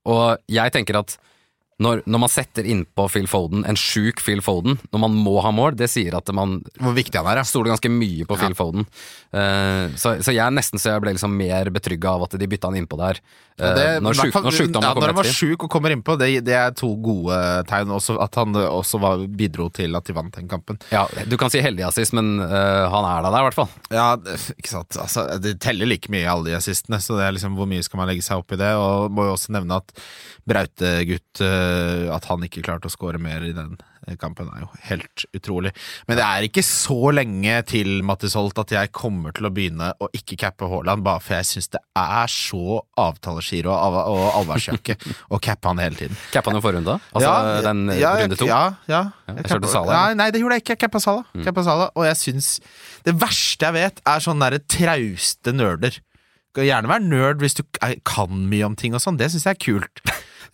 og 0.09 0.37
jeg 0.49 0.73
tenker 0.73 1.01
at 1.01 1.17
når, 1.79 2.01
når 2.03 2.21
man 2.25 2.31
setter 2.31 2.67
innpå 2.67 3.05
Phil 3.11 3.27
Foden, 3.31 3.63
en 3.63 3.77
sjuk 3.79 4.19
Phil 4.19 4.41
Foden, 4.43 4.75
når 4.91 5.03
man 5.05 5.13
må 5.15 5.37
ha 5.45 5.51
mål, 5.55 5.77
det 5.79 5.87
sier 5.91 6.17
at 6.17 6.27
man 6.35 6.57
Hvor 6.75 6.95
viktig 6.97 7.15
han 7.15 7.29
er, 7.31 7.39
ja. 7.39 7.47
stoler 7.47 7.71
ganske 7.71 7.91
mye 7.93 8.27
på 8.27 8.35
Phil 8.39 8.55
Foden. 8.57 8.83
Uh, 9.31 9.87
så, 9.95 10.17
så 10.19 10.33
jeg 10.35 10.43
er 10.43 10.55
nesten 10.55 10.81
så 10.81 10.95
jeg 10.95 11.03
ble 11.05 11.13
liksom 11.15 11.37
mer 11.39 11.71
betrygga 11.71 12.17
av 12.17 12.25
at 12.27 12.35
de 12.41 12.49
bytta 12.51 12.71
han 12.71 12.81
innpå 12.81 12.99
der. 12.99 13.21
Uh, 13.55 13.69
Det, 13.77 13.85
når, 14.03 14.11
i 14.11 14.19
hvert 14.19 14.27
sjuk, 14.27 14.39
når 14.43 14.57
sjukdommen 14.57 14.87
ja, 14.89 14.91
kommer 14.91 15.07
når 15.07 15.13
han 15.13 15.19
var 15.21 15.29
etter. 15.29 15.39
sjuk 15.39 15.65
og 15.67 15.71
kommer 15.71 15.95
innpå, 15.95 16.17
det, 16.19 16.29
det 16.47 16.57
er 16.59 16.75
to 16.75 16.91
gode 16.99 17.39
tegn. 17.71 17.95
Også, 17.95 18.17
at 18.27 18.39
han 18.41 18.59
også 18.65 18.99
var, 18.99 19.23
bidro 19.39 19.69
til 19.71 19.95
at 19.95 20.09
de 20.09 20.17
vant 20.19 20.35
den 20.35 20.51
kampen. 20.51 20.81
Ja, 20.91 21.05
du 21.31 21.37
kan 21.39 21.53
si 21.53 21.63
heldig 21.63 21.87
assist, 21.87 22.15
men 22.17 22.41
uh, 22.43 22.89
han 22.91 23.07
er 23.07 23.23
da 23.23 23.31
der, 23.31 23.39
i 23.39 23.47
hvert 23.47 23.59
fall. 23.61 23.71
Ja, 23.93 24.09
ikke 24.57 24.73
sant. 24.73 24.99
Altså, 24.99 25.29
det 25.39 25.55
teller 25.63 25.87
like 25.87 26.11
mye, 26.11 26.27
alle 26.27 26.51
de 26.51 26.59
assistene, 26.59 26.99
så 27.03 27.15
det 27.15 27.27
er 27.27 27.39
liksom 27.39 27.55
hvor 27.55 27.69
mye 27.71 27.87
skal 27.87 28.03
man 28.03 28.11
legge 28.11 28.25
seg 28.25 28.43
opp 28.43 28.51
i 28.55 28.59
det? 28.59 28.73
Og 28.75 29.15
må 29.15 29.29
jo 29.29 29.37
også 29.37 29.55
nevne 29.55 29.79
at 29.79 29.95
Braute-gutt 30.49 31.43
eh, 31.45 31.68
At 32.15 32.27
han 32.29 32.43
ikke 32.45 32.63
klarte 32.65 32.89
å 32.89 32.93
score 32.93 33.19
mer 33.21 33.43
i 33.45 33.51
den 33.55 33.75
eh, 34.07 34.15
kampen, 34.19 34.49
er 34.53 34.63
jo 34.63 34.69
helt 34.89 35.25
utrolig. 35.35 35.71
Men 36.09 36.19
det 36.19 36.25
er 36.25 36.47
ikke 36.47 36.63
så 36.65 37.13
lenge 37.15 37.55
til, 37.69 37.99
Mattis 38.07 38.35
Holt, 38.39 38.59
at 38.61 38.73
jeg 38.73 38.91
kommer 38.95 39.35
til 39.35 39.49
å 39.49 39.53
begynne 39.53 39.91
å 40.01 40.09
ikke 40.15 40.37
cappe 40.39 40.69
Haaland, 40.71 41.05
bare 41.05 41.23
for 41.23 41.37
jeg 41.39 41.49
syns 41.51 41.71
det 41.75 41.81
er 41.99 42.33
så 42.33 42.81
avtaleskier 42.99 43.69
og, 43.69 43.99
og 43.99 44.25
allværsjakke 44.41 44.97
å 45.35 45.41
cappe 45.43 45.71
han 45.71 45.83
hele 45.83 45.99
tiden. 45.99 46.19
Cappa 46.33 46.51
han 46.51 46.59
jo 46.59 46.65
forrige 46.65 46.83
runde? 46.83 46.99
Altså 47.13 47.63
den 47.69 47.85
uh, 47.91 47.97
ja, 47.99 48.13
runde 48.23 48.39
to? 48.39 48.49
Ja, 48.49 48.61
ja. 48.89 49.03
jeg 49.29 49.47
jeg 49.49 49.69
Salah, 49.69 49.89
Mm. 49.89 49.95
Nei, 49.95 50.17
nei, 50.19 50.29
det 50.33 50.39
gjorde 50.41 50.57
jeg 50.57 50.63
ikke. 50.63 50.75
Jeg 50.75 50.81
cappa 50.85 50.99
Sala. 51.03 51.23
Mm. 51.33 51.63
Sala. 51.65 51.89
Og 51.97 52.05
jeg 52.05 52.17
syns 52.19 52.47
Det 53.05 53.13
verste 53.19 53.67
jeg 53.67 53.75
vet, 53.75 54.01
er 54.07 54.23
sånne 54.23 54.47
derre 54.47 54.61
trauste 54.69 55.53
nerder. 55.55 55.99
Gjerne 56.59 56.89
være 56.89 57.05
nerd 57.05 57.43
hvis 57.43 57.55
du 57.59 57.63
kan 58.07 58.41
mye 58.49 58.65
om 58.67 58.75
ting 58.79 58.95
og 58.97 59.03
sånn, 59.03 59.19
det 59.19 59.29
syns 59.31 59.45
jeg 59.47 59.55
er 59.55 59.61
kult. 59.61 60.01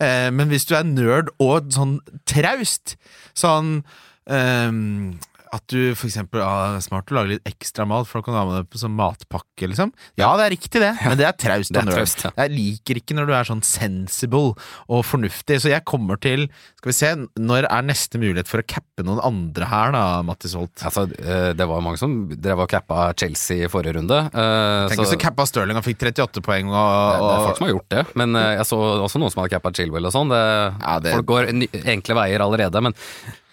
Eh, 0.02 0.28
men 0.32 0.50
hvis 0.52 0.66
du 0.68 0.74
er 0.76 0.86
nerd 0.88 1.32
og 1.42 1.70
sånn 1.74 1.98
traust, 2.28 2.96
sånn 3.36 3.80
ehm, 4.28 5.16
At 5.54 5.62
du 5.70 5.94
for 5.94 6.08
eksempel 6.08 6.40
ah, 6.42 6.74
smart 6.82 7.10
å 7.12 7.16
lage 7.18 7.34
litt 7.36 7.44
ekstra 7.48 7.86
mat, 7.86 8.06
for 8.08 8.18
da 8.20 8.26
kan 8.26 8.34
du 8.34 8.38
ha 8.40 8.44
med 8.48 8.56
det 8.64 8.70
på 8.72 8.80
sånn 8.80 8.94
matpakke, 8.98 9.68
liksom. 9.70 9.92
Ja, 10.18 10.32
det 10.38 10.46
er 10.48 10.54
riktig 10.56 10.80
det, 10.82 10.92
men 11.04 11.18
det 11.20 11.26
er 11.28 11.36
traust 11.38 11.70
er 11.74 11.84
og 11.84 11.90
nerd. 11.92 12.14
ja. 12.26 12.30
Jeg 12.42 12.52
liker 12.56 13.00
ikke 13.00 13.16
når 13.18 13.28
du 13.30 13.34
er 13.38 13.48
sånn 13.48 13.62
sensible 13.66 14.54
og 14.90 15.04
fornuftig, 15.06 15.60
så 15.62 15.70
jeg 15.72 15.84
kommer 15.88 16.18
til 16.22 16.48
Skal 16.80 16.90
vi 16.90 16.96
se, 16.96 17.10
når 17.40 17.66
er 17.70 17.86
neste 17.86 18.18
mulighet 18.22 18.46
for 18.50 18.62
å 18.62 18.66
cappe 18.66 19.02
noen 19.06 19.18
andre 19.26 19.66
her, 19.70 19.94
da, 19.94 20.02
Mattis 20.26 20.54
Holt? 20.58 20.74
Altså, 20.86 21.06
eh, 21.18 21.52
det 21.58 21.66
var 21.66 21.82
mange 21.82 21.98
som 21.98 22.14
drev 22.30 22.62
og 22.66 22.70
cappa 22.70 23.08
Chelsea 23.18 23.66
i 23.66 23.70
forrige 23.72 23.96
runde. 23.98 24.18
eh, 24.30 24.88
Tenk 24.90 25.02
hvis 25.02 25.14
du 25.16 25.18
cappa 25.22 25.46
Stirling 25.48 25.78
og 25.80 25.86
fikk 25.86 26.04
38 26.10 26.42
poeng 26.46 26.70
og, 26.70 26.76
det, 26.76 27.22
det 27.22 27.32
er 27.32 27.46
folk 27.48 27.58
som 27.62 27.66
har 27.68 27.74
gjort 27.74 27.90
det, 27.96 28.04
men 28.22 28.36
eh, 28.38 28.52
jeg 28.60 28.68
så 28.70 28.78
også 29.06 29.22
noen 29.22 29.34
som 29.34 29.42
hadde 29.42 29.54
cappa 29.56 29.72
Chilwell 29.74 30.06
og 30.10 30.14
sånn. 30.14 30.30
Ja, 30.36 30.98
det- 31.02 31.14
Folk 31.16 31.26
går 31.32 31.50
enkle 31.86 32.14
veier 32.18 32.42
allerede, 32.46 32.80
men 32.82 32.94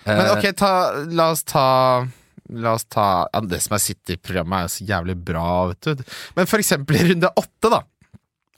Men 0.05 0.33
ok, 0.33 0.49
ta, 0.57 0.73
la 1.15 1.29
oss 1.31 1.45
ta 1.47 1.67
La 2.53 2.73
oss 2.75 2.85
ta 2.91 3.29
ja, 3.31 3.41
Det 3.47 3.59
som 3.63 3.77
er 3.77 3.81
City-programmet, 3.81 4.57
er 4.57 4.67
jo 4.67 4.73
så 4.73 4.87
jævlig 4.87 5.15
bra, 5.29 5.45
vet 5.71 5.87
du. 5.87 6.03
Men 6.37 6.49
for 6.49 6.63
eksempel 6.63 6.99
i 6.99 7.05
runde 7.11 7.29
åtte, 7.39 7.71
da. 7.71 7.79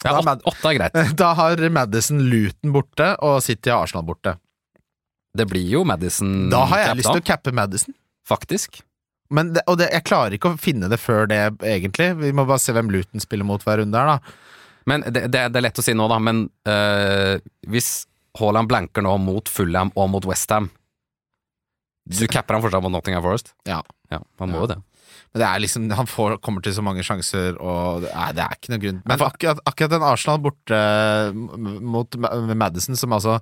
ja, 0.03 0.15
da 0.15 0.33
åtte, 0.41 0.71
er 0.71 0.79
greit. 0.79 0.97
Da 1.21 1.29
har 1.37 1.61
Madison 1.69 2.23
Luton 2.31 2.73
borte, 2.75 3.11
og 3.25 3.43
City 3.45 3.71
har 3.71 3.85
Arsenal 3.85 4.07
borte. 4.07 4.35
Det 5.35 5.45
blir 5.51 5.67
jo 5.69 5.83
Madison 5.87 6.49
Da 6.51 6.63
har 6.71 6.81
jeg 6.81 6.89
cap, 6.89 6.99
lyst 7.01 7.11
til 7.11 7.23
å 7.23 7.27
cappe 7.29 7.55
Madison. 7.55 7.97
Faktisk. 8.25 8.81
Men 9.33 9.53
det, 9.53 9.61
og 9.69 9.77
det, 9.81 9.91
jeg 9.93 10.05
klarer 10.07 10.35
ikke 10.37 10.53
å 10.53 10.59
finne 10.61 10.89
det 10.89 10.99
før 11.01 11.29
det, 11.29 11.39
egentlig. 11.65 12.11
Vi 12.21 12.33
må 12.35 12.47
bare 12.49 12.61
se 12.61 12.73
hvem 12.75 12.89
Luton 12.93 13.23
spiller 13.23 13.47
mot 13.47 13.61
hver 13.65 13.83
runde 13.83 14.01
her, 14.01 14.15
da. 14.15 14.65
Men 14.89 15.05
det, 15.09 15.27
det, 15.33 15.47
det 15.53 15.59
er 15.59 15.65
lett 15.65 15.81
å 15.81 15.85
si 15.85 15.95
nå, 15.97 16.07
da. 16.09 16.17
Men 16.21 16.45
øh, 16.69 17.37
hvis 17.69 17.91
Haaland 18.39 18.69
blanker 18.69 19.05
nå 19.05 19.15
mot 19.21 19.49
Fulham 19.49 19.93
og 19.95 20.11
mot 20.13 20.27
Westham 20.29 20.69
Du 22.05 22.25
capper 22.29 22.57
han 22.57 22.63
fortsatt 22.65 22.83
mot 22.85 22.93
Nottingham 22.93 23.24
Forest? 23.25 23.53
Ja. 23.67 23.79
Ja, 24.13 24.21
han 24.39 24.51
må 24.53 24.63
jo 24.63 24.69
det. 24.69 24.77
Men 25.33 25.41
det 25.41 25.47
er 25.47 25.62
liksom, 25.63 25.85
han 25.97 26.07
får, 26.07 26.38
kommer 26.45 26.63
til 26.63 26.75
så 26.75 26.83
mange 26.85 27.03
sjanser, 27.03 27.57
og 27.59 28.05
det 28.05 28.12
er, 28.13 28.35
det 28.38 28.43
er 28.45 28.57
ikke 28.57 28.71
noen 28.71 28.83
grunn. 28.83 29.00
Men 29.09 29.24
akkurat, 29.25 29.62
akkurat 29.67 29.95
den 29.95 30.05
Arsenal 30.07 30.41
borte 30.43 30.79
mot 31.35 32.17
Madison, 32.55 32.95
som 33.00 33.15
altså 33.15 33.39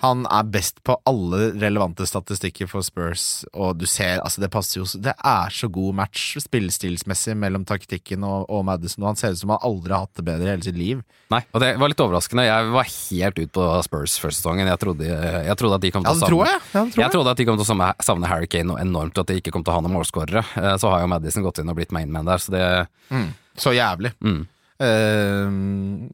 Han 0.00 0.22
er 0.32 0.46
best 0.48 0.78
på 0.86 0.94
alle 1.04 1.50
relevante 1.60 2.06
statistikker 2.08 2.66
for 2.70 2.80
Spurs, 2.82 3.44
og 3.52 3.76
du 3.78 3.84
ser 3.86 4.20
altså 4.24 4.40
Det 4.40 4.48
passer 4.50 4.80
jo 4.80 4.84
så- 4.88 5.00
Det 5.02 5.12
er 5.12 5.50
så 5.52 5.68
god 5.70 5.94
match 5.94 6.36
spillestilsmessig 6.40 7.36
mellom 7.36 7.64
taktikken 7.68 8.24
og, 8.24 8.46
og 8.48 8.64
Madison, 8.64 9.04
og 9.04 9.10
han 9.10 9.16
ser 9.20 9.32
ut 9.32 9.38
som 9.42 9.50
han 9.50 9.58
aldri 9.62 9.92
har 9.92 10.06
hatt 10.06 10.14
det 10.16 10.24
bedre 10.24 10.46
i 10.48 10.50
hele 10.54 10.62
sitt 10.64 10.76
liv. 10.80 11.02
Nei, 11.30 11.42
og 11.52 11.60
det 11.60 11.78
var 11.78 11.88
litt 11.92 12.00
overraskende. 12.00 12.46
Jeg 12.48 12.70
var 12.72 12.84
helt 12.88 13.38
ut 13.38 13.52
på 13.52 13.66
Spurs 13.84 14.16
før 14.18 14.32
sesongen. 14.32 14.66
Jeg 14.72 14.78
trodde, 14.80 15.04
jeg 15.06 15.56
trodde 15.60 15.74
at 15.74 15.80
de 15.84 15.90
kom 15.92 16.02
til 16.04 16.16
å 16.16 16.28
tror 16.30 16.46
jeg. 16.46 16.60
Ja, 16.74 16.84
Jeg 17.04 17.12
trodde 17.12 17.30
at 17.30 17.36
de 17.36 17.44
kom 17.44 17.56
til 17.60 17.64
å 17.66 17.70
savne, 17.70 17.90
savne 18.02 18.26
Harry 18.26 18.46
Kane 18.48 18.66
noe 18.72 18.80
enormt, 18.80 19.18
og 19.18 19.22
at 19.24 19.26
de 19.34 19.40
ikke 19.40 19.52
kom 19.52 19.62
til 19.62 19.72
å 19.74 19.78
ha 19.78 19.80
noen 19.84 19.94
målskårere. 20.00 20.44
Eh, 20.56 20.76
Så 20.80 20.88
har 20.90 21.00
jo 21.04 21.06
Madison 21.12 21.42
gått 21.44 21.58
inn 21.60 21.68
og 21.68 21.76
blitt 21.76 21.92
mainman 21.92 22.24
der, 22.24 22.38
så 22.40 22.50
det 22.50 22.88
Mm, 23.12 23.34
så 23.56 23.70
jævlig. 23.76 24.14
mm. 24.24 24.46
Uh, 24.80 26.08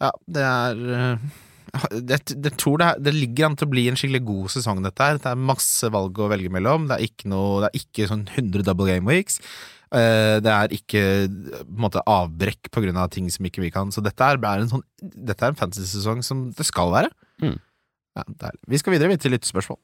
ja, 0.00 0.10
det 0.28 0.42
er 0.44 0.82
eh, 0.94 1.16
det, 1.92 2.20
jeg 2.32 2.54
tror 2.60 2.80
det, 2.82 2.90
det 3.04 3.14
ligger 3.16 3.48
an 3.48 3.56
til 3.58 3.68
å 3.68 3.72
bli 3.72 3.86
en 3.90 3.98
skikkelig 3.98 4.22
god 4.28 4.52
sesong, 4.54 4.82
dette 4.84 5.04
her. 5.04 5.18
Det 5.22 5.32
er 5.32 5.48
masse 5.50 5.90
valg 5.94 6.18
å 6.18 6.30
velge 6.32 6.52
mellom. 6.52 6.86
Det 6.90 6.98
er 6.98 7.08
ikke, 7.08 7.28
noe, 7.32 7.64
det 7.64 7.70
er 7.70 7.82
ikke 7.82 8.08
sånn 8.10 8.24
100 8.30 8.64
double 8.68 8.88
game 8.90 9.08
weeks. 9.08 9.40
Eh, 9.88 10.36
det 10.44 10.52
er 10.52 10.74
ikke 10.76 11.02
på 11.32 11.62
en 11.64 11.82
måte 11.86 12.02
avbrekk 12.04 12.68
på 12.74 12.82
grunn 12.84 12.98
av 13.00 13.12
ting 13.14 13.30
som 13.32 13.46
ikke 13.48 13.64
vi 13.64 13.72
kan. 13.74 13.92
Så 13.94 14.04
dette 14.04 14.24
er, 14.24 14.40
er 14.40 14.64
en 14.64 14.72
sånn 14.72 14.84
Dette 15.00 15.44
er 15.44 15.54
en 15.54 15.60
fantasy-sesong 15.60 16.24
som 16.26 16.48
det 16.56 16.66
skal 16.68 16.92
være. 16.94 17.12
Mm. 17.44 17.56
Ja. 18.18 18.50
Vi 18.68 18.80
skal 18.80 18.96
videre 18.96 19.12
vi, 19.12 19.20
til 19.20 19.32
lyttespørsmål. 19.36 19.78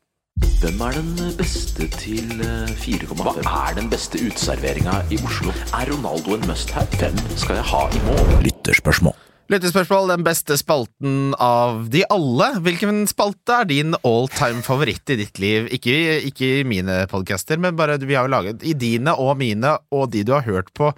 Hvem 0.59 0.81
er 0.83 0.97
den 0.97 1.37
beste 1.39 1.87
til 1.95 2.41
eh, 2.43 2.73
4,5? 2.83 3.23
Hva 3.47 3.61
er 3.69 3.77
den 3.79 3.91
beste 3.93 4.19
uteserveringa 4.19 5.05
i 5.15 5.21
Oslo? 5.23 5.55
Er 5.71 5.93
Ronaldo 5.93 6.35
en 6.35 6.49
must-have? 6.51 6.91
Hvem 6.99 7.21
skal 7.39 7.61
jeg 7.61 7.69
ha 7.71 7.85
i 7.95 8.03
mål? 8.09 8.35
Lytterspørsmål. 8.49 9.24
Lyttespørsmål, 9.53 10.09
den 10.09 10.23
beste 10.25 10.57
spalten 10.57 11.35
av 11.43 11.83
de 11.93 12.01
alle. 12.13 12.47
Hvilken 12.65 13.03
spalte 13.11 13.59
er 13.61 13.67
din 13.69 13.97
all 14.01 14.29
time 14.33 14.65
favoritt 14.65 15.13
i 15.13 15.19
ditt 15.21 15.37
liv? 15.43 15.67
Ikke, 15.77 15.97
ikke 16.31 16.49
mine 16.69 17.03
podcaster, 17.11 17.61
men 17.61 17.77
bare 17.77 17.99
vi 18.01 18.17
har 18.17 18.25
jo 18.25 18.33
laget 18.33 18.65
i 18.65 18.73
dine 18.73 19.13
og 19.21 19.37
mine, 19.43 19.75
og 19.93 20.09
de 20.15 20.23
du 20.25 20.33
har 20.33 20.47
hørt 20.49 20.73
på 20.77 20.89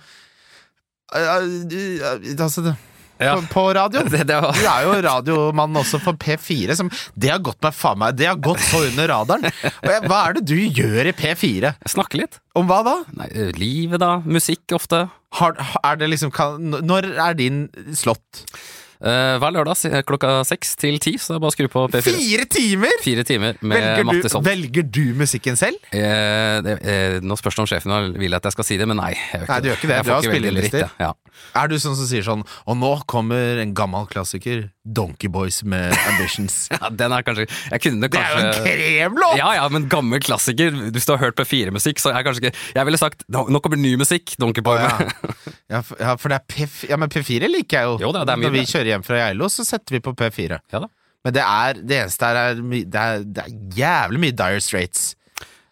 eh, 1.14 1.27
eh, 1.27 2.37
Altså, 2.38 2.62
det- 2.68 2.77
Ja. 3.18 3.35
på, 3.37 3.46
på 3.52 3.64
radioen. 3.79 4.09
Det, 4.12 4.24
det 4.29 4.38
var, 4.44 4.57
Du 4.57 4.66
er 4.68 4.87
jo 4.87 4.96
radiomann 5.07 5.79
også 5.81 6.00
for 6.05 6.18
P4, 6.20 6.76
som 6.79 6.90
Det 7.14 7.31
har 7.33 7.40
gått 7.44 7.61
meg 7.64 7.74
faen 7.76 8.00
meg 8.02 8.16
Det 8.18 8.29
har 8.29 8.40
gått 8.42 8.61
så 8.66 8.83
under 8.90 9.09
radaren. 9.12 9.46
Og 9.48 9.90
jeg, 9.92 10.02
hva 10.11 10.22
er 10.29 10.37
det 10.38 10.44
du 10.50 10.57
gjør 10.81 11.11
i 11.11 11.14
P4? 11.16 11.74
Snakke 11.88 12.20
litt. 12.22 12.40
Om 12.57 12.68
hva 12.68 12.83
da? 12.87 12.96
Nei, 13.16 13.29
livet, 13.57 14.00
da. 14.02 14.16
Musikk, 14.24 14.64
ofte. 14.76 15.07
Har, 15.40 15.57
er 15.85 15.98
det 16.00 16.11
liksom 16.12 16.33
kan, 16.35 16.61
Når 16.87 17.11
er 17.29 17.37
din 17.38 17.66
slått? 17.96 18.44
Eh, 18.96 19.37
hver 19.42 19.52
lørdag 19.52 20.04
klokka 20.09 20.30
seks 20.48 20.74
til 20.80 20.96
ti, 21.02 21.16
så 21.20 21.35
det 21.35 21.38
er 21.38 21.44
bare 21.44 21.52
å 21.52 21.56
skru 21.56 21.68
på 21.72 21.85
P4. 21.92 22.14
Fire 22.16 22.46
timer?! 22.48 22.94
Fire 23.04 23.24
timer 23.28 23.59
med 23.61 23.76
Velger 23.76 24.00
du, 24.00 24.09
Mattis 24.09 24.37
velger 24.46 24.87
du 24.88 25.02
musikken 25.18 25.59
selv? 25.61 25.76
Eh, 25.92 26.56
det, 26.64 26.76
eh, 26.80 27.18
nå 27.20 27.37
spørs 27.37 27.59
det 27.59 27.64
om 27.66 27.70
sjefen 27.70 27.96
vil 28.16 28.38
at 28.38 28.48
jeg 28.48 28.56
skal 28.56 28.68
si 28.68 28.78
det, 28.80 28.88
men 28.88 29.00
nei. 29.00 29.12
Jeg 29.32 29.44
Nei, 29.50 29.61
du 29.61 29.68
gjør 29.70 29.80
ikke 29.80 29.90
det. 29.92 30.00
Du 30.06 30.12
har 30.14 30.24
spillelister. 30.24 30.88
Ja. 31.02 31.12
Er 31.61 31.68
du 31.68 31.76
sånn 31.80 31.96
som 31.98 32.09
sier 32.09 32.24
sånn 32.24 32.40
Og 32.64 32.78
nå 32.80 32.92
kommer 33.11 33.61
en 33.61 33.74
gammel 33.76 34.06
klassiker, 34.09 34.70
Donkey 34.87 35.29
Boys 35.33 35.62
med 35.66 35.94
Ambitions. 36.11 36.68
Ja, 36.70 36.90
den 36.90 37.14
er 37.14 37.25
kanskje 37.27 37.46
kunne 37.83 38.09
Det 38.11 38.20
er 38.20 38.31
jo 38.33 38.38
en 38.40 38.51
kanskje 38.53 38.77
kremlåt! 38.77 39.38
ja, 39.40 39.51
ja, 39.59 39.66
men 39.72 39.88
gammel 39.92 40.22
klassiker. 40.22 40.75
Hvis 40.94 41.09
du 41.09 41.14
har 41.16 41.22
hørt 41.25 41.38
P4-musikk, 41.40 42.03
så 42.03 42.14
er 42.14 42.27
kanskje 42.27 42.46
ikke 42.46 42.55
Jeg 42.77 42.88
ville 42.88 43.01
sagt 43.01 43.27
nå 43.33 43.61
kommer 43.64 43.81
ny 43.81 43.96
musikk. 44.01 44.37
Donkey 44.40 44.64
Boy. 44.64 44.79
Ja. 44.83 45.11
Ja, 45.66 45.81
ja, 45.99 46.12
for 46.20 46.31
det 46.31 46.38
er 46.38 46.46
P4 46.53 46.92
Ja, 46.92 46.99
men 47.01 47.11
P4 47.11 47.49
liker 47.51 47.81
jeg 47.81 47.90
jo. 47.90 47.96
Jo 48.07 48.12
da, 48.14 48.22
det 48.22 48.37
er 48.37 48.38
mye 48.38 48.51
Når 48.51 48.55
vi 48.55 48.66
kjører 48.70 48.92
hjem 48.94 49.07
fra 49.07 49.18
Geilo, 49.25 49.51
så 49.51 49.66
setter 49.66 49.99
vi 49.99 50.03
på 50.05 50.14
P4. 50.14 50.61
Ja 50.72 50.83
da. 50.85 50.90
Men 51.27 51.35
det 51.35 51.42
er 51.42 51.79
det 51.83 51.96
eneste 52.05 52.29
her 52.29 52.37
er, 52.38 52.61
det 52.62 53.01
er, 53.03 53.25
det 53.27 53.42
er 53.42 53.55
jævlig 53.75 54.20
mye 54.22 54.35
Dire 54.38 54.61
Straits. 54.62 55.15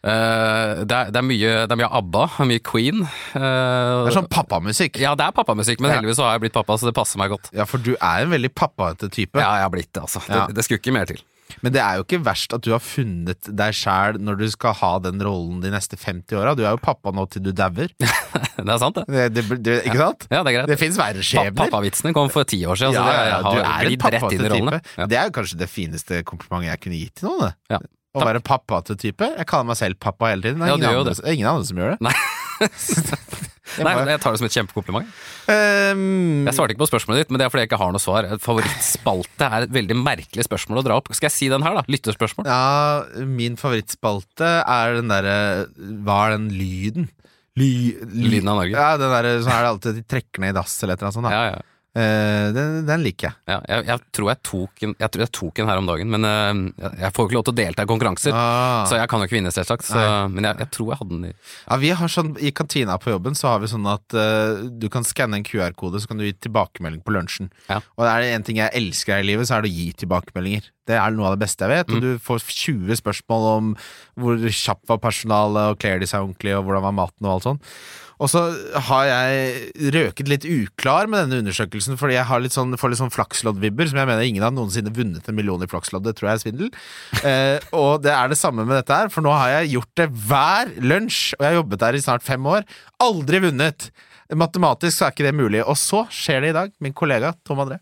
Eh, 0.05 0.85
det, 0.85 0.93
er, 0.93 1.11
det, 1.15 1.17
er 1.21 1.25
mye, 1.25 1.53
det 1.65 1.73
er 1.73 1.81
mye 1.81 1.91
ABBA, 2.01 2.25
mye 2.51 2.61
Queen. 2.65 3.05
Uh, 3.33 4.05
Det 4.05 4.11
er 4.13 4.17
sånn 4.19 4.29
pappamusikk. 4.33 4.99
Ja, 5.01 5.15
det 5.17 5.25
er 5.31 5.37
pappamusikk, 5.37 5.81
men 5.81 5.91
Ja. 5.95 5.99
heldigvis 6.01 6.21
har 6.21 6.35
jeg 6.37 6.45
blitt 6.47 6.57
pappa, 6.57 6.77
så 6.77 6.91
det 6.91 6.97
passer 6.97 7.21
meg 7.23 7.33
godt. 7.33 7.49
Ja, 7.57 7.65
for 7.69 7.81
du 7.81 7.95
er 7.97 8.25
en 8.27 8.35
veldig 8.35 8.53
pappaete 8.53 9.09
type. 9.09 9.41
Ja, 9.41 9.55
jeg 9.63 9.65
har 9.69 9.73
blitt 9.73 9.93
det, 9.97 10.03
altså. 10.05 10.21
Ja. 10.29 10.47
Det, 10.47 10.59
det 10.59 10.67
skulle 10.67 10.83
ikke 10.83 10.93
mer 10.97 11.09
til. 11.09 11.23
Men 11.63 11.73
det 11.75 11.81
er 11.85 11.99
jo 11.99 12.05
ikke 12.07 12.19
verst 12.25 12.55
at 12.57 12.65
du 12.65 12.71
har 12.73 12.81
funnet 12.83 13.49
deg 13.53 13.75
sjæl 13.77 14.17
når 14.21 14.39
du 14.41 14.45
skal 14.51 14.73
ha 14.81 14.93
den 15.05 15.21
rollen 15.23 15.61
de 15.63 15.71
neste 15.73 15.97
50 16.01 16.37
åra. 16.41 16.55
Du 16.57 16.65
er 16.65 16.73
jo 16.73 16.81
pappa 16.83 17.13
nå 17.15 17.27
til 17.31 17.45
du 17.45 17.53
dauer. 17.53 17.93
Det 18.55 18.71
er 18.71 18.79
sant, 18.81 18.97
det. 18.97 19.05
Det, 19.11 19.25
det, 19.35 19.57
det, 19.67 19.75
ikke 19.89 19.99
sant? 19.99 20.25
Ja, 20.31 20.41
det 20.47 20.53
er 20.53 20.55
greit. 20.57 20.69
Det 20.71 20.77
fins 20.81 20.97
verre 20.99 21.19
Pa 21.21 21.27
skjebner. 21.27 21.57
Pappavitsene 21.59 22.13
kom 22.17 22.31
for 22.33 22.47
ti 22.49 22.61
år 22.65 22.79
siden, 22.79 22.95
Ja, 22.97 23.03
ja, 23.13 23.25
ja, 23.33 23.39
du 23.43 23.59
er 23.61 23.89
en 23.91 23.99
pappa 24.01 24.21
rollene. 24.31 24.79
type. 24.79 24.95
Ja. 25.01 25.07
Det 25.11 25.19
er 25.19 25.29
jo 25.29 25.35
kanskje 25.37 25.59
det 25.61 25.69
fineste 25.71 26.21
komplimentet 26.29 26.71
jeg 26.71 26.81
kunne 26.87 27.01
gitt 27.03 27.15
til 27.21 27.29
noen. 27.33 27.53
Ja. 27.71 27.81
Å 28.15 28.23
Takk. 28.23 28.29
være 28.31 28.41
til 28.87 28.97
type. 28.97 29.27
Jeg 29.41 29.47
kaller 29.51 29.67
meg 29.73 29.77
selv 29.81 29.99
pappa 29.99 30.31
hele 30.31 30.45
tiden. 30.45 30.61
Det 30.63 30.69
er 30.69 30.71
Ja, 30.71 30.77
ingen, 30.79 30.99
andre, 31.01 31.15
det 31.19 31.35
ingen 31.35 31.49
andre 31.51 31.67
som 31.67 31.81
gjør 31.81 31.97
det. 31.97 32.01
Nei. 32.07 32.15
Jeg 33.75 33.83
Nei, 33.83 33.95
jeg 34.07 34.21
tar 34.23 34.35
det 34.35 34.39
som 34.39 34.47
et 34.47 34.55
kjempekompliment. 34.55 35.07
Um, 35.49 36.45
Jeg 36.47 36.55
svarte 36.55 36.75
ikke 36.75 36.83
på 36.85 36.87
spørsmålet 36.93 37.25
ditt, 37.25 37.31
men 37.33 37.41
det 37.41 37.47
er 37.47 37.51
fordi 37.51 37.65
jeg 37.65 37.71
ikke 37.73 37.79
har 37.81 37.95
noe 37.95 38.03
svar. 38.03 38.29
Favorittspalte 38.45 39.49
er 39.49 39.67
et 39.67 39.73
veldig 39.75 39.97
merkelig 39.99 40.45
spørsmål 40.47 40.79
å 40.79 40.85
dra 40.87 40.99
opp. 41.01 41.09
Skal 41.17 41.27
jeg 41.31 41.35
si 41.35 41.49
den 41.51 41.65
her, 41.65 41.81
da? 41.81 41.83
Lyttespørsmål. 41.91 42.47
ja, 42.47 43.25
min 43.27 43.57
favorittspalte 43.59 44.53
er 44.63 44.95
den 45.01 45.11
derre 45.11 45.37
Hva 46.07 46.19
er 46.29 46.37
den 46.37 46.51
lyden? 46.55 47.09
Ly, 47.59 47.71
ly, 48.05 48.29
Lyden 48.37 48.53
av 48.53 48.61
Norge. 48.61 48.77
Ja, 48.77 48.95
den 49.01 49.11
der, 49.17 49.31
sånn 49.43 49.57
er 49.57 49.65
det 49.67 49.73
alltid 49.73 49.99
de 49.99 50.07
trekker 50.15 50.45
ned 50.45 50.55
i 50.55 50.59
dass 50.61 50.77
eller 50.85 50.95
et 50.95 51.03
eller 51.03 51.11
annet 51.11 51.19
sånt. 51.19 51.31
Da. 51.31 51.35
Ja, 51.35 51.45
ja. 51.57 51.74
Eh, 51.95 52.49
den, 52.51 52.81
den 52.89 53.03
liker 53.07 53.29
jeg. 53.29 53.37
ja 53.47 53.61
jeg, 53.71 53.85
jeg 53.87 54.01
tror 54.17 54.31
jeg 54.33 54.39
tok 54.43 54.83
en 54.83 54.95
Jeg 54.99 55.11
tror 55.15 55.23
jeg 55.23 55.31
tok 55.39 55.61
en 55.63 55.69
her 55.71 55.79
om 55.79 55.87
dagen, 55.87 56.09
men 56.11 56.25
uh, 56.27 56.89
jeg- 56.99 57.13
får 57.15 57.23
jo 57.23 57.29
ikke 57.29 57.37
lov 57.39 57.45
til 57.47 57.55
å 57.55 57.59
delta 57.61 57.85
i 57.87 57.91
konkurranser. 57.93 58.35
Ah. 58.35 58.83
Så 58.91 58.99
jeg 58.99 59.09
kan 59.13 59.23
jo 59.23 59.29
ikke 59.29 59.37
vinne, 59.39 59.53
selvsagt. 59.55 59.87
Så, 59.87 60.03
men 60.35 60.43
jeg, 60.49 60.67
tror 60.75 60.91
jeg 60.91 60.99
hadde 60.99 61.15
den 61.15 61.29
i 61.29 61.33
Ja, 61.69 61.79
vi 61.85 61.93
har 61.95 62.11
sånn, 62.11 62.33
I 62.43 62.51
kantina 62.51 62.99
på 62.99 63.15
jobben 63.15 63.39
så 63.39 63.53
har 63.53 63.63
vi 63.63 63.71
sånn 63.71 63.87
at 63.87 64.17
uh, 64.19 64.67
du 64.75 64.89
kan 64.91 65.07
skanne 65.07 65.39
en 65.39 65.47
QR-kode, 65.47 66.03
så 66.03 66.11
kan 66.11 66.19
du 66.19 66.27
gi 66.27 66.35
tilbakemelding 66.49 67.05
på 67.07 67.15
lunsjen. 67.15 67.53
Ja. 67.71 67.79
Og 67.95 68.09
er 68.11 68.25
det 68.27 68.33
én 68.35 68.45
ting 68.51 68.59
jeg 68.59 68.75
elsker 68.75 69.15
her 69.15 69.23
i 69.23 69.31
livet, 69.31 69.47
så 69.47 69.61
er 69.61 69.63
det 69.63 69.71
å 69.71 69.79
gi 69.79 69.93
tilbakemeldinger. 70.03 70.67
Det 70.91 70.99
er 70.99 71.15
noe 71.15 71.31
av 71.31 71.39
det 71.39 71.45
beste 71.47 71.65
jeg 71.65 71.73
vet. 71.79 71.95
Og 71.95 72.03
Mm. 72.03 72.05
du 72.05 72.19
får 72.27 72.43
20 72.43 72.99
spørsmål 73.01 73.47
om 73.55 73.71
hvor 74.21 74.37
kjapt 74.51 74.85
var 74.91 74.99
personalet, 74.99 75.71
og 75.73 75.79
kler 75.81 76.03
de 76.03 76.11
seg 76.11 76.27
ordentlig, 76.27 76.59
og 76.59 76.67
hvordan 76.67 76.83
var 76.91 76.99
maten, 76.99 77.23
og 77.25 77.37
alt 77.39 77.47
sånn. 77.47 77.61
Og 78.23 78.31
så 78.31 78.43
har 78.89 79.09
jeg 79.09 79.91
røket 79.95 80.31
litt 80.31 80.47
uklar 80.47 81.11
med 81.11 81.25
denne 81.25 81.43
undersøkelsen, 81.43 81.99
fordi 82.01 82.17
jeg 82.19 82.29
har 82.29 82.43
litt 82.45 82.55
sånn, 82.55 82.77
får 82.79 82.93
litt 82.93 83.03
sånn 83.03 83.15
flakslodd-vibber, 83.15 83.91
som 83.91 84.01
jeg 84.01 84.11
mener 84.11 84.27
ingen 84.29 84.47
har 84.47 84.55
noensinne 84.55 84.93
vunnet 84.95 85.29
en 85.29 85.39
million 85.39 85.63
i 85.65 85.71
flakslodd. 85.71 86.07
Det 86.07 86.15
tror 86.19 86.31
jeg 86.31 86.41
er 86.41 86.45
svindel. 86.47 86.75
Eh, 87.25 87.57
og 87.73 88.03
det 88.05 88.11
er 88.13 88.29
det 88.29 88.37
samme 88.37 88.67
med 88.69 88.77
dette 88.77 88.97
her, 88.99 89.09
for 89.13 89.25
nå 89.25 89.31
har 89.33 89.49
jeg 89.49 89.71
gjort 89.79 89.93
det 89.97 90.07
hver 90.29 90.69
lunsj, 90.85 91.21
og 91.39 91.41
jeg 91.41 91.49
har 91.49 91.57
jobbet 91.57 91.81
der 91.81 91.97
i 91.97 92.03
snart 92.05 92.27
fem 92.27 92.51
år. 92.51 92.67
Aldri 93.03 93.41
vunnet! 93.47 93.89
Matematisk 94.35 94.99
så 94.99 95.07
er 95.07 95.15
ikke 95.15 95.27
det 95.27 95.35
mulig. 95.37 95.63
Og 95.65 95.79
så 95.81 96.03
skjer 96.13 96.45
det 96.45 96.53
i 96.53 96.57
dag. 96.59 96.75
Min 96.85 96.95
kollega 96.97 97.33
Tom 97.47 97.65
André 97.65 97.81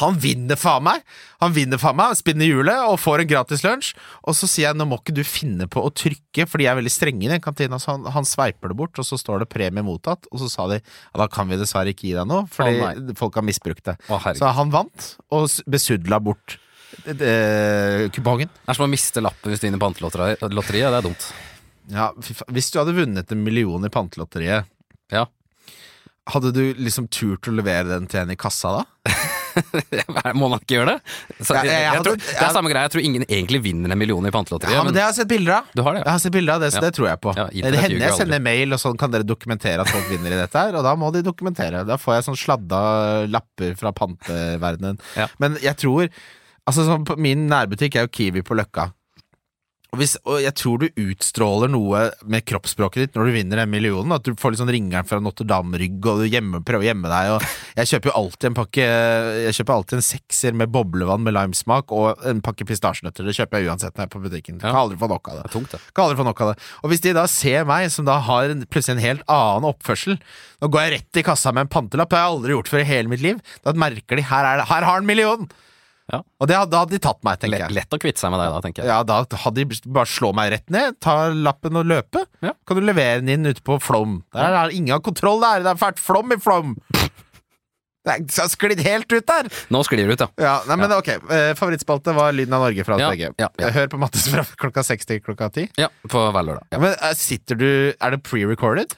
Han 0.00 0.16
vinner 0.18 0.56
faen 0.56 0.84
meg! 0.86 1.02
Han 1.42 1.52
vinner 1.52 1.78
faen 1.80 1.98
meg, 1.98 2.14
spinner 2.16 2.48
hjulet 2.48 2.80
og 2.88 2.96
får 3.02 3.22
en 3.22 3.28
gratis 3.28 3.60
lunsj. 3.64 3.90
Og 4.24 4.34
så 4.38 4.48
sier 4.48 4.70
jeg 4.70 4.78
nå 4.80 4.86
må 4.88 4.96
ikke 5.02 5.14
du 5.18 5.20
finne 5.26 5.66
på 5.70 5.82
å 5.84 5.90
trykke, 5.92 6.46
for 6.48 6.62
de 6.62 6.68
er 6.70 6.78
veldig 6.78 6.92
strenge 6.92 7.26
i 7.26 7.30
den 7.30 7.42
kantina. 7.44 7.76
Så 7.82 7.92
han, 7.92 8.06
han 8.14 8.26
sveiper 8.28 8.72
det 8.72 8.78
bort, 8.78 8.96
og 8.98 9.04
så 9.06 9.18
står 9.20 9.44
det 9.44 9.50
premie 9.52 9.84
mottatt. 9.84 10.26
Og 10.32 10.40
så 10.40 10.48
sa 10.52 10.66
de 10.72 10.78
ja, 10.80 11.12
da 11.20 11.28
kan 11.32 11.50
vi 11.52 11.58
dessverre 11.60 11.92
ikke 11.92 12.08
gi 12.08 12.14
deg 12.16 12.28
noe, 12.30 12.46
fordi 12.50 12.80
oh, 12.80 13.12
folk 13.20 13.36
har 13.36 13.44
misbrukt 13.46 13.84
det. 13.90 13.98
Oh, 14.08 14.26
så 14.38 14.54
han 14.56 14.72
vant, 14.72 15.10
og 15.34 15.46
besudla 15.70 16.22
bort 16.24 16.56
kupongen. 18.16 18.50
Det 18.52 18.68
er 18.68 18.76
som 18.76 18.84
å 18.84 18.90
miste 18.92 19.22
lappen 19.24 19.52
hvis 19.52 19.60
du 19.62 19.68
vinner 19.68 19.80
pantelotteriet. 19.80 20.40
Det 20.42 20.98
er 20.98 21.06
dumt. 21.06 21.28
Ja. 21.92 22.08
Hvis 22.52 22.72
du 22.72 22.80
hadde 22.80 22.96
vunnet 22.96 23.32
en 23.32 23.44
million 23.44 23.84
i 23.84 23.92
pantelotteriet, 23.92 24.68
Ja. 25.12 25.26
hadde 26.32 26.52
du 26.56 26.62
liksom 26.80 27.08
turt 27.12 27.48
å 27.48 27.52
levere 27.56 27.88
den 27.92 28.06
til 28.08 28.20
en 28.22 28.30
i 28.32 28.36
kassa 28.40 28.78
da? 28.80 29.12
Må 30.38 30.48
man 30.52 30.58
ikke 30.60 30.76
gjøre 30.78 30.92
det? 30.94 31.14
Så, 31.44 31.54
jeg, 31.58 31.66
jeg- 31.70 31.86
jeg 31.92 32.04
tror, 32.06 32.16
det 32.22 32.42
er 32.46 32.52
samme 32.56 32.70
greie. 32.72 32.82
Jeg 32.86 32.92
tror 32.94 33.04
ingen 33.08 33.24
egentlig 33.28 33.60
vinner 33.64 33.92
en 33.94 33.98
million 34.00 34.26
i 34.26 34.32
pantelotteriet. 34.34 34.76
Ja, 34.78 34.82
men 34.86 34.94
det 34.96 35.02
har 35.02 35.10
jeg 35.12 35.18
sett 35.22 35.30
bilder 35.32 35.56
av. 35.60 35.70
Du 35.76 35.82
har 35.86 35.92
det, 35.96 36.02
ja. 36.02 36.04
Jeg 36.08 36.12
har 36.16 36.22
sett 36.24 36.36
bilder 36.36 36.54
av 36.54 36.60
det, 36.64 36.70
så 36.74 36.82
det 36.84 36.92
tror 36.96 37.08
jeg 37.10 37.20
på. 37.26 37.34
Ja, 37.36 37.46
det 37.52 37.82
hender 37.84 38.06
jeg 38.06 38.18
sender 38.20 38.40
mail, 38.48 38.72
og 38.76 38.82
sånn 38.82 38.98
kan 39.00 39.10
dere 39.14 39.26
dokumentere 39.28 39.80
at 39.84 39.90
folk 39.92 40.08
vinner 40.12 40.32
i 40.36 40.40
dette 40.40 40.62
her, 40.66 40.78
og 40.78 40.86
da 40.86 40.94
må 40.98 41.12
de 41.14 41.22
dokumentere. 41.26 41.84
Da 41.88 41.98
får 42.00 42.18
jeg 42.20 42.28
sånn 42.30 42.40
sladda 42.42 42.82
lapper 43.32 43.76
fra 43.78 43.92
panteverdenen. 43.96 44.98
Ja. 45.18 45.28
Men 45.42 45.58
jeg 45.62 45.76
tror 45.82 46.08
Altså 46.62 46.84
sånn, 46.86 47.02
Min 47.18 47.48
nærbutikk 47.50 47.96
er 47.98 48.04
jo 48.06 48.10
Kiwi 48.14 48.42
på 48.46 48.54
Løkka. 48.54 48.92
Og, 49.92 49.98
hvis, 50.00 50.14
og 50.24 50.38
jeg 50.40 50.56
tror 50.56 50.80
du 50.80 51.02
utstråler 51.02 51.68
noe 51.68 51.98
med 52.24 52.46
kroppsspråket 52.48 53.02
ditt 53.02 53.16
når 53.18 53.26
du 53.28 53.34
vinner 53.34 53.60
den 53.60 53.68
millionen. 53.68 54.14
At 54.16 54.24
du 54.24 54.32
får 54.40 54.54
litt 54.54 54.60
sånn 54.62 54.70
ringeren 54.72 55.04
fra 55.04 55.18
Notre-Dame-rygg, 55.20 55.98
og 56.08 56.22
du 56.22 56.30
gjemme, 56.32 56.62
prøver 56.64 56.80
å 56.80 56.86
gjemme 56.86 57.10
deg. 57.12 57.32
Og 57.34 57.74
jeg 57.76 57.90
kjøper 57.90 58.08
jo 58.08 58.14
alltid 58.22 58.46
en 58.48 58.56
pakke 58.56 58.86
Jeg 59.44 59.58
kjøper 59.58 59.74
alltid 59.74 59.98
en 59.98 60.06
sekser 60.06 60.56
med 60.56 60.72
boblevann 60.72 61.20
med 61.26 61.36
limesmak 61.36 61.92
og 61.92 62.24
en 62.24 62.40
pakke 62.46 62.64
pistasjenøtter. 62.70 63.28
Det 63.28 63.36
kjøper 63.36 63.60
jeg 63.60 63.68
uansett 63.68 63.92
når 63.92 64.06
jeg 64.06 64.08
er 64.08 64.14
på 64.14 64.22
butikken. 64.24 64.62
Kan 64.62 64.78
aldri 64.80 64.96
få 65.02 65.10
nok 65.12 65.28
av 65.28 65.42
det. 65.42 65.42
det 65.50 65.52
tungt, 65.58 65.74
det. 65.76 65.80
Kan 65.92 66.06
aldri 66.06 66.20
få 66.22 66.26
nok 66.30 66.40
av 66.46 66.54
det. 66.54 66.68
Og 66.80 66.94
hvis 66.94 67.04
de 67.04 67.12
da 67.18 67.26
ser 67.28 67.66
meg, 67.68 67.90
som 67.92 68.08
da 68.08 68.16
har 68.30 68.54
en, 68.54 68.62
plutselig 68.72 68.96
en 68.96 69.04
helt 69.04 69.26
annen 69.28 69.68
oppførsel 69.74 70.16
Nå 70.62 70.70
går 70.72 70.86
jeg 70.86 70.94
rett 70.94 71.20
i 71.20 71.26
kassa 71.26 71.52
med 71.52 71.66
en 71.66 71.74
pantelapp, 71.74 72.08
det 72.08 72.16
har 72.16 72.30
jeg 72.30 72.38
aldri 72.38 72.56
gjort 72.56 72.72
før 72.72 72.84
i 72.84 72.88
hele 72.88 73.12
mitt 73.12 73.20
liv. 73.20 73.44
Da 73.60 73.76
merker 73.76 74.16
de 74.16 74.24
her, 74.24 74.48
er 74.54 74.62
det, 74.62 74.70
her 74.72 74.88
har 74.88 75.02
han 75.02 75.04
millionen 75.04 75.44
million! 75.50 75.71
Ja. 76.12 76.18
Og 76.40 76.48
det, 76.50 76.56
hadde- 76.60 76.76
hadde 76.82 76.92
de 76.92 76.98
tatt 77.00 77.22
meg, 77.24 77.38
tenker 77.40 77.62
jeg. 77.64 77.72
lett 77.72 77.94
å 77.96 77.98
kvitte 78.02 78.20
seg 78.20 78.30
med 78.34 78.42
deg 78.42 78.50
da, 78.52 78.60
tenker 78.66 78.82
jeg. 78.84 78.90
Ja, 78.92 78.98
da 79.08 79.22
hadde 79.46 79.64
de 79.64 79.78
bare 79.96 80.10
slå 80.12 80.34
meg 80.36 80.50
rett 80.52 80.68
ned, 80.74 80.98
ta 81.00 81.30
lappen 81.32 81.78
og 81.80 81.86
løpe. 81.88 82.26
Ja. 82.44 82.52
Kan 82.68 82.76
du 82.76 82.84
levere 82.84 83.22
den 83.24 83.32
inn 83.32 83.48
ute 83.48 83.62
på 83.64 83.78
Flom. 83.80 84.18
Der 84.36 84.52
er 84.52 84.68
det 84.68 84.76
ingen 84.76 85.00
kontroll 85.00 85.40
der, 85.40 85.64
det 85.64 85.72
er 85.72 85.80
fælt 85.80 85.98
flom 86.02 86.32
i 86.36 86.38
Flom! 86.42 86.76
Det 88.02 88.16
så 88.34 88.48
sklidd 88.50 88.80
helt 88.82 89.12
ut 89.14 89.26
der! 89.30 89.46
Nå 89.70 89.80
sklir 89.86 90.08
det 90.10 90.16
ut, 90.16 90.22
ja. 90.24 90.28
Ja, 90.42 90.54
nei, 90.66 90.74
men 90.80 90.90
ok, 90.96 91.08
eh, 91.30 91.52
Favorittspalte 91.54 92.10
var 92.16 92.32
Lyden 92.34 92.56
av 92.58 92.64
Norge 92.64 92.82
fra 92.84 92.96
Ja, 92.98 93.12
VG. 93.14 93.28
ja, 93.38 93.46
ja. 93.62 93.68
Hør 93.76 93.86
på 93.92 94.00
Mattes 94.02 94.24
fra 94.32 94.42
klokka 94.64 94.82
seks 94.82 95.06
til 95.06 95.20
klokka 95.22 95.52
ti. 95.54 95.68
Ja, 95.78 95.86
På 96.10 96.24
hver 96.34 96.48
lørdag. 96.48 96.66
Ja, 96.74 96.80
men 96.82 96.96
eh, 96.98 97.14
sitter 97.14 97.54
du 97.60 97.68
Er 97.94 98.16
det 98.16 98.24
pre-recorded? 98.26 98.96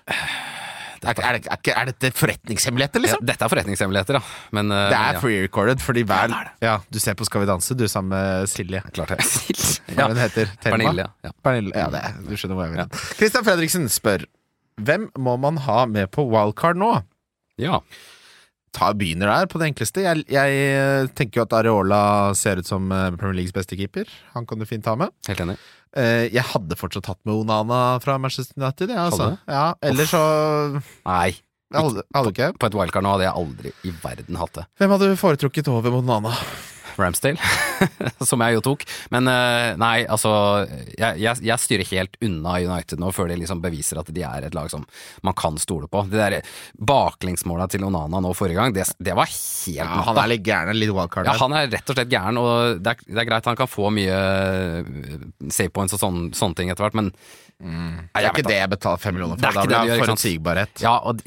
Er, 1.06 1.20
er, 1.28 1.38
er, 1.54 1.70
er 1.74 1.90
dette 1.90 2.10
forretningshemmeligheter, 2.16 3.00
Ja, 3.00 3.04
liksom? 3.06 3.26
dette 3.28 3.44
er 3.46 3.52
forretningshemmeligheter, 3.52 4.18
ja. 4.18 4.22
Men 4.56 4.72
uh, 4.72 4.78
Det 4.92 4.98
er 4.98 5.18
ja. 5.18 5.20
pre-recorded, 5.22 5.82
fordi 5.84 6.02
hver 6.08 6.30
det 6.32 6.38
er 6.40 6.48
det. 6.48 6.54
Ja, 6.66 6.76
du 6.90 6.98
ser 7.02 7.18
på 7.18 7.26
Skal 7.28 7.44
vi 7.44 7.50
danse, 7.50 7.76
du 7.78 7.84
sammen 7.90 8.14
med 8.16 8.48
Silje. 8.52 8.80
Klart 8.96 9.14
det. 9.14 9.20
Hva 9.94 10.08
hun 10.10 10.20
heter? 10.22 10.50
Pernille, 10.64 11.06
ja. 11.06 11.28
ja. 11.28 11.34
Pernille, 11.44 11.74
ja, 11.76 11.86
det 11.92 12.02
er, 12.08 12.18
du 12.24 12.34
skjønner 12.36 12.58
hvor 12.58 12.68
jeg 12.68 12.76
vil. 12.76 12.98
Christian 13.20 13.46
Fredriksen 13.46 13.88
spør 13.92 14.26
Hvem 14.82 15.08
må 15.22 15.36
man 15.38 15.60
ha 15.68 15.84
med 15.86 16.10
på 16.14 16.24
wildcard 16.26 16.80
nå? 16.80 16.92
ja. 17.62 17.78
Ta 18.74 18.88
Begynner 18.98 19.28
der, 19.30 19.46
på 19.46 19.60
det 19.62 19.68
enkleste. 19.70 20.02
Jeg, 20.02 20.24
jeg 20.34 20.54
eh, 20.74 21.04
tenker 21.14 21.38
jo 21.38 21.44
at 21.44 21.52
Areola 21.60 21.98
ser 22.34 22.58
ut 22.58 22.66
som 22.66 22.88
eh, 22.90 23.12
Premier 23.14 23.36
Leagues 23.38 23.54
beste 23.54 23.78
keeper. 23.78 24.10
Han 24.34 24.48
kan 24.50 24.58
du 24.58 24.66
fint 24.66 24.88
ha 24.90 24.96
med. 24.98 25.12
Helt 25.28 25.42
enig. 25.44 25.54
Eh, 25.96 26.26
Jeg 26.34 26.42
hadde 26.50 26.76
fortsatt 26.78 27.06
hatt 27.06 27.20
med 27.24 27.34
Onana 27.44 27.98
fra 28.02 28.16
Manchester 28.18 28.54
United. 28.58 28.90
Ja, 28.90 29.08
altså. 29.10 29.28
Ja, 29.46 29.74
Eller 29.82 30.04
så 30.10 30.22
Nei. 31.06 31.34
hadde, 31.74 32.02
hadde 32.14 32.32
på. 32.34 32.58
På 32.58 32.66
et 32.70 32.74
wildcard 32.78 33.06
nå 33.06 33.12
hadde 33.14 33.28
jeg 33.28 33.34
aldri 33.40 33.72
i 33.86 33.92
verden 34.02 34.36
hatt 34.40 34.54
det. 34.58 34.66
Hvem 34.80 34.94
hadde 34.94 35.10
du 35.12 35.16
foretrukket 35.20 35.70
over 35.70 36.00
Onana? 36.00 36.34
Ramsdale, 37.00 37.38
som 38.30 38.42
jeg 38.44 38.56
jo 38.58 38.62
tok. 38.64 38.84
Men 39.14 39.28
eh, 39.30 39.74
nei, 39.80 39.96
altså 40.04 40.32
jeg, 40.96 41.20
jeg, 41.22 41.42
jeg 41.44 41.62
styrer 41.62 41.90
helt 41.92 42.18
unna 42.24 42.56
United 42.62 43.02
nå, 43.02 43.12
før 43.14 43.30
de 43.32 43.38
liksom 43.42 43.62
beviser 43.64 44.00
at 44.00 44.10
de 44.14 44.24
er 44.26 44.48
et 44.48 44.56
lag 44.56 44.70
som 44.72 44.86
man 45.26 45.36
kan 45.38 45.58
stole 45.60 45.88
på. 45.90 46.04
Det 46.10 46.20
der 46.20 46.38
baklengsmåla 46.78 47.68
til 47.72 47.86
Onana 47.86 48.20
nå 48.24 48.32
forrige 48.36 48.60
gang, 48.60 48.74
det, 48.76 48.86
det 48.98 49.16
var 49.16 49.30
helt 49.30 49.72
Ja, 49.74 49.88
han 50.08 50.20
er 50.24 50.32
litt 50.34 50.44
gæren, 50.46 50.78
litt 50.78 50.92
wildcard 50.94 51.28
Ja, 51.30 51.36
han 51.40 51.56
er 51.56 51.70
rett 51.72 51.90
og 51.90 51.98
slett 51.98 52.12
gæren, 52.12 52.40
og 52.40 52.82
det 52.84 52.94
er, 52.94 53.06
det 53.08 53.22
er 53.24 53.30
greit 53.30 53.50
han 53.50 53.58
kan 53.58 53.70
få 53.70 53.90
mye 53.94 54.18
eh, 54.18 54.92
save 55.50 55.72
points 55.74 55.96
og 55.96 56.02
sånne, 56.02 56.30
sånne 56.36 56.60
ting 56.60 56.72
etter 56.72 56.86
hvert, 56.86 56.98
men 57.00 57.12
Nei, 57.64 58.02
Det 58.18 58.24
er 58.26 58.32
ikke 58.32 58.48
det 58.50 58.56
jeg 58.58 58.70
betaler 58.72 59.00
fem 59.00 59.14
millioner 59.14 59.38
Det 59.38 59.46
er 59.46 59.54
for. 59.54 59.70
Da 59.70 59.70
det 59.70 59.84
blir 59.86 59.94
det 59.94 60.02
forutsigbarhet. 60.02 60.82
Ja, 60.82 60.96
og 61.06 61.20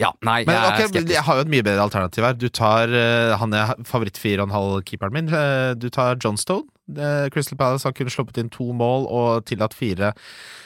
ja, 0.00 0.10
nei, 0.26 0.42
Men 0.44 0.56
jeg 0.58 0.88
okay, 0.90 1.04
jeg 1.14 1.22
har 1.24 1.38
jo 1.38 1.44
et 1.46 1.50
mye 1.52 1.64
bedre 1.64 1.84
alternativ 1.86 2.24
her. 2.26 2.34
Du 2.36 2.48
tar 2.52 2.90
uh, 2.92 3.36
Han 3.40 3.54
er 3.56 3.70
favoritt-4,5-keeperen 3.88 5.14
min. 5.14 5.30
Uh, 5.32 5.72
Du 5.78 5.88
tar 5.90 6.18
John 6.22 6.36
Stone. 6.36 6.68
Uh, 6.86 7.26
Crystal 7.34 7.58
Palace 7.58 7.82
har 7.88 7.94
kun 7.96 8.10
sluppet 8.12 8.36
inn 8.38 8.50
to 8.52 8.68
mål 8.76 9.08
og 9.10 9.46
tillatt 9.48 9.74
fire 9.74 10.12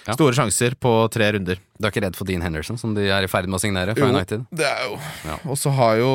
Ja. 0.07 0.13
store 0.17 0.35
sjanser 0.37 0.75
på 0.77 0.91
tre 1.13 1.31
runder. 1.33 1.61
Du 1.79 1.87
er 1.87 1.93
ikke 1.95 2.03
redd 2.05 2.17
for 2.19 2.29
Dean 2.29 2.43
Henderson, 2.45 2.77
som 2.81 2.93
de 2.97 3.07
er 3.09 3.25
i 3.25 3.31
ferd 3.31 3.47
med 3.49 3.57
å 3.57 3.63
signere 3.63 3.95
fra 3.97 4.09
United? 4.11 4.45
det 4.53 4.67
er 4.67 4.85
jo 4.89 4.99
Ja. 5.25 5.39
Og 5.47 5.57
så 5.57 5.73
har 5.79 5.97
jo 5.97 6.13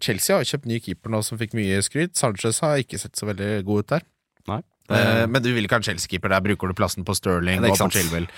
Chelsea 0.00 0.36
har 0.36 0.44
jo 0.44 0.52
kjøpt 0.52 0.66
ny 0.70 0.78
keeper 0.80 1.10
nå 1.10 1.22
som 1.24 1.38
fikk 1.38 1.54
mye 1.58 1.80
skryt. 1.82 2.14
Sanchez 2.14 2.60
har 2.62 2.78
ikke 2.78 2.98
sett 3.00 3.16
så 3.18 3.26
veldig 3.26 3.64
god 3.66 3.78
ut 3.82 3.86
der. 3.96 4.02
Nei. 4.46 4.60
Eh, 4.90 5.26
men 5.26 5.42
du 5.42 5.50
vil 5.52 5.66
ikke 5.66 5.74
ha 5.76 5.82
en 5.82 5.88
Chelsea-keeper. 5.88 6.30
Der 6.32 6.40
bruker 6.44 6.70
du 6.70 6.74
plassen 6.78 7.04
på 7.04 7.16
Sterling 7.18 7.64
er 7.64 7.72
og 7.72 7.76
på. 7.76 7.90
Chilwell. 7.92 8.28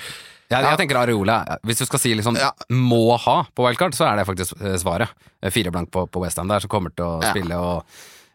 Jeg, 0.50 0.66
jeg 0.66 0.78
tenker 0.80 0.98
Areola, 0.98 1.36
hvis 1.66 1.78
du 1.78 1.86
skal 1.86 2.02
si 2.02 2.12
liksom 2.18 2.38
må 2.74 3.04
ha 3.22 3.36
på 3.54 3.66
wildcard, 3.66 3.94
så 3.94 4.08
er 4.08 4.18
det 4.18 4.26
faktisk 4.26 4.56
eh, 4.58 4.74
svaret. 4.82 5.12
Eh, 5.38 5.52
Fire 5.54 5.70
blank 5.70 5.92
på, 5.94 6.08
på 6.10 6.22
Westham 6.24 6.50
der, 6.50 6.62
som 6.64 6.72
kommer 6.72 6.94
til 6.94 7.06
å 7.06 7.20
spille 7.22 7.58
og 7.58 7.84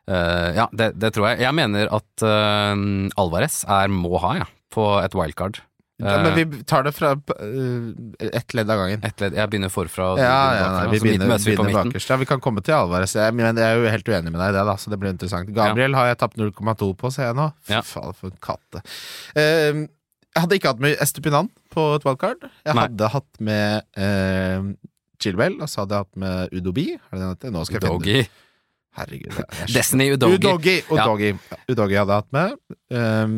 uh, 0.07 0.49
Ja, 0.55 0.69
det, 0.71 0.93
det 1.01 1.11
tror 1.15 1.31
jeg. 1.31 1.43
Jeg 1.43 1.57
mener 1.57 1.91
at 1.91 2.23
uh, 2.23 2.75
Alvarez 3.19 3.63
er 3.67 3.91
må 3.91 4.15
ha, 4.23 4.35
ja, 4.43 4.51
på 4.71 4.87
et 5.03 5.17
wildcard. 5.17 5.59
Ja, 5.97 6.17
men 6.19 6.33
vi 6.35 6.63
tar 6.67 6.83
det 6.83 6.91
fra 6.91 7.13
ett 8.19 8.53
ledd 8.53 8.71
av 8.71 8.81
gangen. 8.81 9.03
Et 9.07 9.21
ledd, 9.23 9.35
jeg 9.37 9.51
begynner 9.51 9.71
forfra. 9.71 10.09
Ja, 10.19 10.39
ja, 10.57 10.65
nei, 10.73 10.87
vi 10.91 10.99
begynner, 11.05 11.37
vi 11.39 11.53
begynner 11.53 11.77
bakerst. 11.77 12.11
Ja, 12.11 12.17
vi 12.19 12.27
kan 12.27 12.43
komme 12.43 12.63
til 12.67 12.75
Alvarez. 12.75 13.15
Jeg, 13.15 13.35
men 13.35 13.47
jeg 13.47 13.63
er 13.63 13.79
jo 13.79 13.91
helt 13.93 14.11
uenig 14.11 14.33
med 14.33 14.41
deg 14.41 14.51
i 14.51 14.57
det, 14.57 14.65
da, 14.67 14.75
så 14.79 14.91
det 14.91 14.99
blir 14.99 15.15
interessant. 15.15 15.51
Gabriel 15.55 15.95
har 15.95 16.11
jeg 16.11 16.19
tapt 16.23 16.39
0,2 16.39 16.89
på, 16.99 17.13
ser 17.15 17.29
jeg 17.29 17.39
nå. 17.39 17.47
Fy 17.63 17.79
faen, 17.91 18.17
for 18.19 18.31
en 18.31 18.41
katte. 18.43 18.83
Uh, 19.39 19.85
jeg 20.35 20.43
hadde 20.43 20.59
ikke 20.59 20.73
hatt 20.73 20.83
med 20.83 20.99
Estupinan 20.99 21.47
på 21.75 21.85
et 21.97 22.07
wildcard. 22.07 22.47
Jeg 22.65 22.77
Nei. 22.77 22.87
hadde 22.87 23.11
hatt 23.13 23.43
med 23.43 23.85
eh, 23.99 24.71
Chilwell, 25.21 25.59
og 25.61 25.71
så 25.71 25.83
hadde 25.83 25.97
jeg 25.99 26.07
hatt 26.07 26.23
med 26.25 26.55
Udobi. 26.55 26.87
Er 26.95 27.11
det 27.13 27.21
den 27.21 27.35
heter? 27.35 27.53
Nå 27.55 27.67
skal 27.67 27.79
jeg 27.79 27.85
finne 27.85 27.99
Udogi. 27.99 28.25
Herregud. 28.95 29.37
er 29.43 29.75
Destiny 29.75 30.09
Udogi. 30.15 30.39
Udogi. 30.39 30.75
Ja. 30.87 31.05
Udogi. 31.05 31.31
Udogi 31.67 31.99
hadde 31.99 32.17
jeg 32.17 32.23
hatt 32.23 32.35
med. 32.35 32.57
Um, 32.95 33.37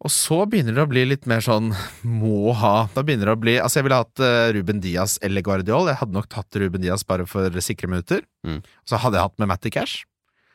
og 0.00 0.12
så 0.14 0.38
begynner 0.48 0.78
det 0.78 0.84
å 0.86 0.88
bli 0.88 1.02
litt 1.10 1.26
mer 1.28 1.42
sånn 1.44 1.74
må 2.08 2.54
ha. 2.56 2.88
Da 2.94 3.04
begynner 3.04 3.28
det 3.28 3.34
å 3.36 3.40
bli 3.42 3.56
Altså, 3.60 3.80
jeg 3.80 3.86
ville 3.86 3.98
hatt 4.00 4.22
eh, 4.24 4.46
Ruben 4.56 4.80
Diaz 4.80 5.18
eller 5.26 5.44
Guardiol. 5.44 5.90
Jeg 5.92 6.00
hadde 6.00 6.16
nok 6.16 6.30
tatt 6.32 6.56
Ruben 6.62 6.80
Diaz 6.80 7.04
bare 7.04 7.26
for 7.28 7.52
sikre 7.60 7.90
minutter. 7.90 8.24
Mm. 8.46 8.62
Så 8.88 9.00
hadde 9.02 9.20
jeg 9.20 9.28
hatt 9.28 9.42
med 9.42 9.50
Matty 9.52 9.72
Cash. 9.74 10.06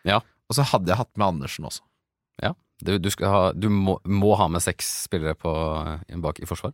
Ja. 0.08 0.24
Og 0.50 0.58
så 0.58 0.66
hadde 0.66 0.90
jeg 0.90 0.98
hatt 0.98 1.14
med 1.14 1.28
Andersen 1.28 1.70
også. 1.70 1.86
Du, 2.84 2.98
du, 3.00 3.10
skal 3.14 3.30
ha, 3.32 3.44
du 3.56 3.70
må, 3.72 4.00
må 4.04 4.34
ha 4.36 4.50
med 4.52 4.64
seks 4.64 4.90
spillere 5.06 5.36
på, 5.40 5.52
eh, 6.10 6.18
bak 6.20 6.40
i 6.44 6.50
forsvar. 6.50 6.74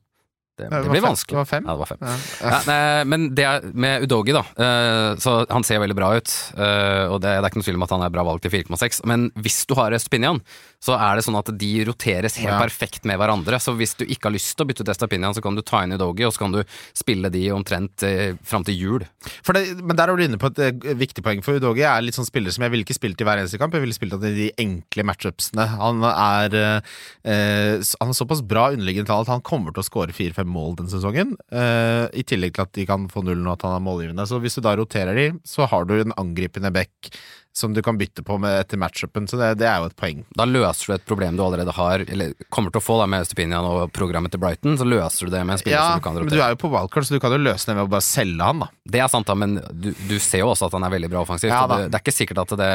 Det, 0.58 0.68
det, 0.70 0.80
det 0.84 0.92
blir 0.92 1.02
vanskelig. 1.06 1.34
Det 1.34 1.40
var 1.40 1.48
fem. 1.50 1.64
Ja, 1.66 1.74
det 1.74 1.80
var 1.80 1.90
fem. 1.90 2.02
Ja. 2.04 2.16
Ja, 2.52 2.58
nei, 2.68 3.04
men 3.10 3.28
det 3.38 3.46
er 3.48 3.64
med 3.86 4.04
Udogi, 4.06 4.34
da. 4.36 4.42
eh, 4.62 5.12
så 5.22 5.38
han 5.50 5.64
ser 5.66 5.80
veldig 5.82 5.96
bra 5.98 6.10
ut. 6.18 6.34
eh, 6.58 7.06
og 7.08 7.22
det, 7.24 7.32
det 7.32 7.40
er 7.40 7.48
ikke 7.50 7.62
noe 7.62 7.68
tvil 7.70 7.80
om 7.80 7.86
at 7.88 7.94
han 7.96 8.04
er 8.06 8.14
bra 8.14 8.26
valg 8.28 8.44
til 8.44 8.54
4,6. 8.54 9.02
Men 9.10 9.30
hvis 9.42 9.62
du 9.70 9.74
har 9.80 9.96
Estupinian, 9.96 10.42
så 10.82 10.96
er 10.98 11.16
det 11.20 11.24
sånn 11.28 11.38
at 11.38 11.52
de 11.62 11.72
roteres 11.86 12.36
helt 12.42 12.50
Ja. 12.50 12.60
perfekt 12.60 13.06
med 13.06 13.20
hverandre. 13.22 13.60
Så 13.62 13.76
hvis 13.78 13.94
du 14.00 14.04
ikke 14.06 14.28
har 14.30 14.34
lyst 14.34 14.56
til 14.58 14.66
å 14.66 14.68
bytte 14.72 14.82
ut 14.82 14.90
Estapinian, 14.90 15.34
så 15.38 15.42
kan 15.46 15.54
du 15.56 15.62
ta 15.62 15.84
inn 15.84 15.94
Udogi, 15.94 16.26
og 16.26 16.34
så 16.34 16.40
kan 16.42 16.52
du 16.56 16.64
spille 16.98 17.30
de 17.30 17.44
omtrent 17.54 18.02
eh, 18.04 18.34
fram 18.44 18.64
til 18.66 18.76
jul. 18.80 19.06
For 19.46 19.54
det, 19.54 19.78
men 19.84 19.96
der 19.96 20.10
er 20.10 20.18
du 20.18 20.24
inne 20.26 20.40
på 20.42 20.50
et 20.50 20.60
eh, 20.60 20.96
viktig 20.98 21.22
poeng, 21.24 21.44
for 21.46 21.54
Udogi 21.62 21.86
er 21.86 22.02
litt 22.02 22.18
sånn 22.18 22.26
spiller 22.26 22.50
som 22.52 22.64
jeg 22.66 22.72
ville 22.74 22.84
ikke 22.88 22.98
spilt 22.98 23.22
i 23.22 23.28
hver 23.30 23.38
eneste 23.44 23.60
kamp. 23.62 23.74
Jeg 23.78 23.86
ville 23.86 23.94
spilt 23.94 24.12
han 24.18 24.26
i 24.26 24.34
de 24.34 24.52
enkle 24.58 25.06
matchupsene. 25.06 25.68
Han 25.78 26.02
er, 26.10 26.58
eh, 26.58 26.82
eh, 27.30 27.78
han 28.02 28.10
er 28.10 28.18
såpass 28.18 28.42
bra 28.42 28.72
underliggende 28.74 29.06
tall 29.12 29.22
at 29.22 29.28
han 29.36 29.42
kommer 29.46 29.72
til 29.76 29.84
å 29.84 29.88
skåre 29.90 30.16
fire-fem 30.18 30.50
mål 30.50 30.78
den 30.82 30.88
sesongen. 30.90 31.38
eh, 31.52 32.08
I 32.18 32.24
tillegg 32.26 32.56
til 32.58 32.66
at 32.66 32.74
de 32.74 32.86
kan 32.90 33.06
få 33.08 33.22
nullen 33.24 33.46
og 33.46 33.60
at 33.60 33.68
han 33.70 33.78
er 33.78 33.86
målgivende. 33.86 34.26
Så 34.28 34.42
hvis 34.42 34.56
du 34.58 34.62
da 34.66 34.74
roterer 34.76 35.14
de, 35.16 35.28
så 35.46 35.68
har 35.70 35.86
du 35.86 36.00
en 36.02 36.14
angripende 36.18 36.74
back 36.74 37.12
som 37.54 37.74
du 37.76 37.82
kan 37.84 37.98
bytte 38.00 38.24
på 38.24 38.38
med 38.40 38.62
etter 38.62 38.80
matchupen, 38.80 39.26
så 39.28 39.36
det, 39.40 39.50
det 39.60 39.68
er 39.68 39.82
jo 39.84 39.90
et 39.90 39.96
poeng. 40.00 40.22
Da 40.40 40.46
løser 40.48 40.88
du 40.88 40.94
et 40.96 41.06
problem 41.10 41.36
du 41.36 41.44
allerede 41.44 41.74
har, 41.76 42.06
eller 42.08 42.32
kommer 42.50 42.72
til 42.72 42.80
å 42.80 42.86
få 42.86 42.96
da 43.02 43.08
med 43.12 43.28
Stupinian 43.28 43.68
og 43.68 43.92
programmet 43.92 44.32
til 44.32 44.40
Brighton. 44.40 44.78
Så 44.80 44.88
løser 44.88 45.28
du 45.28 45.34
det 45.36 45.42
med 45.44 45.58
en 45.58 45.62
spiller 45.62 45.76
Ja, 45.78 45.88
som 45.92 46.00
du 46.00 46.06
kan 46.06 46.16
rotere. 46.16 46.30
men 46.30 46.38
du 46.38 46.44
er 46.46 46.54
jo 46.56 46.62
på 46.64 46.72
wildcard, 46.72 47.08
så 47.10 47.18
du 47.18 47.20
kan 47.24 47.36
jo 47.36 47.42
løse 47.44 47.68
det 47.68 47.76
med 47.76 47.90
å 47.90 47.92
bare 47.92 48.08
selge 48.08 48.48
han, 48.48 48.64
da. 48.64 48.70
Det 48.96 49.04
er 49.04 49.12
sant, 49.12 49.28
da, 49.28 49.36
men 49.36 49.60
du, 49.72 49.92
du 50.08 50.16
ser 50.24 50.46
jo 50.46 50.52
også 50.54 50.70
at 50.72 50.78
han 50.80 50.88
er 50.88 50.96
veldig 50.96 51.12
bra 51.12 51.26
offensivt. 51.26 51.52
Ja, 51.52 51.66
det, 51.68 51.90
det 51.92 52.00
er 52.00 52.06
ikke 52.06 52.16
sikkert 52.16 52.44
at 52.46 52.56
det, 52.64 52.72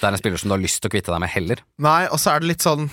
det 0.00 0.08
er 0.08 0.16
en 0.16 0.20
spiller 0.20 0.40
som 0.40 0.50
du 0.50 0.56
har 0.56 0.62
lyst 0.62 0.80
til 0.82 0.90
å 0.90 0.94
kvitte 0.94 1.12
deg 1.14 1.22
med 1.24 1.32
heller. 1.32 1.62
Nei, 1.84 2.02
og 2.10 2.20
så 2.22 2.34
er 2.34 2.42
det 2.44 2.50
litt 2.52 2.64
sånn 2.64 2.88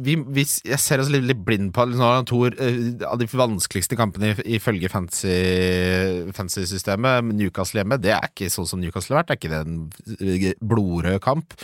vi, 0.00 0.16
vi, 0.16 0.44
Jeg 0.66 0.80
ser 0.82 1.02
oss 1.02 1.10
litt, 1.12 1.26
litt 1.28 1.42
blind 1.46 1.72
på 1.76 1.84
han 2.00 2.26
to 2.28 2.42
eh, 2.50 2.80
av 3.06 3.20
de 3.20 3.28
vanskeligste 3.30 3.98
kampene 3.98 4.32
ifølge 4.44 4.90
fantasy- 4.92 6.30
fantasy-systemet. 6.36 7.30
Newcastle 7.34 7.82
hjemme, 7.82 8.00
det 8.02 8.14
er 8.16 8.28
ikke 8.30 8.50
sånn 8.52 8.68
som 8.68 8.82
Newcastle 8.82 9.16
har 9.16 9.24
vært. 9.24 9.32
Det 9.32 9.38
er 9.38 9.42
ikke 9.44 9.62
en 9.64 10.68
blodrød 10.72 11.20
kamp. 11.24 11.56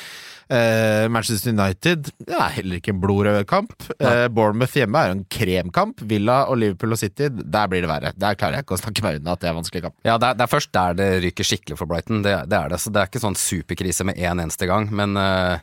Eh, 0.46 1.08
Manchester 1.10 1.50
United 1.50 2.06
det 2.22 2.36
er 2.38 2.52
heller 2.60 2.78
ikke 2.78 2.92
en 2.94 3.00
blodrød 3.02 3.46
kamp. 3.50 3.72
Eh, 3.98 4.28
Bournemouth 4.30 4.76
hjemme 4.78 5.00
er 5.02 5.14
en 5.16 5.24
kremkamp. 5.32 6.00
Villa 6.06 6.44
og 6.50 6.60
Liverpool 6.62 6.94
og 6.94 7.00
City, 7.00 7.28
der 7.34 7.66
blir 7.72 7.82
det 7.82 7.90
verre. 7.90 8.12
Der 8.14 8.38
klarer 8.38 8.60
jeg 8.60 8.66
ikke 8.66 8.76
å 8.78 8.82
snakke 8.84 9.02
meg 9.06 9.18
unna 9.20 9.34
at 9.34 9.42
det 9.42 9.48
er 9.50 9.54
en 9.56 9.58
vanskelig 9.58 9.82
kamp. 9.88 9.96
Ja, 10.06 10.14
det 10.22 10.30
er, 10.30 10.38
det 10.38 10.46
er 10.46 10.52
først 10.52 10.72
der 10.76 10.94
det 11.00 11.08
ryker 11.26 11.44
skikkelig 11.50 11.80
for 11.80 11.90
Brighton. 11.90 12.22
Det, 12.22 12.36
det 12.50 12.60
er 12.60 12.70
det. 12.70 12.78
Så 12.82 12.92
det 12.94 13.02
er 13.02 13.10
ikke 13.10 13.24
sånn 13.26 13.38
superkrise 13.38 14.06
med 14.06 14.16
én 14.22 14.38
eneste 14.44 14.55
gang. 14.64 14.88
Men 14.96 15.12
eh, 15.20 15.60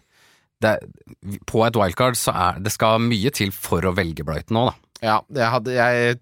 det, 0.61 0.77
på 1.49 1.65
et 1.65 1.75
wildcard 1.79 2.19
så 2.19 2.35
er 2.37 2.61
det 2.63 2.71
skal 2.75 3.01
mye 3.01 3.33
til 3.33 3.49
for 3.55 3.83
å 3.85 3.95
velge 3.97 4.25
Brighton 4.27 4.59
nå, 4.59 4.67
da. 4.69 4.77
Ja, 5.03 5.17
jeg 5.35 5.49
hadde 5.51 5.73
jeg, 5.75 6.17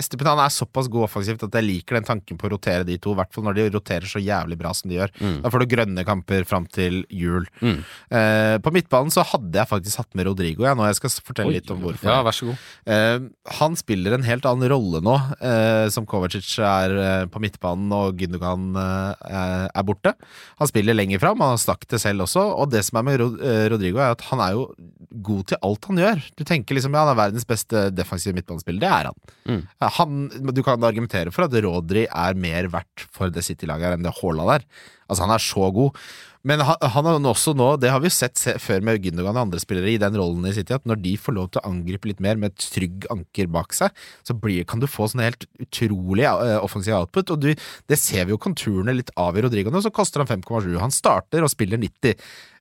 Estepan 0.00 0.40
er 0.40 0.52
såpass 0.54 0.88
god 0.88 1.04
offensivt 1.04 1.42
at 1.44 1.56
jeg 1.58 1.66
liker 1.66 1.98
den 1.98 2.06
tanken 2.08 2.38
på 2.40 2.48
å 2.48 2.52
rotere 2.54 2.86
de 2.88 2.96
to. 3.02 3.12
I 3.12 3.18
hvert 3.18 3.34
fall 3.34 3.44
når 3.44 3.58
de 3.58 3.66
roterer 3.74 4.08
så 4.08 4.22
jævlig 4.22 4.56
bra 4.60 4.72
som 4.76 4.88
de 4.88 4.96
gjør. 4.96 5.12
Da 5.44 5.52
får 5.52 5.62
du 5.62 5.68
grønne 5.74 6.04
kamper 6.08 6.46
fram 6.48 6.64
til 6.72 7.02
jul. 7.12 7.44
Mm. 7.60 7.82
Eh, 8.16 8.56
på 8.64 8.72
midtbanen 8.72 9.12
så 9.12 9.24
hadde 9.28 9.60
jeg 9.60 9.68
faktisk 9.68 10.00
hatt 10.00 10.16
med 10.16 10.30
Rodrigo, 10.30 10.64
jeg, 10.64 10.78
nå 10.78 10.86
jeg 10.88 10.96
skal 10.96 11.12
fortelle 11.28 11.54
litt 11.58 11.70
om 11.74 11.82
hvorfor. 11.84 12.08
Ja, 12.08 12.22
vær 12.24 12.36
så 12.36 12.48
god. 12.48 12.64
Eh, 12.94 13.18
han 13.60 13.76
spiller 13.78 14.16
en 14.16 14.24
helt 14.26 14.48
annen 14.48 14.72
rolle 14.72 15.02
nå, 15.04 15.16
eh, 15.44 15.86
som 15.92 16.08
Kovacic 16.08 16.48
er 16.64 16.96
eh, 16.96 17.26
på 17.30 17.42
midtbanen 17.44 17.92
og 17.96 18.16
Gündogan 18.20 18.70
eh, 18.80 19.68
er 19.68 19.86
borte. 19.86 20.14
Han 20.62 20.70
spiller 20.70 20.96
lenger 20.96 21.20
fram, 21.22 21.44
han 21.44 21.54
har 21.56 21.60
snakket 21.60 21.96
det 21.96 22.02
selv 22.06 22.24
også. 22.24 22.46
Og 22.62 22.72
det 22.72 22.84
som 22.88 23.00
er 23.00 23.08
med 23.10 23.20
Rod 23.20 23.44
eh, 23.44 23.66
Rodrigo, 23.72 24.00
er 24.00 24.16
at 24.16 24.24
han 24.30 24.40
er 24.44 24.56
jo 24.56 24.66
god 25.10 25.50
til 25.50 25.60
alt 25.66 25.90
han 25.90 26.00
gjør. 26.00 26.24
Du 26.38 26.44
tenker 26.48 26.76
liksom 26.76 26.94
ja, 26.94 27.04
han 27.04 27.12
er 27.12 27.18
verdens 27.18 27.48
beste 27.48 27.89
defensive 27.94 28.36
midtbanespiller. 28.36 28.80
Det 28.82 28.90
er 28.90 29.10
han. 29.10 29.20
Mm. 29.50 29.60
Han. 29.98 30.24
Du 30.56 30.62
kan 30.66 30.88
argumentere 30.88 31.34
for 31.34 31.46
at 31.46 31.60
Rodri 31.64 32.06
er 32.06 32.40
mer 32.40 32.70
verdt 32.72 33.06
for 33.14 33.32
det 33.32 33.44
City-laget 33.46 33.98
enn 33.98 34.06
det 34.06 34.16
Haaland 34.20 34.58
er. 34.58 34.66
Altså, 35.10 35.24
han 35.26 35.34
er 35.34 35.42
så 35.42 35.70
god. 35.74 35.96
Men 36.46 36.62
han, 36.64 36.78
han 36.94 37.26
også 37.28 37.52
nå, 37.56 37.74
det 37.82 37.90
har 37.92 38.00
vi 38.00 38.08
jo 38.08 38.14
sett 38.16 38.38
se, 38.40 38.54
før 38.62 38.80
med 38.84 39.02
Gündogan 39.04 39.36
og 39.36 39.42
andre 39.42 39.60
spillere 39.60 39.92
i 39.92 39.98
den 40.00 40.16
rollen 40.16 40.46
i 40.48 40.54
City, 40.56 40.72
at 40.72 40.86
når 40.88 41.02
de 41.02 41.12
får 41.20 41.36
lov 41.36 41.50
til 41.52 41.60
å 41.60 41.68
angripe 41.68 42.08
litt 42.08 42.22
mer 42.24 42.40
med 42.40 42.54
et 42.54 42.68
trygg 42.72 43.04
anker 43.12 43.50
bak 43.52 43.76
seg, 43.76 43.92
så 44.24 44.36
blir, 44.36 44.64
kan 44.68 44.80
du 44.80 44.88
få 44.88 45.10
sånn 45.10 45.24
helt 45.26 45.44
utrolig 45.60 46.24
eh, 46.30 46.56
offensiv 46.64 46.96
output. 46.96 47.34
Og 47.34 47.44
du, 47.44 47.50
det 47.92 48.00
ser 48.00 48.24
vi 48.24 48.32
jo 48.32 48.40
konturene 48.40 48.96
litt 48.96 49.12
av 49.20 49.36
i 49.36 49.44
Rodrigo 49.44 49.72
nå, 49.72 49.84
så 49.84 49.92
koster 49.92 50.24
han 50.24 50.30
5,7. 50.30 50.72
Han 50.80 50.94
starter 50.94 51.44
og 51.44 51.52
spiller 51.52 51.80
90 51.82 52.16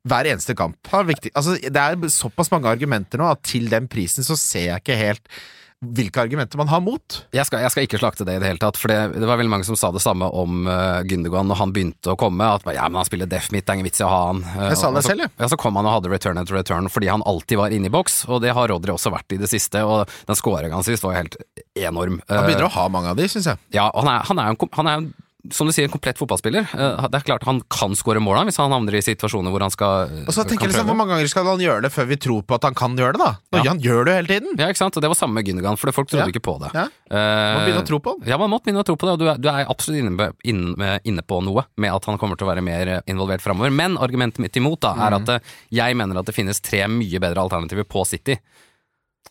hver 0.07 0.29
eneste 0.31 0.55
kamp. 0.55 0.77
Altså, 0.93 1.57
det 1.59 1.75
er 1.75 1.97
såpass 2.13 2.51
mange 2.53 2.71
argumenter 2.71 3.19
nå 3.19 3.27
at 3.33 3.41
til 3.43 3.67
den 3.71 3.89
prisen 3.91 4.23
så 4.23 4.37
ser 4.39 4.69
jeg 4.71 4.83
ikke 4.85 4.99
helt 4.99 5.39
hvilke 5.79 6.19
argumenter 6.19 6.59
man 6.59 6.67
har 6.67 6.81
mot. 6.83 7.21
Jeg 7.31 7.47
skal, 7.47 7.61
jeg 7.63 7.71
skal 7.71 7.85
ikke 7.85 7.99
slakte 8.01 8.25
det 8.27 8.33
i 8.35 8.39
det 8.43 8.49
hele 8.49 8.59
tatt, 8.59 8.75
for 8.75 8.91
det, 8.91 8.97
det 9.15 9.23
var 9.23 9.37
veldig 9.39 9.51
mange 9.53 9.63
som 9.63 9.77
sa 9.79 9.93
det 9.95 10.01
samme 10.03 10.27
om 10.35 10.65
uh, 10.67 10.99
Gündogan 11.07 11.47
når 11.47 11.55
han 11.61 11.71
begynte 11.71 12.11
å 12.11 12.17
komme. 12.19 12.43
At 12.57 12.67
ja, 12.75 12.83
men 12.91 12.99
han 12.99 13.07
spiller 13.07 13.29
def 13.31 13.47
mitt, 13.55 13.63
det 13.63 13.71
er 13.71 13.79
ingen 13.79 13.87
vits 13.87 14.01
i 14.01 14.03
å 14.03 14.09
ha 14.11 14.17
han. 14.25 14.41
Uh, 14.43 14.65
Jeg 14.73 14.81
sa 14.81 14.89
det 14.91 15.05
så, 15.05 15.13
selv, 15.13 15.23
ja. 15.23 15.29
Ja, 15.39 15.47
så 15.53 15.59
kom 15.63 15.79
han 15.79 15.87
og 15.87 15.95
hadde 15.95 16.11
return 16.11 16.41
etter 16.41 16.57
return 16.59 16.91
fordi 16.91 17.07
han 17.13 17.23
alltid 17.23 17.61
var 17.61 17.71
inne 17.77 17.87
i 17.87 17.93
boks, 17.95 18.25
og 18.27 18.43
det 18.43 18.51
har 18.57 18.67
Rodri 18.73 18.91
også 18.91 19.13
vært 19.15 19.37
i 19.37 19.39
det 19.39 19.47
siste. 19.53 19.85
Og 19.87 20.11
den 20.27 20.39
scoringa 20.41 20.75
hans 20.75 20.91
sist 20.91 21.05
var 21.07 21.15
jo 21.15 21.21
helt 21.21 21.39
enorm. 21.79 22.19
Han 22.27 22.41
Uh, 22.43 22.49
begynner 22.49 22.67
å 22.67 22.73
ha 22.75 22.85
mange 22.91 23.15
av 23.15 23.21
de, 23.21 23.29
syns 23.31 23.47
jeg. 23.53 23.63
ja, 23.79 23.87
han 23.95 24.11
er, 24.17 24.27
han 24.27 24.43
er 24.43 24.51
en, 24.51 24.59
han 24.81 24.91
er, 24.91 24.99
jo, 24.99 25.15
som 25.55 25.67
du 25.69 25.71
sier, 25.71 25.85
en 25.87 25.91
komplett 25.93 26.17
fotballspiller. 26.19 26.65
Uh, 26.75 27.05
det 27.07 27.21
er 27.21 27.23
klart 27.23 27.45
han 27.47 27.61
kan 27.71 27.93
skåre 27.95 28.19
mål 28.19 28.41
hvis 28.49 28.57
han 28.59 28.73
havner 28.75 28.97
i 28.97 29.01
situasjoner 29.01 29.53
hvor 29.53 29.63
han 29.63 29.71
skal 29.71 30.09
Og 30.27 30.33
så 30.35 30.43
tenker 30.43 30.67
jeg 30.67 30.73
liksom. 30.73 30.89
Hvor 30.91 30.97
mange 30.99 31.13
ganger 31.15 31.29
skal 31.31 31.47
han 31.47 31.61
gjøre 31.63 31.85
det 31.85 31.91
før 31.95 32.09
vi 32.09 32.17
tror 32.19 32.41
på 32.43 32.57
at 32.57 32.67
han 32.67 32.75
kan 32.75 32.97
gjøre 32.99 33.15
det, 33.15 33.21
da? 33.23 33.29
Når 33.55 33.63
Ja. 33.63 33.71
han 33.71 33.79
gjør 33.79 34.03
det 34.03 34.11
jo 34.11 34.17
hele 34.19 34.27
tiden. 34.33 34.59
Ja, 34.59 34.67
ikke 34.67 34.81
sant? 34.83 34.97
Og 34.99 35.01
det 35.05 35.07
var 35.13 35.15
samme 35.15 35.39
med 35.39 35.47
Gündogan, 35.47 35.77
for 35.79 35.91
folk 35.95 36.09
trodde 36.11 36.27
Ja. 36.27 36.33
ikke 36.33 36.43
på 36.43 36.57
det. 36.59 36.73
Ja. 36.75 36.87
Man 37.09 37.63
begynner 37.65 37.83
å 37.83 37.87
tro 37.87 37.99
på 38.03 38.15
han. 38.17 38.27
Ja, 38.27 38.37
man 38.37 38.49
måtte 38.51 38.67
begynne 38.67 38.83
å 38.83 38.87
tro 38.91 38.97
på 38.99 39.07
det, 39.07 39.13
og 39.15 39.19
du 39.23 39.27
er, 39.31 39.37
du 39.39 39.47
er 39.47 39.65
absolutt 39.71 40.03
inne, 40.03 40.29
inne, 40.43 40.99
inne 41.07 41.23
på 41.23 41.39
noe 41.47 41.63
med 41.77 41.93
at 41.95 42.05
han 42.11 42.17
kommer 42.19 42.35
til 42.35 42.45
å 42.47 42.51
være 42.51 42.61
mer 42.65 42.87
eh, 42.87 43.01
involvert 43.07 43.39
framover. 43.41 43.71
Men 43.71 43.95
argumentet 43.97 44.39
mitt 44.43 44.55
imot 44.59 44.81
da, 44.81 44.93
Mm. 44.99 45.01
er 45.07 45.15
at 45.21 45.29
eh, 45.29 45.39
jeg 45.71 45.95
mener 45.95 46.19
at 46.19 46.25
det 46.25 46.35
finnes 46.35 46.59
tre 46.59 46.83
mye 46.91 47.19
bedre 47.19 47.39
alternativer 47.47 47.87
på 47.87 48.03
City. 48.05 48.35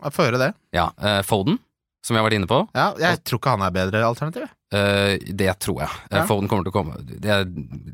Få 0.01 0.25
høre 0.29 0.39
det. 0.39 0.55
Ja, 0.73 0.91
eh, 1.03 1.21
Foden, 1.27 1.59
som 2.05 2.15
vi 2.15 2.21
har 2.21 2.29
vært 2.29 2.39
inne 2.39 2.49
på. 2.49 2.63
Ja, 2.77 2.93
jeg 3.01 3.25
tror 3.27 3.41
ikke 3.41 3.57
han 3.57 3.65
er 3.67 3.75
bedre 3.75 4.05
alternativ. 4.07 4.45
jeg. 4.47 4.55
eh, 4.79 5.33
det 5.35 5.51
tror 5.65 5.81
jeg. 5.83 5.97
Ja. 6.13 6.23
Foden 6.29 6.49
kommer 6.49 6.67
til 6.67 6.73
å 6.73 6.77
komme 6.77 6.99
Det 7.01 7.31
er 7.33 7.47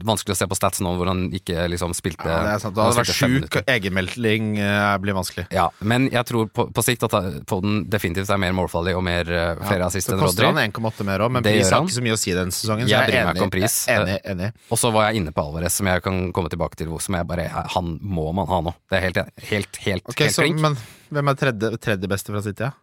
vanskelig 0.05 0.35
å 0.35 0.39
se 0.39 0.49
på 0.51 0.57
stats 0.59 0.83
nå 0.83 0.93
hvor 0.99 1.07
han 1.07 1.29
ikke 1.35 1.69
liksom 1.71 1.95
spilte 1.97 2.27
Ja, 2.27 2.41
det 2.45 2.53
er 2.57 2.63
sant. 2.63 2.75
Du 2.77 2.83
hadde 2.83 2.99
vært 2.99 3.15
sjuk, 3.15 3.59
egenmelding 3.71 4.49
uh, 4.59 4.97
blir 5.03 5.17
vanskelig. 5.17 5.47
Ja, 5.55 5.69
men 5.81 6.09
jeg 6.13 6.27
tror 6.29 6.51
på, 6.51 6.67
på 6.75 6.85
sikt 6.85 7.07
at 7.09 7.17
eh, 7.19 7.41
Foden 7.51 7.85
definitivt 7.91 8.31
er 8.35 8.43
mer 8.43 8.55
målfarlig 8.59 8.97
og 8.99 9.05
mer 9.07 9.31
uh, 9.31 9.63
flere 9.65 9.89
assist 9.89 10.11
Så 10.13 10.19
koster 10.21 10.51
han 10.51 10.61
1,8 10.67 11.09
mer 11.09 11.25
òg, 11.25 11.35
men 11.39 11.47
Det 11.47 11.55
pris 11.57 11.73
har 11.73 11.87
ikke 11.87 11.97
så 11.97 12.05
mye 12.05 12.19
å 12.19 12.21
si 12.21 12.37
den 12.37 12.55
sesongen. 12.55 12.89
Så 12.89 12.93
Jeg 12.93 13.01
jeg, 13.01 13.11
bryr 13.11 13.21
er 13.23 13.29
meg 13.31 13.39
ikke 13.39 13.47
om 13.47 13.51
enig. 13.51 13.57
pris. 13.57 13.79
Enig, 13.95 14.19
enig. 14.35 14.51
Og 14.69 14.83
så 14.83 14.93
var 14.95 15.09
jeg 15.09 15.23
inne 15.23 15.35
på 15.35 15.47
Alvarez, 15.47 15.81
som 15.81 15.91
jeg 15.91 16.05
kan 16.05 16.23
komme 16.37 16.53
tilbake 16.53 16.81
til, 16.81 16.93
som 17.01 17.19
jeg 17.19 17.31
bare 17.31 17.49
Han 17.75 17.97
må 18.03 18.31
man 18.37 18.51
ha 18.51 18.61
nå. 18.69 18.75
Det 18.91 18.99
er 19.01 19.07
helt, 19.09 19.23
helt, 19.51 19.83
helt, 19.87 20.11
Ok, 20.11 20.27
helt 20.27 20.37
så. 20.37 20.49
Men 20.61 20.77
hvem 21.15 21.31
er 21.31 21.39
tredje, 21.39 21.77
tredje 21.79 22.11
beste 22.11 22.35
fra 22.35 22.43
City? 22.45 22.67
Ja? 22.67 22.75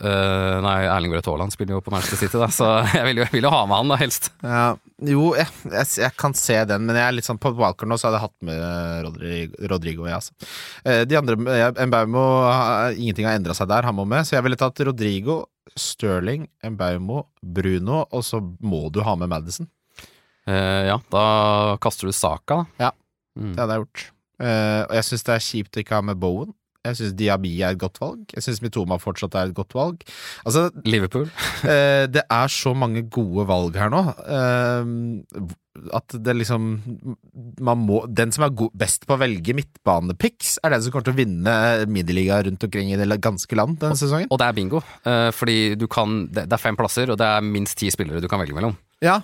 Eh, 0.00 0.56
nei, 0.64 0.76
Erling 0.90 1.12
Braut 1.14 1.28
Haaland 1.30 1.54
spiller 1.54 1.76
jo 1.76 1.82
på 1.84 1.92
Manchester 1.94 2.18
City, 2.20 2.38
da, 2.40 2.48
så 2.52 2.70
jeg 2.96 3.04
vil 3.08 3.22
jo, 3.22 3.26
vil 3.32 3.46
jo 3.46 3.52
ha 3.54 3.60
med 3.68 3.76
han, 3.78 3.92
da, 3.92 3.98
helst. 4.00 4.30
Ja, 4.42 4.64
jo, 5.10 5.28
jeg, 5.38 5.46
jeg, 5.70 5.90
jeg 6.02 6.16
kan 6.20 6.36
se 6.38 6.56
den, 6.70 6.86
men 6.88 6.98
jeg 6.98 7.06
er 7.06 7.16
litt 7.18 7.28
sånn 7.28 7.40
på 7.42 7.52
Walker 7.58 7.88
nå, 7.90 7.98
så 8.00 8.08
hadde 8.08 8.20
jeg 8.20 8.26
hatt 8.26 8.48
med 8.48 9.06
Rodrigo, 9.06 9.68
Rodrigo 9.74 10.08
ja, 10.10 10.20
altså. 10.20 10.50
Eh, 10.84 11.02
De 11.08 11.18
andre, 11.20 11.38
Embaumo 11.84 12.24
ingenting 12.94 13.28
har 13.28 13.38
endra 13.38 13.56
seg 13.56 13.70
der, 13.70 13.86
han 13.86 13.98
må 13.98 14.06
med, 14.08 14.26
så 14.26 14.38
jeg 14.38 14.46
ville 14.48 14.58
tatt 14.60 14.82
Rodrigo, 14.88 15.42
Sterling, 15.78 16.48
Embaumo, 16.64 17.26
Bruno, 17.42 18.04
og 18.10 18.26
så 18.26 18.42
må 18.42 18.86
du 18.94 19.02
ha 19.06 19.16
med 19.18 19.32
Madison. 19.32 19.70
Uh, 20.44 20.84
ja, 20.90 20.98
da 21.08 21.24
kaster 21.80 22.10
du 22.10 22.12
Saka, 22.12 22.60
da. 22.60 22.90
Ja. 22.90 22.90
Mm. 23.38 23.54
Det 23.54 23.62
hadde 23.62 23.76
jeg 23.78 23.86
gjort. 23.86 24.02
Eh, 24.44 24.82
og 24.84 24.92
jeg 24.98 25.06
syns 25.08 25.24
det 25.26 25.34
er 25.34 25.44
kjipt 25.46 25.76
å 25.78 25.82
ikke 25.82 25.98
ha 25.98 26.04
med 26.06 26.18
Bowen. 26.22 26.52
Jeg 26.84 26.98
syns 26.98 27.16
Diaby 27.16 27.52
er 27.64 27.74
et 27.74 27.80
godt 27.80 28.00
valg. 28.02 28.24
Jeg 28.34 28.44
syns 28.44 28.60
Mitoma 28.64 28.98
fortsatt 29.00 29.36
er 29.40 29.50
et 29.50 29.56
godt 29.56 29.74
valg. 29.76 30.04
Altså, 30.44 30.68
Liverpool. 30.84 31.30
Eh, 31.64 32.04
det 32.12 32.20
er 32.28 32.50
så 32.52 32.74
mange 32.76 33.06
gode 33.08 33.46
valg 33.48 33.76
her 33.80 33.88
nå. 33.88 34.00
eh, 34.28 35.54
at 35.96 36.14
det 36.22 36.34
liksom 36.36 36.66
man 37.64 37.80
må, 37.82 38.02
Den 38.06 38.30
som 38.34 38.44
er 38.46 38.52
god, 38.54 38.74
best 38.78 39.06
på 39.08 39.16
å 39.16 39.20
velge 39.20 39.56
midtbanepicks, 39.56 40.58
er 40.62 40.74
den 40.74 40.84
som 40.84 40.92
kommer 40.94 41.08
til 41.08 41.16
å 41.16 41.18
vinne 41.18 41.54
middelliga 41.90 42.42
rundt 42.46 42.66
omkring 42.68 42.92
i 42.92 42.98
det 43.00 43.08
ganske 43.24 43.58
land 43.58 43.80
denne 43.82 43.98
sesongen. 43.98 44.28
Og 44.30 44.40
det 44.42 44.46
er 44.50 44.58
bingo, 44.60 44.82
eh, 45.08 45.30
fordi 45.34 45.58
du 45.80 45.88
kan 45.90 46.26
det, 46.28 46.46
det 46.50 46.58
er 46.58 46.62
fem 46.62 46.78
plasser, 46.78 47.10
og 47.10 47.18
det 47.20 47.26
er 47.26 47.48
minst 47.48 47.78
ti 47.80 47.90
spillere 47.94 48.22
du 48.22 48.28
kan 48.30 48.42
velge 48.42 48.56
mellom. 48.56 48.76
Ja, 49.04 49.22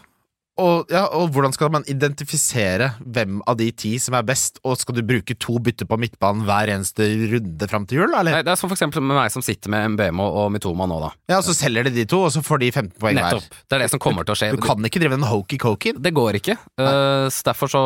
og, 0.60 0.92
ja, 0.92 1.06
og 1.16 1.30
hvordan 1.34 1.54
skal 1.56 1.72
man 1.74 1.86
identifisere 1.90 2.92
hvem 3.00 3.40
av 3.48 3.58
de 3.60 3.70
ti 3.72 3.94
som 4.02 4.16
er 4.18 4.26
best, 4.26 4.60
og 4.66 4.76
skal 4.80 4.98
du 4.98 5.02
bruke 5.06 5.36
to 5.40 5.56
bytter 5.62 5.88
på 5.88 5.98
midtbanen 6.00 6.44
hver 6.48 6.72
eneste 6.74 7.06
runde 7.32 7.70
fram 7.70 7.86
til 7.88 8.02
jul, 8.02 8.12
eller? 8.12 8.38
Nei, 8.38 8.44
det 8.46 8.52
er 8.54 8.60
som 8.60 8.70
for 8.70 8.76
eksempel 8.76 9.04
med 9.04 9.18
meg 9.18 9.32
som 9.34 9.44
sitter 9.44 9.72
med 9.72 9.94
MBM 9.96 10.22
og 10.24 10.50
Mitoma 10.54 10.88
nå, 10.90 11.00
da. 11.02 11.12
Ja, 11.32 11.40
og 11.40 11.46
så 11.48 11.56
selger 11.56 11.88
de 11.88 11.94
de 11.96 12.06
to, 12.10 12.22
og 12.28 12.34
så 12.34 12.44
får 12.44 12.62
de 12.64 12.72
15 12.72 12.92
poeng 13.00 13.18
hver. 13.18 13.40
Nettopp. 13.40 13.62
Det 13.66 13.78
er 13.78 13.84
det 13.84 13.90
som 13.94 14.02
kommer 14.02 14.26
til 14.26 14.36
å 14.36 14.40
skje. 14.42 14.52
Du 14.54 14.64
kan 14.64 14.90
ikke 14.90 15.02
drive 15.02 15.18
en 15.18 15.28
hokey-cokey. 15.30 15.96
Det 16.00 16.14
går 16.16 16.40
ikke. 16.40 16.58
Uh, 16.80 17.26
så 17.32 17.50
derfor 17.50 17.72
så 17.72 17.82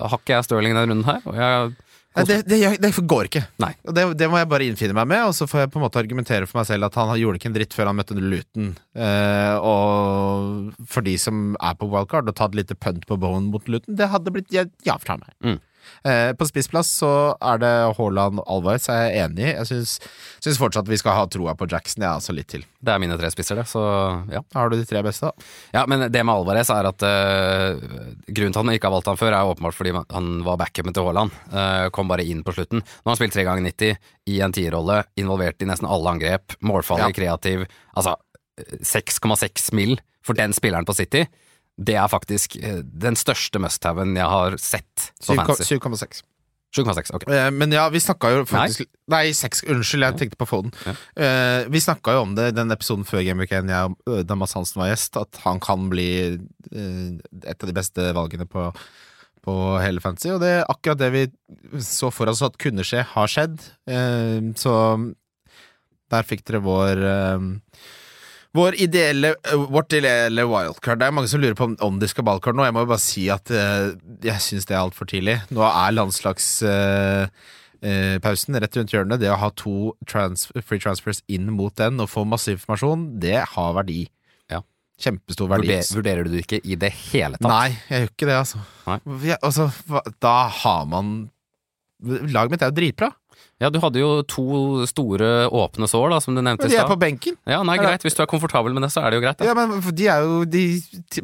har 0.00 0.20
ikke 0.20 0.36
jeg 0.36 0.48
Stirling 0.48 0.76
denne 0.76 0.86
runden 0.90 1.08
her. 1.08 1.24
Og 1.30 1.38
jeg 1.38 1.74
Nei, 2.14 2.24
det, 2.28 2.36
det, 2.46 2.58
det 2.78 2.90
går 3.10 3.26
ikke. 3.26 3.42
Nei. 3.58 3.72
Det, 3.82 4.04
det 4.14 4.28
må 4.30 4.38
jeg 4.38 4.48
bare 4.50 4.66
innfinne 4.68 4.94
meg 4.94 5.08
med, 5.10 5.24
og 5.26 5.34
så 5.34 5.48
får 5.50 5.64
jeg 5.64 5.70
på 5.74 5.80
en 5.80 5.84
måte 5.88 5.98
argumentere 5.98 6.46
for 6.46 6.60
meg 6.60 6.68
selv 6.68 6.86
at 6.86 6.98
han 7.00 7.10
gjorde 7.18 7.40
ikke 7.40 7.50
en 7.50 7.56
dritt 7.56 7.74
før 7.74 7.90
han 7.90 7.98
møtte 7.98 8.14
Luton. 8.14 8.68
Eh, 8.94 9.54
og 9.58 10.86
for 10.86 11.06
de 11.06 11.16
som 11.18 11.56
er 11.58 11.74
på 11.80 11.88
wildcard, 11.90 12.30
og 12.30 12.38
tatt 12.38 12.54
et 12.54 12.60
lite 12.62 12.78
punt 12.78 13.02
på 13.10 13.18
Bowen 13.18 13.50
mot 13.50 13.66
Luton, 13.66 13.98
det 13.98 14.12
hadde 14.12 14.34
blitt 14.34 14.54
ja, 14.54 14.62
ja 14.86 14.94
fra 15.02 15.18
meg. 15.18 15.34
Mm. 15.42 15.58
Eh, 16.04 16.32
på 16.36 16.46
spissplass 16.48 16.90
så 17.00 17.10
er 17.40 17.60
det 17.62 17.72
Haaland 17.98 18.42
Alvarez, 18.46 18.88
er 18.92 19.14
enig 19.24 19.46
i. 19.46 19.52
Jeg 19.52 19.68
syns, 19.70 20.58
fortsatt 20.60 20.88
vi 20.90 20.98
skal 21.00 21.16
ha 21.18 21.26
troa 21.30 21.54
på 21.58 21.68
Jackson, 21.70 22.04
ja, 22.06 22.14
altså 22.18 22.34
litt 22.36 22.50
til. 22.52 22.64
Det 22.84 22.92
er 22.94 23.02
mine 23.02 23.18
tre 23.20 23.30
spisser, 23.32 23.60
det. 23.60 23.66
Så 23.70 23.82
ja. 24.32 24.42
Har 24.54 24.70
du 24.70 24.78
de 24.78 24.88
tre 24.88 25.02
beste, 25.06 25.30
da? 25.30 25.48
ja 25.74 25.84
men 25.90 26.06
det 26.12 26.24
med 26.24 26.34
Alvarez 26.34 26.70
er 26.72 26.90
at 26.90 27.06
eh, 27.08 27.80
grunnen 28.28 28.54
til 28.54 28.60
at 28.60 28.62
han 28.62 28.74
ikke 28.74 28.90
har 28.90 28.96
valgt 28.96 29.12
han 29.12 29.20
før, 29.20 29.36
er 29.36 29.52
åpenbart 29.54 29.78
fordi 29.78 29.94
han 29.98 30.32
var 30.46 30.60
backupen 30.60 30.96
til 30.96 31.08
Haaland. 31.08 31.34
Eh, 31.52 31.86
kom 31.94 32.10
bare 32.10 32.26
inn 32.26 32.44
på 32.46 32.54
slutten. 32.56 32.84
Nå 32.84 33.08
har 33.08 33.14
han 33.14 33.22
spilt 33.22 33.36
tre 33.36 33.46
ganger 33.48 33.66
90 33.70 34.12
i 34.34 34.40
en 34.44 34.54
tierrolle, 34.54 35.02
involvert 35.20 35.62
i 35.62 35.68
nesten 35.68 35.88
alle 35.90 36.16
angrep. 36.16 36.56
Målfarlig, 36.64 37.14
kreativ. 37.16 37.66
Altså 37.94 38.16
6,6 38.82 39.72
mill. 39.74 39.98
for 40.24 40.32
den 40.32 40.54
spilleren 40.56 40.86
på 40.88 40.94
City. 40.96 41.26
Det 41.74 41.96
er 41.98 42.06
faktisk 42.10 42.54
eh, 42.60 42.82
den 42.84 43.16
største 43.18 43.58
must-haven 43.62 44.14
jeg 44.18 44.30
har 44.30 44.56
sett 44.62 45.10
på 45.24 45.34
Fantasy. 45.34 45.74
7,6. 45.80 46.22
7,6, 46.74 47.12
ok. 47.14 47.26
Eh, 47.30 47.50
Men 47.54 47.72
ja, 47.74 47.86
vi 47.90 48.00
snakka 48.02 48.30
jo 48.34 48.44
faktisk 48.50 48.86
Nei, 49.10 49.28
6. 49.36 49.64
Unnskyld, 49.70 50.06
jeg 50.06 50.18
tenkte 50.18 50.38
på 50.40 50.48
Foden. 50.48 50.72
Ja. 50.86 50.94
Eh, 51.22 51.66
vi 51.70 51.82
snakka 51.82 52.16
jo 52.16 52.22
om 52.24 52.34
det 52.38 52.48
i 52.50 52.54
den 52.56 52.72
episoden 52.74 53.06
før 53.06 53.22
Game 53.26 53.42
Week 53.42 53.52
1, 53.52 53.68
jeg 53.70 53.96
øh, 54.08 54.22
da 54.26 54.36
Mads 54.38 54.54
Hansen 54.56 54.80
var 54.82 54.90
gjest, 54.90 55.18
at 55.20 55.42
han 55.44 55.60
kan 55.62 55.88
bli 55.92 56.08
et 56.74 57.58
av 57.60 57.68
de 57.68 57.74
beste 57.76 58.06
valgene 58.16 58.46
på, 58.50 58.70
på 59.44 59.56
hele 59.82 60.02
fantasy. 60.02 60.32
Og 60.34 60.40
det 60.42 60.54
er 60.56 60.70
akkurat 60.72 61.02
det 61.02 61.10
vi 61.14 61.26
så 61.84 62.10
for 62.14 62.32
oss 62.32 62.42
at 62.46 62.58
kunne 62.58 62.86
skje, 62.86 63.04
har 63.12 63.30
skjedd. 63.30 63.60
Så 64.58 64.74
der 66.10 66.26
fikk 66.26 66.42
dere 66.48 66.62
vår 66.64 67.04
vår 68.54 68.74
ideelle, 68.78 69.34
øh, 69.52 69.72
vårt 69.72 69.92
ideelle 69.92 70.46
wildcard. 70.46 70.98
Det 71.00 71.06
er 71.06 71.10
mange 71.14 71.28
som 71.30 71.40
lurer 71.42 71.54
på 71.58 71.64
om, 71.82 72.00
de 72.00 72.08
skal 72.10 72.24
wildcard 72.26 72.56
nå. 72.58 72.64
Jeg 72.68 72.74
må 72.76 72.80
jo 72.84 72.92
bare 72.92 73.02
si 73.02 73.24
at 73.32 73.46
uh, 73.50 73.56
jeg 74.22 74.40
syns 74.44 74.66
det 74.70 74.76
er 74.76 74.84
altfor 74.84 75.06
tidlig. 75.10 75.36
Nå 75.54 75.62
er 75.66 75.96
landslagspausen 75.96 78.60
rett 78.62 78.76
rundt 78.78 78.92
hjørnet. 78.94 79.22
Det 79.22 79.30
å 79.32 79.42
ha 79.42 79.48
to 79.58 79.76
trans 80.10 80.40
free 80.62 80.80
transfers 80.82 81.20
inn 81.26 81.46
mot 81.54 81.74
den 81.80 81.94
og 82.02 82.08
få 82.12 82.20
masse 82.28 82.48
informasjon, 82.54 83.00
det 83.22 83.38
har 83.56 83.70
verdi. 83.80 84.02
Ja. 84.52 84.60
Kjempestor 85.02 85.46
verdi. 85.50 85.68
Vurder, 85.74 85.94
vurderer 85.98 86.22
du 86.22 86.28
det 86.36 86.42
ikke 86.46 86.62
i 86.62 86.74
det 86.78 86.92
hele 87.10 87.34
tatt? 87.40 87.50
Nei, 87.50 87.70
jeg 87.90 87.96
gjør 88.04 88.10
ikke 88.14 88.28
det, 88.30 88.38
altså. 88.44 88.58
Jeg, 89.26 89.38
altså 89.42 89.64
da 90.22 90.36
har 90.62 90.82
man 90.90 91.06
Laget 92.04 92.52
mitt 92.52 92.60
er 92.60 92.68
jo 92.68 92.76
dritbra. 92.76 93.08
Ja, 93.62 93.70
du 93.72 93.78
hadde 93.82 94.00
jo 94.00 94.10
to 94.28 94.44
store 94.90 95.30
åpne 95.50 95.88
sår, 95.90 96.08
da, 96.14 96.20
som 96.24 96.36
du 96.36 96.42
nevnte 96.42 96.66
i 96.66 96.72
stad. 96.72 96.76
de 96.76 96.82
er 96.84 96.90
på 96.90 96.98
benken. 97.00 97.36
Ja, 97.48 97.62
nei, 97.66 97.76
greit. 97.80 98.04
Hvis 98.06 98.16
du 98.18 98.22
er 98.24 98.30
komfortabel 98.30 98.74
med 98.76 98.86
det, 98.86 98.92
så 98.94 99.02
er 99.04 99.10
det 99.12 99.20
jo 99.20 99.24
greit. 99.26 99.38
Da. 99.40 99.48
Ja, 99.50 99.54
men 99.58 99.80
de 99.94 100.08
er 100.10 100.24
jo 100.26 100.44
De 100.48 100.64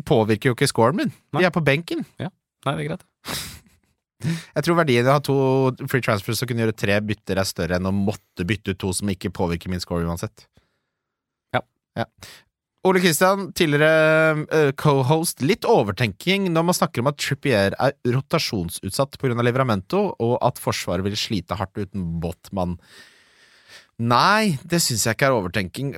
påvirker 0.09 0.53
jo 0.53 0.59
ikke 0.59 0.68
scoren 0.70 1.01
min. 1.03 1.14
De 1.37 1.44
er 1.46 1.55
på 1.55 1.62
benken. 1.64 2.05
Ja. 2.23 2.31
Nei, 2.66 2.77
det 2.77 2.85
er 2.85 2.88
greit. 2.92 3.07
Jeg 4.20 4.66
tror 4.66 4.77
verdien 4.77 5.07
av 5.09 5.14
å 5.14 5.16
ha 5.16 5.23
to 5.25 5.87
free 5.88 6.05
transfers 6.05 6.42
og 6.44 6.51
kunne 6.51 6.66
gjøre 6.66 6.77
tre 6.77 6.99
bytter 7.01 7.38
er 7.40 7.49
større 7.49 7.79
enn 7.79 7.88
å 7.88 7.92
måtte 7.96 8.44
bytte 8.44 8.75
ut 8.75 8.81
to 8.83 8.90
som 8.92 9.09
ikke 9.09 9.31
påvirker 9.33 9.73
min 9.73 9.81
score 9.81 10.05
uansett. 10.05 10.44
Ja. 11.57 11.62
Ja. 11.96 12.05
Ole 12.88 13.01
Kristian, 13.03 13.51
tidligere 13.53 14.47
eh, 14.57 14.71
co-host. 14.81 15.43
Litt 15.45 15.66
overtenking 15.69 16.47
når 16.49 16.64
man 16.64 16.77
snakker 16.79 17.03
om 17.03 17.11
at 17.11 17.19
Trippier 17.21 17.77
er 17.77 17.93
rotasjonsutsatt 18.09 19.19
pga. 19.21 19.37
Livramento, 19.45 20.07
og 20.16 20.38
at 20.40 20.61
Forsvaret 20.62 21.05
vil 21.05 21.19
slite 21.21 21.59
hardt 21.61 21.77
uten 21.77 22.07
Botman. 22.23 22.79
Nei, 24.01 24.57
det 24.64 24.79
syns 24.81 25.05
jeg 25.05 25.12
ikke 25.12 25.29
er 25.29 25.37
overtenking. 25.37 25.93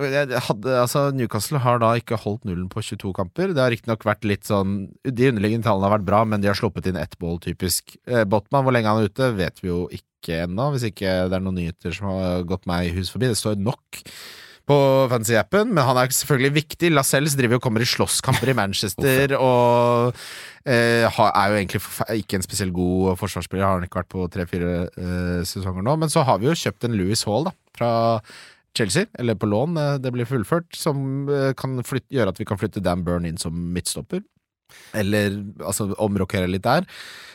Hadde, 0.48 0.74
altså, 0.80 1.04
Newcastle 1.14 1.60
har 1.62 1.78
da 1.78 1.92
ikke 2.00 2.18
holdt 2.18 2.48
nullen 2.48 2.66
på 2.72 2.82
22 2.82 3.14
kamper. 3.14 3.54
Det 3.54 3.62
har 3.62 3.70
riktignok 3.70 4.02
vært 4.08 4.26
litt 4.26 4.48
sånn 4.48 4.88
De 5.06 5.28
underliggende 5.30 5.68
tallene 5.68 5.86
har 5.86 6.00
vært 6.00 6.08
bra, 6.10 6.24
men 6.26 6.42
de 6.42 6.50
har 6.50 6.58
sluppet 6.58 6.90
inn 6.90 6.98
ett 6.98 7.14
bål, 7.22 7.38
typisk. 7.46 7.94
Eh, 8.10 8.26
Botman, 8.26 8.66
hvor 8.66 8.74
lenge 8.74 8.90
han 8.90 9.04
er 9.04 9.12
ute, 9.12 9.30
vet 9.38 9.62
vi 9.62 9.70
jo 9.70 9.84
ikke 9.94 10.48
ennå, 10.48 10.72
hvis 10.74 10.90
ikke 10.90 11.14
det 11.30 11.38
er 11.38 11.46
noen 11.46 11.60
nyheter 11.62 11.94
som 11.94 12.10
har 12.10 12.42
gått 12.50 12.66
meg 12.66 12.90
hus 12.98 13.14
forbi. 13.14 13.30
Det 13.30 13.38
står 13.38 13.62
nok 13.62 14.02
på 14.68 14.76
fantasy-appen, 15.10 15.72
men 15.74 15.84
han 15.86 15.98
er 15.98 16.12
selvfølgelig 16.14 16.54
viktig. 16.60 16.92
Lascelles 16.94 17.34
driver 17.38 17.58
og 17.58 17.64
kommer 17.64 17.84
i 17.84 17.88
slåsskamper 17.88 18.52
i 18.52 18.56
Manchester, 18.58 19.34
og 19.38 20.14
eh, 20.64 21.04
er 21.06 21.52
jo 21.52 21.58
egentlig 21.58 21.82
ikke 22.22 22.38
en 22.38 22.46
spesielt 22.46 22.74
god 22.76 23.18
forsvarsspiller, 23.20 23.66
har 23.66 23.80
han 23.80 23.88
ikke 23.88 24.02
vært 24.02 24.12
på 24.14 24.26
tre-fire 24.32 24.72
eh, 24.86 25.42
sesonger 25.48 25.86
nå. 25.86 25.96
Men 26.04 26.12
så 26.12 26.24
har 26.28 26.42
vi 26.42 26.50
jo 26.50 26.58
kjøpt 26.58 26.88
en 26.88 26.98
Louis 26.98 27.24
Hall, 27.28 27.48
da, 27.50 27.54
fra 27.76 27.92
Chelsea, 28.78 29.08
eller 29.20 29.36
på 29.36 29.48
lån, 29.50 29.76
eh, 29.76 29.96
det 30.02 30.12
blir 30.14 30.28
fullført, 30.28 30.70
som 30.78 31.28
eh, 31.28 31.50
kan 31.58 31.76
flytte, 31.84 32.12
gjøre 32.14 32.32
at 32.32 32.40
vi 32.40 32.48
kan 32.48 32.60
flytte 32.60 32.84
Dan 32.84 33.04
Burn 33.06 33.26
inn 33.28 33.40
som 33.40 33.56
midtstopper. 33.74 34.22
Eller 34.96 35.34
altså 35.60 35.90
omrokere 36.00 36.48
litt 36.48 36.64
der. 36.64 36.86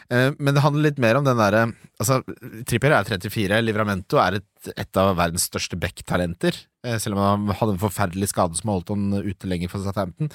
Eh, 0.10 0.32
Men 0.40 0.56
det 0.56 0.64
handler 0.64 0.88
litt 0.88 1.02
mer 1.04 1.20
om 1.20 1.26
den 1.28 1.38
derre 1.38 1.68
Altså, 2.00 2.22
Trippier 2.70 2.94
er 2.96 3.06
34, 3.06 3.60
Livramento 3.66 4.20
er 4.22 4.40
et, 4.40 4.70
et 4.74 5.00
av 5.02 5.16
verdens 5.18 5.48
største 5.50 5.78
back-talenter. 5.82 6.58
Eh, 6.88 6.98
Selv 7.04 7.18
om 7.18 7.24
han 7.24 7.58
hadde 7.60 7.76
en 7.76 7.82
forferdelig 7.82 8.30
skade 8.32 8.58
som 8.60 8.72
holdt 8.72 8.94
han 8.94 9.12
ute 9.20 9.50
lenger 9.50 9.72
for 9.72 9.84
Southampton. 9.84 10.32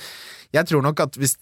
Jeg 0.52 0.68
tror 0.68 0.84
nok 0.84 1.00
at 1.06 1.16
hvis 1.20 1.38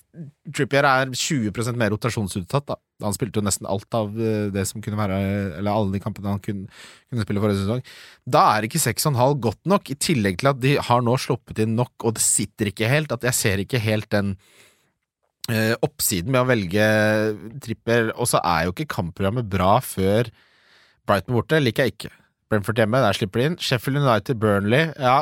Trippier 0.55 0.87
er 0.87 1.11
20 1.11 1.75
mer 1.79 1.93
rotasjonsutsatt, 1.95 2.67
da 2.71 2.79
Han 3.05 3.15
spilte 3.17 3.41
jo 3.41 3.47
nesten 3.47 3.69
alt 3.71 3.97
av 3.97 4.15
eh, 4.15 4.49
det 4.55 4.67
som 4.71 4.83
kunne 4.85 4.99
være 5.01 5.19
Eller 5.59 5.71
alle 5.73 5.95
de 5.95 6.03
kampene 6.03 6.35
han 6.35 6.43
kunne, 6.45 6.71
kunne 7.11 7.27
spille 7.27 7.43
forrige 7.43 7.65
sesong. 7.65 7.85
Da 8.27 8.47
er 8.55 8.69
ikke 8.69 8.83
6,5 8.83 9.37
godt 9.43 9.63
nok, 9.71 9.91
i 9.91 9.99
tillegg 9.99 10.41
til 10.41 10.53
at 10.53 10.63
de 10.63 10.77
har 10.91 11.05
nå 11.05 11.17
sluppet 11.21 11.63
inn 11.65 11.77
nok, 11.79 11.95
og 12.05 12.17
det 12.19 12.25
sitter 12.25 12.71
ikke 12.71 12.91
helt. 12.91 13.13
At 13.15 13.27
jeg 13.27 13.39
ser 13.39 13.65
ikke 13.65 13.83
helt 13.83 14.11
den 14.15 14.37
eh, 15.51 15.75
oppsiden 15.83 16.33
med 16.33 16.45
å 16.45 16.49
velge 16.51 16.87
Trippier. 17.65 18.15
Og 18.17 18.31
så 18.31 18.43
er 18.45 18.67
jo 18.67 18.77
ikke 18.77 18.91
kampprogrammet 18.99 19.51
bra 19.51 19.77
før 19.85 20.31
Brighton 21.09 21.39
borte. 21.39 21.63
Liker 21.63 21.89
jeg 21.89 21.97
ikke. 21.97 22.13
Brentford 22.51 22.81
hjemme, 22.83 23.03
der 23.03 23.17
slipper 23.17 23.41
de 23.41 23.51
inn. 23.51 23.61
Sheffield 23.63 24.01
United, 24.03 24.41
Burnley. 24.43 24.91
Ja, 24.99 25.21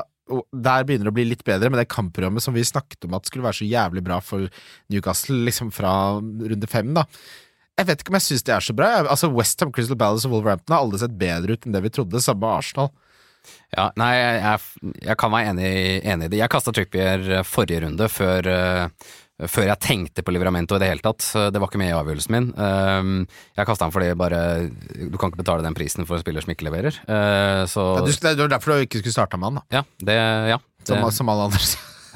der 0.53 0.87
begynner 0.87 1.09
det 1.09 1.13
å 1.13 1.17
bli 1.19 1.27
litt 1.31 1.45
bedre, 1.47 1.71
men 1.71 1.81
det 1.81 1.89
kampprogrammet 1.93 2.45
som 2.45 2.57
vi 2.57 2.65
snakket 2.67 3.07
om 3.09 3.17
at 3.17 3.29
skulle 3.29 3.47
være 3.47 3.61
så 3.61 3.69
jævlig 3.69 4.05
bra 4.05 4.21
for 4.25 4.49
Newcastle 4.93 5.37
liksom 5.47 5.73
fra 5.75 5.93
runde 6.21 6.71
fem, 6.71 6.95
da. 6.97 7.07
Jeg 7.79 7.87
vet 7.87 8.01
ikke 8.03 8.11
om 8.11 8.19
jeg 8.19 8.27
syns 8.27 8.47
det 8.47 8.55
er 8.57 8.65
så 8.65 8.75
bra. 8.75 8.89
Altså 9.05 9.31
Westham, 9.31 9.71
Crystal 9.75 9.99
Palace 9.99 10.27
og 10.27 10.35
Wolverhampton 10.35 10.75
har 10.75 10.83
alle 10.83 10.99
sett 10.99 11.15
bedre 11.19 11.55
ut 11.55 11.67
enn 11.67 11.77
det 11.77 11.85
vi 11.85 11.93
trodde. 11.95 12.23
Samme 12.25 12.51
Arsenal. 12.51 12.91
Ja, 13.73 13.87
nei, 14.01 14.11
jeg, 14.17 14.91
jeg 15.05 15.17
kan 15.21 15.33
være 15.33 15.53
enig, 15.53 15.71
enig 16.03 16.27
i 16.27 16.33
det. 16.33 16.41
Jeg 16.41 16.53
kasta 16.53 16.75
Trippier 16.75 17.23
eh, 17.39 17.47
forrige 17.47 17.85
runde, 17.85 18.09
før, 18.11 18.49
eh, 18.51 19.15
før 19.47 19.69
jeg 19.69 19.83
tenkte 19.85 20.25
på 20.27 20.33
Livramento 20.35 20.75
i 20.75 20.83
det 20.83 20.89
hele 20.91 21.05
tatt. 21.05 21.23
Det 21.53 21.61
var 21.61 21.71
ikke 21.71 21.81
med 21.81 21.93
i 21.93 21.97
avgjørelsen 21.97 22.35
min. 22.35 22.49
Um, 22.59 23.13
jeg 23.55 23.69
kasta 23.69 23.87
han 23.87 23.95
fordi 23.95 24.09
bare 24.19 24.41
Du 24.69 25.15
kan 25.21 25.31
ikke 25.31 25.45
betale 25.45 25.63
den 25.63 25.77
prisen 25.79 26.09
for 26.09 26.19
en 26.19 26.25
spiller 26.25 26.43
som 26.43 26.55
ikke 26.55 26.67
leverer. 26.67 26.99
Uh, 27.07 27.63
så 27.71 27.85
Ja, 28.01 28.07
du, 28.09 28.11
det 28.11 28.43
var 28.43 28.57
derfor 28.57 28.75
du 28.75 28.89
ikke 28.89 29.03
skulle 29.05 29.15
starta 29.15 29.39
med 29.39 29.53
han, 29.53 29.61
da. 29.61 29.79
ja, 29.79 29.85
det 30.03 30.19
Ja. 30.55 30.59
Som, 30.89 31.05
Det, 31.05 31.13
som 31.13 31.29
alle 31.29 31.51
andre. 31.51 31.61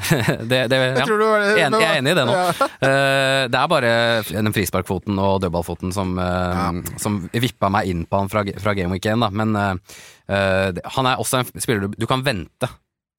det, 0.51 0.61
det, 0.71 0.77
ja. 0.77 1.05
Jeg 1.05 1.19
var. 1.19 1.43
En, 1.45 1.77
jeg 1.79 1.89
er 1.89 1.99
enig 2.01 2.15
i 2.15 2.19
det 2.19 2.27
nå. 2.29 2.37
Eh, 2.83 3.45
det 3.47 3.59
er 3.59 3.69
bare 3.71 3.91
den 4.27 4.55
frisparkfoten 4.55 5.19
og 5.23 5.37
dødballfoten 5.45 5.93
som, 5.95 6.17
uh, 6.19 6.81
som 6.99 7.21
vippa 7.31 7.71
meg 7.73 7.91
inn 7.93 8.05
på 8.11 8.19
han 8.19 8.31
fra, 8.33 8.43
fra 8.63 8.75
Game 8.75 8.91
Week 8.95 9.07
1, 9.07 9.23
da. 9.23 9.29
Men 9.31 9.55
eh, 9.59 9.99
eh, 10.35 10.81
han 10.97 11.09
er 11.09 11.23
også 11.23 11.43
en 11.43 11.63
spiller 11.63 11.87
du, 11.87 11.95
du 11.95 12.09
kan 12.11 12.25
vente. 12.27 12.71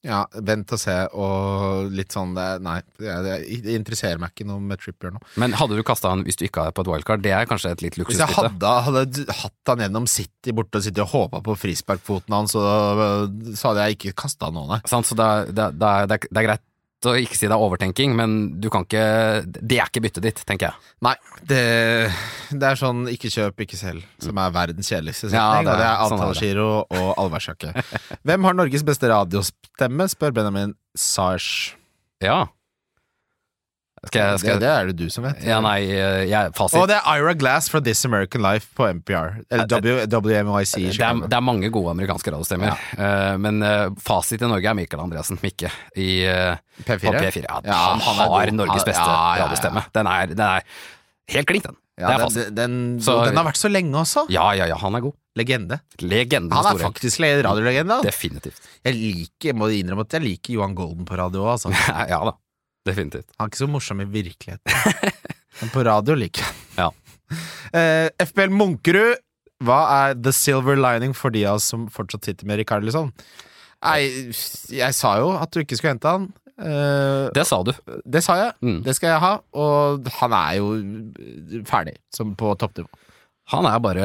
Ja, 0.03 0.25
vent 0.43 0.67
og 0.75 0.79
se, 0.81 0.93
og 1.15 1.91
litt 1.95 2.11
sånn 2.11 2.33
Nei, 2.35 2.81
det, 2.99 3.37
interesserer 3.71 4.19
meg 4.19 4.33
ikke 4.33 4.47
noe 4.49 4.59
med 4.59 4.81
Trippier 4.83 5.13
nå. 5.15 5.21
Men 5.39 5.55
hadde 5.55 5.77
du 5.79 5.83
kasta 5.87 6.11
han 6.11 6.25
hvis 6.27 6.35
du 6.41 6.43
ikke 6.43 6.65
hadde 6.65 6.75
på 6.75 6.83
et 6.83 6.89
wildcard? 6.91 7.23
Det 7.23 7.31
er 7.31 7.47
kanskje 7.47 7.71
et 7.71 7.85
litt 7.85 7.95
Hvis 8.01 8.19
jeg 8.19 8.27
hadde, 8.35 8.73
hadde 8.89 9.25
hatt 9.39 9.71
han 9.71 9.85
gjennom 9.85 10.09
City 10.11 10.51
borte 10.51 10.81
og 10.81 10.83
sittet 10.83 11.05
og 11.05 11.13
håpa 11.13 11.39
på 11.47 11.55
frisparkfoten 11.61 12.35
hans, 12.35 12.51
så, 12.51 12.65
så 13.55 13.71
hadde 13.71 13.87
jeg 13.87 13.97
ikke 14.01 14.15
kasta 14.25 14.51
han 14.51 14.59
nå, 14.59 14.65
nei. 14.73 14.81
Sant, 14.91 15.07
så 15.07 15.15
det, 15.15 15.23
er- 15.23 15.55
det, 15.55 15.63
er- 15.69 15.79
det, 15.79 15.87
er- 15.87 16.07
det, 16.11 16.19
er- 16.19 16.27
det 16.35 16.43
er 17.11 17.17
å 17.17 17.21
ikke 17.23 17.35
si 17.37 17.47
det 17.47 17.55
er 17.55 17.63
overtenking, 17.65 18.15
men 18.15 18.35
du 18.63 18.69
kan 18.73 18.85
ikke 18.87 19.03
Det 19.45 19.77
er 19.79 19.89
ikke 19.89 20.01
byttet 20.05 20.23
ditt, 20.23 20.41
tenker 20.47 20.69
jeg. 20.71 20.91
Nei, 21.05 21.13
det, 21.49 21.61
det 22.51 22.69
er 22.69 22.79
sånn 22.79 23.05
ikke 23.11 23.31
kjøp, 23.33 23.63
ikke 23.65 23.79
selg, 23.79 24.03
som 24.23 24.37
er 24.39 24.53
verdens 24.55 24.89
kjedeligste 24.91 25.29
setning. 25.29 25.39
Ja, 25.39 25.61
det 25.61 25.73
er- 25.73 25.81
det 25.83 25.87
er 25.89 26.09
sånn 26.09 26.23
avtalegiro 26.23 26.67
og 26.89 27.13
allværsjakke. 27.23 27.73
Hvem 28.23 28.43
har 28.49 28.53
Norges 28.57 28.83
beste 28.87 29.09
radiostemme, 29.11 30.07
spør 30.11 30.33
Benjamin 30.33 30.75
Sars. 30.95 31.73
Ja. 32.23 32.45
Skal 34.05 34.19
jeg, 34.19 34.39
skal 34.41 34.57
Det, 34.59 34.59
det 34.65 34.69
er 34.69 34.89
det 34.91 34.95
du 34.99 35.09
som 35.13 35.23
vet. 35.23 35.43
Ja, 35.47 35.61
nei, 35.63 35.77
eh, 35.95 36.25
jeg, 36.27 36.51
fasit 36.57 36.79
Og 36.81 36.87
det 36.91 36.97
er 36.99 37.19
Ira 37.21 37.33
Glass 37.39 37.69
fra 37.71 37.79
This 37.81 38.03
American 38.05 38.41
Life 38.43 38.67
på 38.75 38.87
NPR. 38.99 39.37
Eller 39.49 39.67
w, 39.69 39.93
WMYC. 40.11 40.73
det 40.97 40.99
er, 41.07 41.21
det 41.23 41.37
er 41.37 41.45
mange 41.45 41.69
gode 41.71 41.93
amerikanske 41.95 42.33
radiostemmer, 42.35 42.75
Eh, 42.97 43.37
men 43.39 43.61
eh, 43.63 43.85
fasit 44.03 44.41
i 44.43 44.49
Norge 44.51 44.67
er 44.69 44.75
Michael 44.75 45.05
Andreassen 45.05 45.39
Mikke 45.41 45.71
i, 45.95 46.25
eh, 46.27 46.57
P4? 46.83 46.99
på 47.05 47.13
P4. 47.15 47.45
Ja, 47.47 47.61
Ja, 47.63 47.79
han, 47.93 48.03
han 48.03 48.19
har 48.19 48.27
god. 48.51 48.53
Norges 48.59 48.83
beste 48.85 48.99
ja, 49.01 49.07
ja, 49.07 49.37
ja. 49.39 49.45
radiostemme. 49.47 49.85
Den 49.95 50.07
er, 50.11 50.27
den 50.35 50.45
er 50.49 50.67
helt 51.37 51.47
klink, 51.47 51.63
den. 51.71 51.79
Ja, 51.97 52.07
det 52.09 52.13
er 52.13 52.17
den, 52.17 52.27
fasit. 52.27 52.55
den, 52.57 52.77
Så- 53.05 53.19
den 53.29 53.37
har 53.37 53.45
vært 53.45 53.59
så 53.61 53.69
lenge 53.71 53.93
også. 54.03 54.25
Ja, 54.33 54.49
ja, 54.57 54.65
ja, 54.67 54.75
han 54.81 54.95
er 54.99 55.03
god. 55.07 55.13
Legende. 55.37 55.79
Legende 56.01 56.53
Han 56.53 56.65
er 56.65 56.75
store. 56.75 56.91
faktisk 56.91 57.19
le- 57.23 57.41
radiolegende. 57.45 58.01
Definitivt. 58.03 58.59
Jeg 58.85 58.93
liker, 58.99 59.53
må 59.57 59.69
innrømme 59.73 60.01
at 60.05 60.13
jeg 60.19 60.21
liker 60.27 60.53
Johan 60.59 60.75
Golden 60.77 61.05
på 61.09 61.17
radio 61.17 61.45
òg, 61.47 61.55
altså. 61.55 61.71
ja 62.11 62.19
da. 62.27 62.33
Definitivt. 62.87 63.29
Han 63.39 63.47
er 63.47 63.51
ikke 63.53 63.61
så 63.63 63.69
morsom 63.71 64.01
i 64.03 64.07
virkeligheten. 64.11 65.13
Men 65.61 65.69
på 65.73 65.83
radio 65.87 66.15
liker 66.19 66.43
jeg 66.43 66.81
Ja. 66.81 66.89
Uh, 67.73 68.09
FBL 68.21 68.51
Munkerud, 68.53 69.15
hva 69.63 69.77
er 70.09 70.17
the 70.19 70.33
silver 70.35 70.75
lining 70.77 71.13
for 71.15 71.31
de 71.33 71.45
av 71.47 71.57
oss 71.61 71.69
som 71.71 71.87
fortsatt 71.89 72.27
sitter 72.27 72.45
med 72.49 72.59
Rikarlison? 72.59 73.09
Nei, 73.83 74.31
jeg 74.71 74.95
sa 74.95 75.15
jo 75.21 75.31
at 75.37 75.51
du 75.55 75.61
ikke 75.63 75.77
skulle 75.79 75.95
hente 75.95 76.11
han. 76.11 76.27
Uh, 76.59 77.31
Det 77.33 77.45
sa 77.49 77.61
du. 77.65 77.71
det 78.05 78.21
sa 78.23 78.35
jeg. 78.37 78.53
Mm. 78.61 78.77
Det 78.85 78.93
skal 78.95 79.13
jeg 79.15 79.23
ha. 79.23 79.31
Og 79.57 80.05
han 80.19 80.35
er 80.37 80.59
jo 80.59 80.67
ferdig, 81.67 81.95
som 82.13 82.35
på 82.39 82.51
toppnivå. 82.61 82.87
Han 83.51 83.65
er 83.67 83.79
bare 83.83 84.03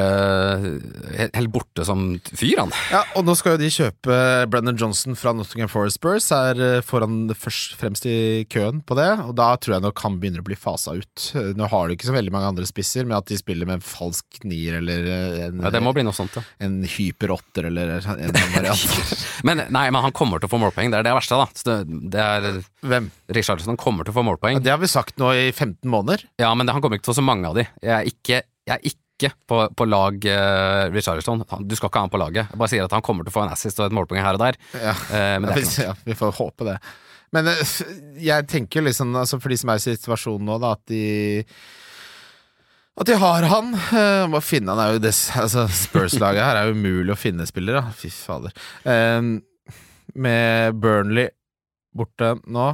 helt, 1.14 1.36
helt 1.36 1.50
borte 1.54 1.84
som 1.86 2.00
fyr, 2.26 2.56
han. 2.58 2.72
Ja, 2.90 3.04
og 3.16 3.22
nå 3.28 3.36
skal 3.38 3.54
jo 3.54 3.60
de 3.60 3.68
kjøpe 3.70 4.16
Brennan 4.50 4.78
Johnson 4.80 5.14
fra 5.18 5.30
Nottingham 5.36 5.70
Forest 5.70 6.00
Spurs, 6.00 6.26
er 6.34 6.58
eh, 6.58 6.80
foran 6.84 7.30
først, 7.38 7.76
fremst 7.78 8.08
i 8.10 8.44
køen 8.50 8.80
på 8.82 8.96
det, 8.98 9.06
og 9.22 9.36
da 9.38 9.52
tror 9.56 9.76
jeg 9.76 9.86
nok 9.86 10.02
han 10.02 10.18
begynner 10.18 10.42
å 10.42 10.48
bli 10.48 10.58
fasa 10.58 10.96
ut. 10.98 11.28
Nå 11.54 11.70
har 11.70 11.86
de 11.86 11.94
ikke 11.94 12.10
så 12.10 12.16
veldig 12.16 12.34
mange 12.34 12.50
andre 12.50 12.66
spisser, 12.68 13.06
men 13.06 13.18
at 13.20 13.30
de 13.30 13.38
spiller 13.38 13.68
med 13.70 13.78
en 13.78 13.86
falsk 13.86 14.42
nier 14.48 14.80
eller 14.80 15.06
eh, 15.06 15.40
en, 15.46 15.62
Ja, 15.62 15.72
det 15.74 15.84
må 15.86 15.94
bli 15.96 16.04
noe 16.08 16.16
sånt, 16.18 16.34
ja. 16.34 16.42
en 16.66 16.80
hyper 16.82 17.36
åtter 17.38 17.70
eller 17.70 17.94
en 18.00 18.12
annen 18.16 18.54
variant. 18.56 18.86
Men 19.46 19.60
nei, 19.70 19.84
men 19.94 20.02
han 20.02 20.10
kommer 20.16 20.40
til 20.42 20.48
å 20.48 20.50
få 20.50 20.58
målpoeng, 20.58 20.90
det 20.90 20.98
er 20.98 21.04
det 21.06 21.12
verste, 21.14 21.36
da. 21.38 21.74
Det, 21.86 22.22
er 22.22 22.56
Hvem? 22.90 23.06
Richardson 23.36 23.78
kommer 23.78 24.02
til 24.02 24.10
å 24.10 24.16
få 24.18 24.24
målpoeng. 24.26 24.58
Det 24.64 24.72
har 24.72 24.80
vi 24.82 24.90
sagt 24.90 25.20
nå 25.22 25.30
i 25.30 25.48
15 25.52 25.86
måneder. 25.90 26.24
Ja, 26.42 26.50
men 26.58 26.66
han 26.72 26.82
kommer 26.82 26.98
ikke 26.98 27.06
til 27.06 27.12
å 27.12 27.14
få 27.14 27.20
så 27.20 27.26
mange 27.28 27.46
av 27.46 27.54
de. 27.58 27.68
Jeg 27.84 27.94
er 27.94 28.10
ikke, 28.10 28.40
jeg 28.66 28.74
er 28.74 28.82
ikke 28.90 29.04
på, 29.50 29.58
på 29.74 29.86
lag 29.88 30.28
uh, 30.30 30.84
Richarlison. 30.94 31.42
Du 31.66 31.74
skal 31.76 31.90
ikke 31.90 31.98
ha 31.98 32.06
han 32.06 32.12
på 32.12 32.20
laget. 32.22 32.46
Jeg 32.52 32.60
bare 32.60 32.70
sier 32.70 32.86
at 32.86 32.94
han 32.94 33.04
kommer 33.04 33.26
til 33.26 33.34
å 33.34 33.36
få 33.40 33.44
en 33.46 33.54
assist 33.56 33.80
og 33.82 33.88
et 33.88 33.96
målpoeng 33.98 34.22
her 34.22 34.38
og 34.38 34.44
der. 34.44 34.58
Ja. 34.78 34.94
Uh, 35.10 35.34
men 35.42 35.48
det 35.50 35.58
vi, 35.58 35.66
ikke 35.66 35.88
ja, 35.88 35.96
vi 36.06 36.16
får 36.22 36.36
håpe 36.38 36.68
det. 36.68 36.78
Men 37.34 37.50
uh, 37.50 37.74
jeg 38.22 38.48
tenker 38.48 38.86
liksom, 38.86 39.16
altså 39.18 39.40
for 39.42 39.52
de 39.52 39.58
som 39.60 39.74
er 39.74 39.82
i 39.82 39.86
situasjonen 39.88 40.48
nå, 40.48 40.60
da, 40.62 40.76
at 40.78 40.84
de 40.92 41.02
at 42.98 43.06
de 43.06 43.14
har 43.14 43.44
han. 43.46 43.74
eh, 43.94 44.24
Må 44.26 44.40
finne 44.42 44.74
han 44.74 44.80
er 44.82 44.96
jo 44.96 45.10
altså 45.38 45.68
Spurs-laget 45.70 46.42
her 46.42 46.58
er 46.58 46.66
jo 46.66 46.74
umulig 46.74 47.14
å 47.14 47.18
finne 47.18 47.46
spillere. 47.46 47.84
Fy 47.94 48.10
fader. 48.10 48.50
Eh, 48.82 49.20
med 50.18 50.80
Burnley 50.82 51.28
borte 51.94 52.32
nå 52.48 52.72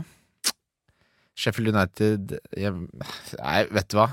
Sheffield 1.34 1.74
United 1.74 2.36
jeg, 2.56 2.72
Nei, 3.40 3.60
vet 3.74 3.90
du 3.90 3.98
hva? 3.98 4.08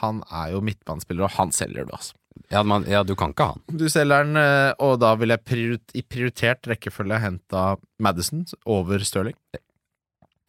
Han 0.00 0.22
er 0.30 0.52
jo 0.52 0.60
midtbanespiller, 0.60 1.24
og 1.26 1.30
han 1.38 1.50
selger 1.52 1.86
du, 1.88 1.92
altså. 1.96 2.14
Ja, 2.50 2.62
man, 2.64 2.84
ja, 2.88 3.02
du 3.04 3.14
kan 3.18 3.32
ikke 3.34 3.44
ha 3.44 3.54
han. 3.56 3.76
Du 3.78 3.84
selger 3.92 4.24
den, 4.24 4.36
eh, 4.40 4.72
og 4.80 4.98
da 5.00 5.14
vil 5.20 5.28
jeg 5.34 5.44
priori- 5.44 5.98
i 5.98 6.02
prioritert 6.02 6.62
rekkefølge 6.70 7.18
hente 7.20 7.64
Madison 8.00 8.44
over 8.66 8.98
Stirling. 9.04 9.34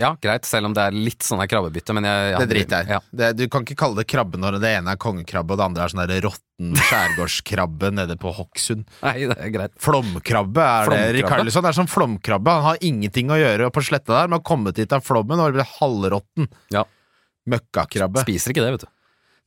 Ja, 0.01 0.15
greit, 0.19 0.43
selv 0.45 0.65
om 0.65 0.73
det 0.73 0.81
er 0.81 0.95
litt 0.95 1.21
sånn 1.23 1.39
krabbebytte, 1.47 1.93
men 1.93 2.03
jeg, 2.07 2.31
ja, 2.33 2.39
Det 2.41 2.47
driter 2.49 2.79
jeg. 2.81 2.87
Ja. 2.89 2.99
Det- 3.13 3.35
Du 3.37 3.47
kan 3.47 3.63
ikke 3.63 3.75
kalle 3.77 3.95
det 4.01 4.07
krabbe 4.07 4.39
når 4.41 4.59
det 4.59 4.71
ene 4.79 4.89
er 4.91 4.97
kongekrabbe, 4.97 5.51
og 5.51 5.57
det 5.59 5.65
andre 5.67 5.83
er 5.83 5.93
sånn 5.93 6.07
råtten 6.25 6.73
skjærgårdskrabbe 6.87 7.91
nede 7.93 8.17
på 8.17 8.33
Hokksund. 8.33 8.85
Nei, 9.03 9.27
det 9.27 9.37
er 9.37 9.49
greit. 9.53 9.75
Flomkrabbe 9.77 10.57
er 10.65 10.89
det. 10.89 10.89
Flomkrabbe? 10.89 11.13
Rikarlison 11.19 11.65
er 11.69 11.77
som 11.77 11.87
flomkrabbe. 11.87 12.47
Han 12.57 12.63
har 12.63 12.77
ingenting 12.81 13.29
å 13.29 13.37
gjøre 13.37 13.69
på 13.71 13.83
sletta 13.85 14.17
der, 14.17 14.27
men 14.27 14.39
har 14.39 14.43
kommet 14.47 14.77
hit 14.81 14.91
av 14.93 15.03
flommen 15.05 15.39
og 15.39 15.53
blitt 15.53 15.77
halvråtten. 15.79 16.49
Ja. 16.73 16.83
Møkkakrabbe. 17.47 18.23
Spiser 18.25 18.53
ikke 18.53 18.63
det, 18.65 18.71
vet 18.77 18.85
du. 18.87 18.92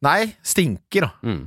Nei, 0.04 0.34
stinker, 0.44 1.08
da. 1.08 1.12
Mm. 1.24 1.44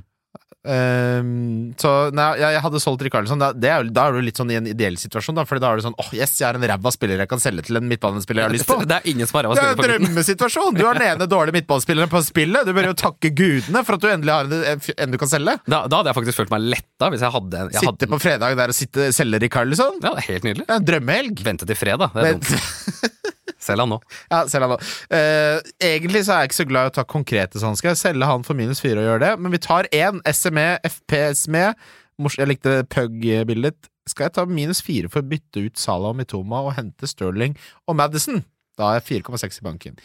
Um, 0.60 1.72
så 1.80 1.90
nei, 2.12 2.26
jeg, 2.36 2.52
jeg 2.58 2.62
hadde 2.66 2.80
solgt 2.84 3.04
Rikarlison. 3.06 3.40
Da, 3.40 3.54
det 3.56 3.70
er, 3.72 3.86
jo- 3.86 3.94
da 3.96 4.10
er 4.10 4.18
du 4.18 4.26
litt 4.26 4.38
sånn 4.38 4.50
i 4.52 4.58
en 4.60 4.68
ideell 4.68 4.98
situasjon, 5.00 5.38
da, 5.38 5.46
Fordi 5.48 5.64
da 5.64 5.70
er 5.72 5.80
du 5.80 5.86
sånn 5.86 5.96
åh, 5.96 6.10
yes, 6.18 6.34
jeg 6.42 6.50
er 6.50 6.60
en 6.60 6.66
ræva 6.68 6.92
spiller 6.92 7.22
jeg 7.24 7.30
kan 7.32 7.40
selge 7.40 7.64
til 7.70 7.80
en 7.80 7.88
midtbanespiller 7.88 8.44
jeg 8.44 8.50
har 8.50 8.56
lyst 8.58 8.68
på. 8.68 8.76
Det 8.90 8.98
er 8.98 9.08
ingen 9.08 9.30
som 9.30 9.40
har 9.40 9.48
ræva 9.48 9.56
Det 9.56 9.64
er 9.64 9.72
spiller 9.78 9.96
en 9.96 10.04
på 10.04 10.10
drømmesituasjon! 10.10 10.76
Du 10.76 10.84
er 10.84 11.00
den 11.00 11.06
ene 11.08 11.30
dårlige 11.32 11.58
midtbanespilleren 11.62 12.12
på 12.12 12.22
spillet. 12.28 12.68
Du 12.68 12.74
bør 12.76 12.90
jo 12.92 12.98
takke 13.06 13.32
gudene 13.40 13.86
for 13.88 13.96
at 13.96 14.04
du 14.04 14.10
endelig 14.12 14.36
har 14.36 14.52
en, 14.74 14.84
en 15.06 15.16
du 15.16 15.20
kan 15.22 15.32
selge. 15.32 15.56
Da, 15.64 15.80
da 15.88 16.02
hadde 16.02 16.12
jeg 16.12 16.20
faktisk 16.20 16.42
følt 16.44 16.54
meg 16.58 16.68
letta 16.76 17.10
hvis 17.14 17.24
jeg 17.24 17.36
hadde 17.38 17.64
jeg 17.64 17.78
Sitte 17.80 17.94
hadde, 17.94 18.12
på 18.12 18.22
fredag 18.26 18.60
der 18.60 18.76
og 18.76 18.80
sitte, 18.82 19.08
selge 19.16 19.42
Rikarlison. 19.46 20.02
Ja, 20.04 20.12
det 20.12 20.26
er 20.26 20.30
helt 20.34 20.50
nydelig. 20.50 20.68
Det 20.68 20.76
er 20.76 20.84
en 20.84 20.90
drømmehelg. 20.92 21.46
Vente 21.48 21.70
til 21.72 21.80
fredag. 21.80 22.12
Det 22.18 22.28
er 22.34 22.36
dumt. 22.36 23.16
Selg 23.60 23.84
han 23.84 23.92
nå. 23.92 24.00
ja, 24.32 24.44
selg 24.50 24.66
han 24.66 24.74
nå. 24.76 24.80
Uh, 25.12 25.72
egentlig 25.84 26.24
så 26.26 26.36
er 26.36 26.44
jeg 26.44 26.52
ikke 26.52 26.60
så 26.62 26.68
glad 26.70 26.88
i 26.88 26.92
å 26.94 26.98
ta 27.00 27.06
konkrete 27.08 27.62
sånn. 27.62 27.78
Skal 27.80 27.94
jeg 27.94 28.02
selge 28.02 28.30
han 28.30 28.46
for 28.48 28.60
minus 28.60 28.82
fire 28.84 29.04
og 29.04 29.10
gjøre 29.10 29.24
det? 29.26 29.32
Men 29.44 29.56
vi 29.56 29.62
tar 29.64 29.90
én 29.96 30.22
SME, 30.26 30.68
FPS 30.88 31.48
med. 31.52 31.90
Jeg 32.36 32.52
likte 32.52 32.82
Pug-bildet. 32.92 33.90
Skal 34.10 34.28
jeg 34.28 34.36
ta 34.40 34.46
minus 34.50 34.82
fire 34.84 35.12
for 35.12 35.22
å 35.22 35.30
bytte 35.30 35.68
ut 35.68 35.80
Salah 35.80 36.14
og 36.14 36.20
Mitoma 36.20 36.64
og 36.66 36.76
hente 36.80 37.08
Sterling 37.08 37.56
og 37.88 38.00
Madison? 38.00 38.42
Da 38.80 38.90
har 38.90 39.00
jeg 39.00 39.24
4,6 39.24 39.60
i 39.60 39.66
banken. 39.68 40.00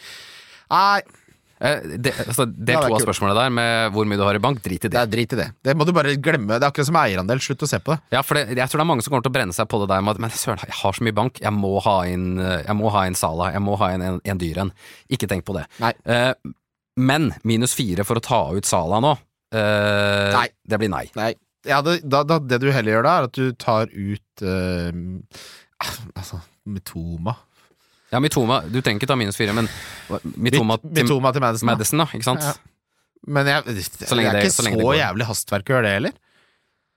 Nei, 0.73 1.01
det, 1.55 2.11
altså, 2.25 2.45
del 2.51 2.81
to 2.83 2.95
av 2.97 3.03
spørsmålet 3.05 3.37
der, 3.39 3.51
med 3.55 3.93
hvor 3.95 4.07
mye 4.09 4.19
du 4.19 4.23
har 4.27 4.35
i 4.35 4.41
bank, 4.43 4.59
drit 4.65 4.83
i 4.83 4.89
det 4.89 4.91
det. 4.95 5.03
er 5.05 5.11
drit 5.13 5.35
i 5.35 5.39
det. 5.39 5.45
Det 5.63 5.75
må 5.79 5.87
du 5.87 5.93
bare 5.95 6.15
glemme. 6.19 6.57
Det 6.57 6.65
er 6.65 6.73
akkurat 6.73 6.89
som 6.89 6.97
eierandel. 6.99 7.39
Slutt 7.43 7.63
å 7.63 7.69
se 7.69 7.79
på 7.79 7.93
det. 7.93 7.99
Ja, 8.11 8.23
for 8.27 8.35
det, 8.35 8.57
jeg 8.57 8.67
tror 8.71 8.81
det 8.81 8.85
er 8.85 8.89
mange 8.91 9.05
som 9.05 9.13
kommer 9.13 9.23
til 9.27 9.31
å 9.31 9.37
brenne 9.37 9.55
seg 9.55 9.69
på 9.71 9.79
det 9.83 9.87
der 9.93 10.03
med 10.03 10.17
at 10.17 10.21
Men 10.25 10.33
søren, 10.35 10.59
jeg 10.67 10.75
har 10.81 10.97
så 10.99 11.05
mye 11.07 11.15
bank, 11.15 11.39
jeg 11.45 11.55
må 11.55 11.71
ha 11.85 11.95
inn, 12.11 12.27
eh, 12.43 12.59
jeg 12.67 12.75
må 12.81 12.91
ha 12.91 13.05
inn 13.07 13.15
Sala, 13.15 13.53
jeg 13.55 13.63
må 13.63 13.77
ha 13.79 13.89
inn 13.95 14.03
en, 14.09 14.19
en 14.23 14.41
dyr 14.43 14.61
en. 14.65 14.73
Ikke 15.15 15.29
tenk 15.31 15.47
på 15.47 15.55
det. 15.55 15.63
Eh, 16.03 16.33
men 16.99 17.31
minus 17.47 17.73
fire 17.75 18.03
for 18.07 18.19
å 18.19 18.23
ta 18.23 18.41
ut 18.55 18.67
Sala 18.67 18.99
nå, 19.03 19.15
eh, 19.55 20.35
Nei. 20.35 20.47
det 20.67 20.79
blir 20.83 20.91
nei. 20.91 21.05
Nei. 21.15 21.33
Ja, 21.65 21.79
det, 21.81 22.01
da, 22.05 22.21
da, 22.27 22.37
det 22.39 22.59
du 22.61 22.67
heller 22.71 22.97
gjør 22.99 23.07
da, 23.07 23.15
er 23.17 23.27
at 23.31 23.39
du 23.39 23.55
tar 23.57 23.89
ut 23.89 24.43
eh, 24.45 24.91
Altså, 26.15 26.37
Mitoma. 26.71 27.33
Ja, 28.15 28.21
Mitoma, 28.23 28.61
du 28.71 28.79
trenger 28.79 29.01
ikke 29.03 29.09
ta 29.11 29.17
minus 29.19 29.35
fire, 29.39 29.51
men 29.57 29.67
Mitoma 30.39 30.77
Mit- 30.79 30.93
til 30.95 31.03
Mitoma 31.09 31.33
til 31.35 31.43
Madison. 31.43 31.67
Madison, 31.67 31.99
da, 32.05 32.05
ikke 32.15 32.27
sant? 32.29 32.45
Ja. 32.47 32.53
Men 33.35 33.47
jeg, 33.49 33.65
det, 33.65 33.83
Så 33.89 34.15
lenge 34.15 34.29
er 34.31 34.37
det- 34.39 34.45
ikke 34.45 34.53
så 34.55 34.63
så, 34.63 34.69
lenge 34.69 34.95
jævlig 35.01 35.27
hastverk 35.27 35.67
å 35.67 35.75
gjøre 35.75 35.87
det 35.89 35.93
heller. 35.97 36.15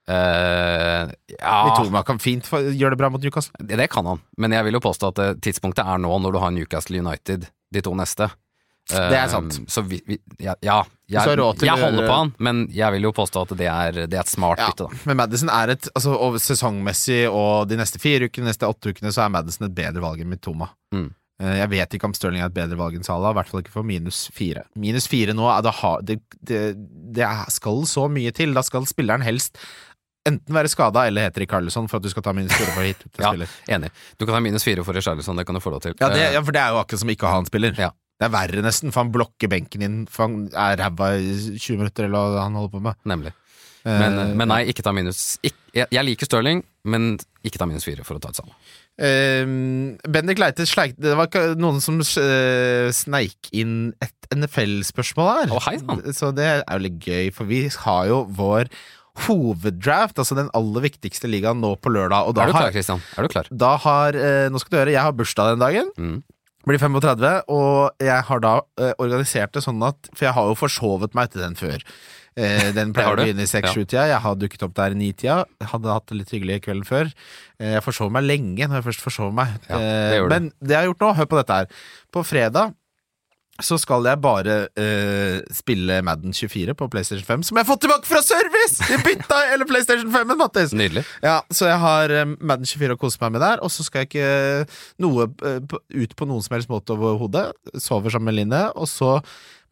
Uh, 0.08 1.10
ja, 1.36 1.56
Mitoma 1.68 2.00
kan 2.06 2.16
fint 2.22 2.46
gjøre 2.48 2.94
det 2.94 2.98
bra 3.00 3.10
mot 3.12 3.20
Newcastle. 3.20 3.52
det, 3.60 3.76
det 3.76 3.90
kan 3.92 4.06
han, 4.08 4.22
men 4.40 4.54
jeg 4.56 4.64
vil 4.64 4.78
jo 4.78 4.80
påstå 4.80 5.10
at 5.12 5.18
eh, 5.20 5.34
tidspunktet 5.44 5.84
er 5.84 5.98
nå, 6.00 6.08
når 6.24 6.32
du 6.32 6.38
har 6.40 6.50
Newcastle 6.54 6.96
United 7.02 7.44
de 7.74 7.82
to 7.84 7.92
neste. 7.98 8.30
Det 8.88 9.18
er 9.20 9.28
sant. 9.28 9.58
Så 9.68 9.82
vi, 9.84 9.98
vi, 10.08 10.16
ja, 10.40 10.54
ja 10.64 10.78
jeg, 11.08 11.36
jeg 11.60 11.76
holder 11.80 12.06
på 12.08 12.14
han, 12.14 12.32
men 12.40 12.62
jeg 12.72 12.92
vil 12.94 13.02
jo 13.08 13.12
påstå 13.16 13.42
at 13.44 13.52
det 13.60 13.68
er, 13.68 13.98
det 14.08 14.16
er 14.16 14.24
et 14.24 14.32
smart 14.32 14.58
Ja, 14.60 14.70
bytte, 14.70 14.88
da. 14.88 15.00
men 15.08 15.16
Madison 15.20 15.50
er 15.52 15.74
et 15.74 15.88
altså, 15.94 16.14
og 16.16 16.38
sesongmessig 16.40 17.22
og 17.28 17.68
de 17.68 17.76
neste 17.80 18.00
fire 18.00 18.28
ukene, 18.28 18.48
neste 18.48 18.68
åtte 18.68 18.92
ukene, 18.94 19.12
så 19.12 19.26
er 19.26 19.32
Madison 19.36 19.68
et 19.68 19.74
bedre 19.76 20.00
valg 20.04 20.20
enn 20.24 20.30
Mitoma. 20.32 20.70
Mm. 20.94 21.10
Eh, 21.42 21.56
Jeg 21.60 21.70
vet 21.70 21.94
ikke 21.98 22.08
om 22.08 22.14
Stirling 22.16 22.42
er 22.42 22.48
et 22.50 22.56
bedre 22.56 22.76
valg 22.80 22.96
enn 22.98 23.04
Salah, 23.06 23.30
i 23.32 23.38
hvert 23.38 23.48
fall 23.52 23.60
ikke 23.62 23.72
for 23.76 23.86
minus 23.86 24.24
fire. 24.34 24.64
Minus 24.74 25.06
fire 25.06 25.36
nå, 25.36 25.46
det, 25.62 25.74
det, 26.08 26.18
det, 26.40 26.62
det 27.20 27.28
skal 27.54 27.84
så 27.86 28.08
mye 28.10 28.32
til. 28.34 28.56
Da 28.56 28.64
skal 28.66 28.88
spilleren 28.90 29.22
helst 29.26 29.60
enten 30.28 30.52
være 30.52 30.68
skada 30.68 31.06
eller 31.08 31.24
heter 31.28 31.40
Rikarlison 31.40 31.86
for 31.88 32.00
at 32.00 32.04
du 32.04 32.10
skal 32.12 32.24
ta 32.26 32.34
minus 32.36 32.52
fire 32.52 32.72
for 32.74 32.84
hit 32.84 33.04
Ja, 33.16 33.30
spiller. 33.30 33.52
enig. 33.72 33.88
Du 34.18 34.26
kan 34.26 34.34
ta 34.36 34.40
minus 34.44 34.66
fire 34.66 34.82
for 34.84 34.92
Rikarlison, 34.98 35.38
det 35.40 35.46
kan 35.48 35.56
du 35.56 35.60
få 35.64 35.70
lov 35.72 35.80
til. 35.86 35.94
Ja, 36.00 36.10
det, 36.12 36.20
Eh, 36.26 36.34
ja, 36.34 36.42
for 36.44 36.52
det 36.52 36.60
er 36.60 36.74
jo 36.74 36.80
akkurat 36.82 37.00
som 37.00 37.08
ikke 37.14 37.24
å 37.24 37.32
ha 37.32 37.38
en 37.40 37.48
spiller. 37.48 37.72
Ja. 37.80 37.92
Det 38.18 38.26
er 38.26 38.34
verre 38.34 38.64
nesten, 38.64 38.90
for 38.90 39.04
han 39.04 39.12
blokker 39.14 39.50
benken 39.52 39.84
din, 39.84 39.98
for 40.10 40.26
han 40.26 40.48
er 40.50 40.80
ræva 40.80 41.12
i 41.22 41.36
20 41.54 41.78
minutter, 41.78 42.08
eller 42.08 42.34
hva 42.34 42.48
han 42.48 42.58
holder 42.58 42.72
på 42.74 42.82
med. 42.88 42.98
Nemlig. 43.06 43.34
Men, 43.86 44.16
Men, 44.16 44.34
men 44.36 44.50
nei, 44.50 44.62
ikke 44.68 44.82
ta 44.84 44.90
minus 44.92 45.38
Ik 45.46 45.54
jeg, 45.76 46.02
liker 46.02 46.26
Stirling, 46.26 46.64
men 46.88 47.12
ikke 47.46 47.60
ta 47.60 47.66
minus 47.68 47.86
fire 47.86 48.02
for 48.06 48.18
å 48.18 48.22
ta 48.22 48.32
et 48.32 48.40
salg. 48.40 48.50
Uh, 48.98 49.94
Bendik 50.10 50.40
Leite 50.42 50.64
sleik 50.66 50.96
Det 50.98 51.12
var 51.14 51.28
ikke 51.28 51.52
noen 51.60 51.78
som 51.84 52.00
uh, 52.02 52.88
sneik 52.90 53.50
inn 53.54 53.92
et 54.02 54.30
NFL-spørsmål 54.34 55.28
her. 55.30 55.52
Oh, 55.54 55.62
hei. 55.68 55.76
Så 56.16 56.32
det 56.34 56.48
er 56.48 56.64
jo 56.64 56.82
litt 56.88 56.98
gøy, 57.04 57.30
for 57.36 57.48
vi 57.48 57.66
har 57.84 58.08
jo 58.10 58.24
vår 58.38 58.72
hoveddraft, 59.28 60.18
altså 60.20 60.36
den 60.38 60.50
aller 60.54 60.84
viktigste 60.84 61.30
ligaen, 61.30 61.62
nå 61.62 61.72
på 61.82 61.90
lørdag. 61.90 62.32
Er 62.34 62.50
du 62.50 62.54
klar, 62.54 62.74
Kristian? 62.74 63.02
Er 63.18 63.26
du 63.26 63.32
klar? 63.32 63.48
da 63.50 63.72
har 63.82 64.18
uh, 64.18 64.48
Nå 64.50 64.60
skal 64.62 64.74
du 64.74 64.80
høre, 64.82 64.94
jeg 64.94 65.06
har 65.06 65.14
bursdag 65.16 65.54
den 65.54 65.62
dagen. 65.62 65.94
Mm. 65.98 66.18
Blir 66.66 66.80
35, 66.82 67.44
og 67.54 68.02
jeg 68.02 68.24
har 68.28 68.40
da 68.42 68.54
eh, 68.80 68.94
organisert 68.98 69.54
det 69.54 69.62
sånn 69.64 69.78
at 69.86 70.08
For 70.10 70.26
jeg 70.26 70.34
har 70.36 70.48
jo 70.50 70.56
forsovet 70.58 71.14
meg 71.16 71.30
til 71.32 71.44
den 71.44 71.54
før. 71.58 71.84
Eh, 72.38 72.70
den 72.78 72.90
pleier 72.96 73.14
å 73.14 73.20
begynne 73.22 73.46
i 73.46 73.50
6-7-tida. 73.50 74.08
Jeg 74.10 74.22
har 74.24 74.36
dukket 74.38 74.64
opp 74.66 74.74
der 74.78 74.96
i 74.96 74.98
9-tida. 74.98 75.38
Hadde 75.72 75.94
hatt 75.94 76.10
det 76.10 76.18
litt 76.20 76.34
hyggelig 76.34 76.60
kvelden 76.66 76.88
før. 76.88 77.12
Eh, 77.60 77.76
jeg 77.76 77.86
forsov 77.86 78.10
meg 78.14 78.26
lenge 78.26 78.66
når 78.66 78.80
jeg 78.80 78.88
først 78.90 79.06
forsov 79.06 79.32
meg. 79.38 79.54
Ja, 79.70 79.78
det 79.78 80.18
Eh, 80.18 80.26
men 80.34 80.50
det 80.58 80.74
jeg 80.74 80.82
har 80.82 80.90
gjort 80.90 81.06
nå, 81.06 81.14
hør 81.20 81.30
på 81.30 81.40
dette 81.40 81.60
her. 81.60 81.72
På 82.14 82.26
fredag 82.26 82.74
så 83.64 83.78
skal 83.80 84.06
jeg 84.06 84.20
bare 84.22 84.56
uh, 84.78 85.38
spille 85.54 85.98
Madden 86.06 86.34
24 86.36 86.76
på 86.78 86.88
PlayStation 86.92 87.26
5, 87.26 87.44
som 87.48 87.58
jeg 87.58 87.66
har 87.66 87.70
fått 87.70 87.82
tilbake 87.86 88.06
fra 88.06 88.22
Service! 88.22 88.78
De 88.86 89.00
bytta 89.02 89.40
hele 89.52 89.66
PlayStation 89.68 90.12
5-en, 90.14 90.38
Mattis! 90.38 90.74
Nydelig. 90.78 91.04
Ja, 91.24 91.40
så 91.50 91.70
jeg 91.70 91.82
har 91.82 92.14
uh, 92.14 92.24
Madden 92.38 92.68
24 92.68 92.94
å 92.94 93.00
kose 93.00 93.20
meg 93.24 93.36
med 93.36 93.44
der, 93.44 93.62
og 93.64 93.72
så 93.74 93.86
skal 93.86 94.04
jeg 94.04 94.12
ikke 94.12 94.32
noe 95.02 95.30
uh, 95.42 95.78
ut 95.94 96.14
på 96.18 96.28
noen 96.30 96.44
som 96.44 96.58
helst 96.58 96.70
måte 96.70 96.94
overhodet. 96.94 97.48
Sover 97.82 98.14
sammen 98.14 98.30
med 98.30 98.38
Line, 98.38 98.64
og 98.78 98.90
så 98.90 99.18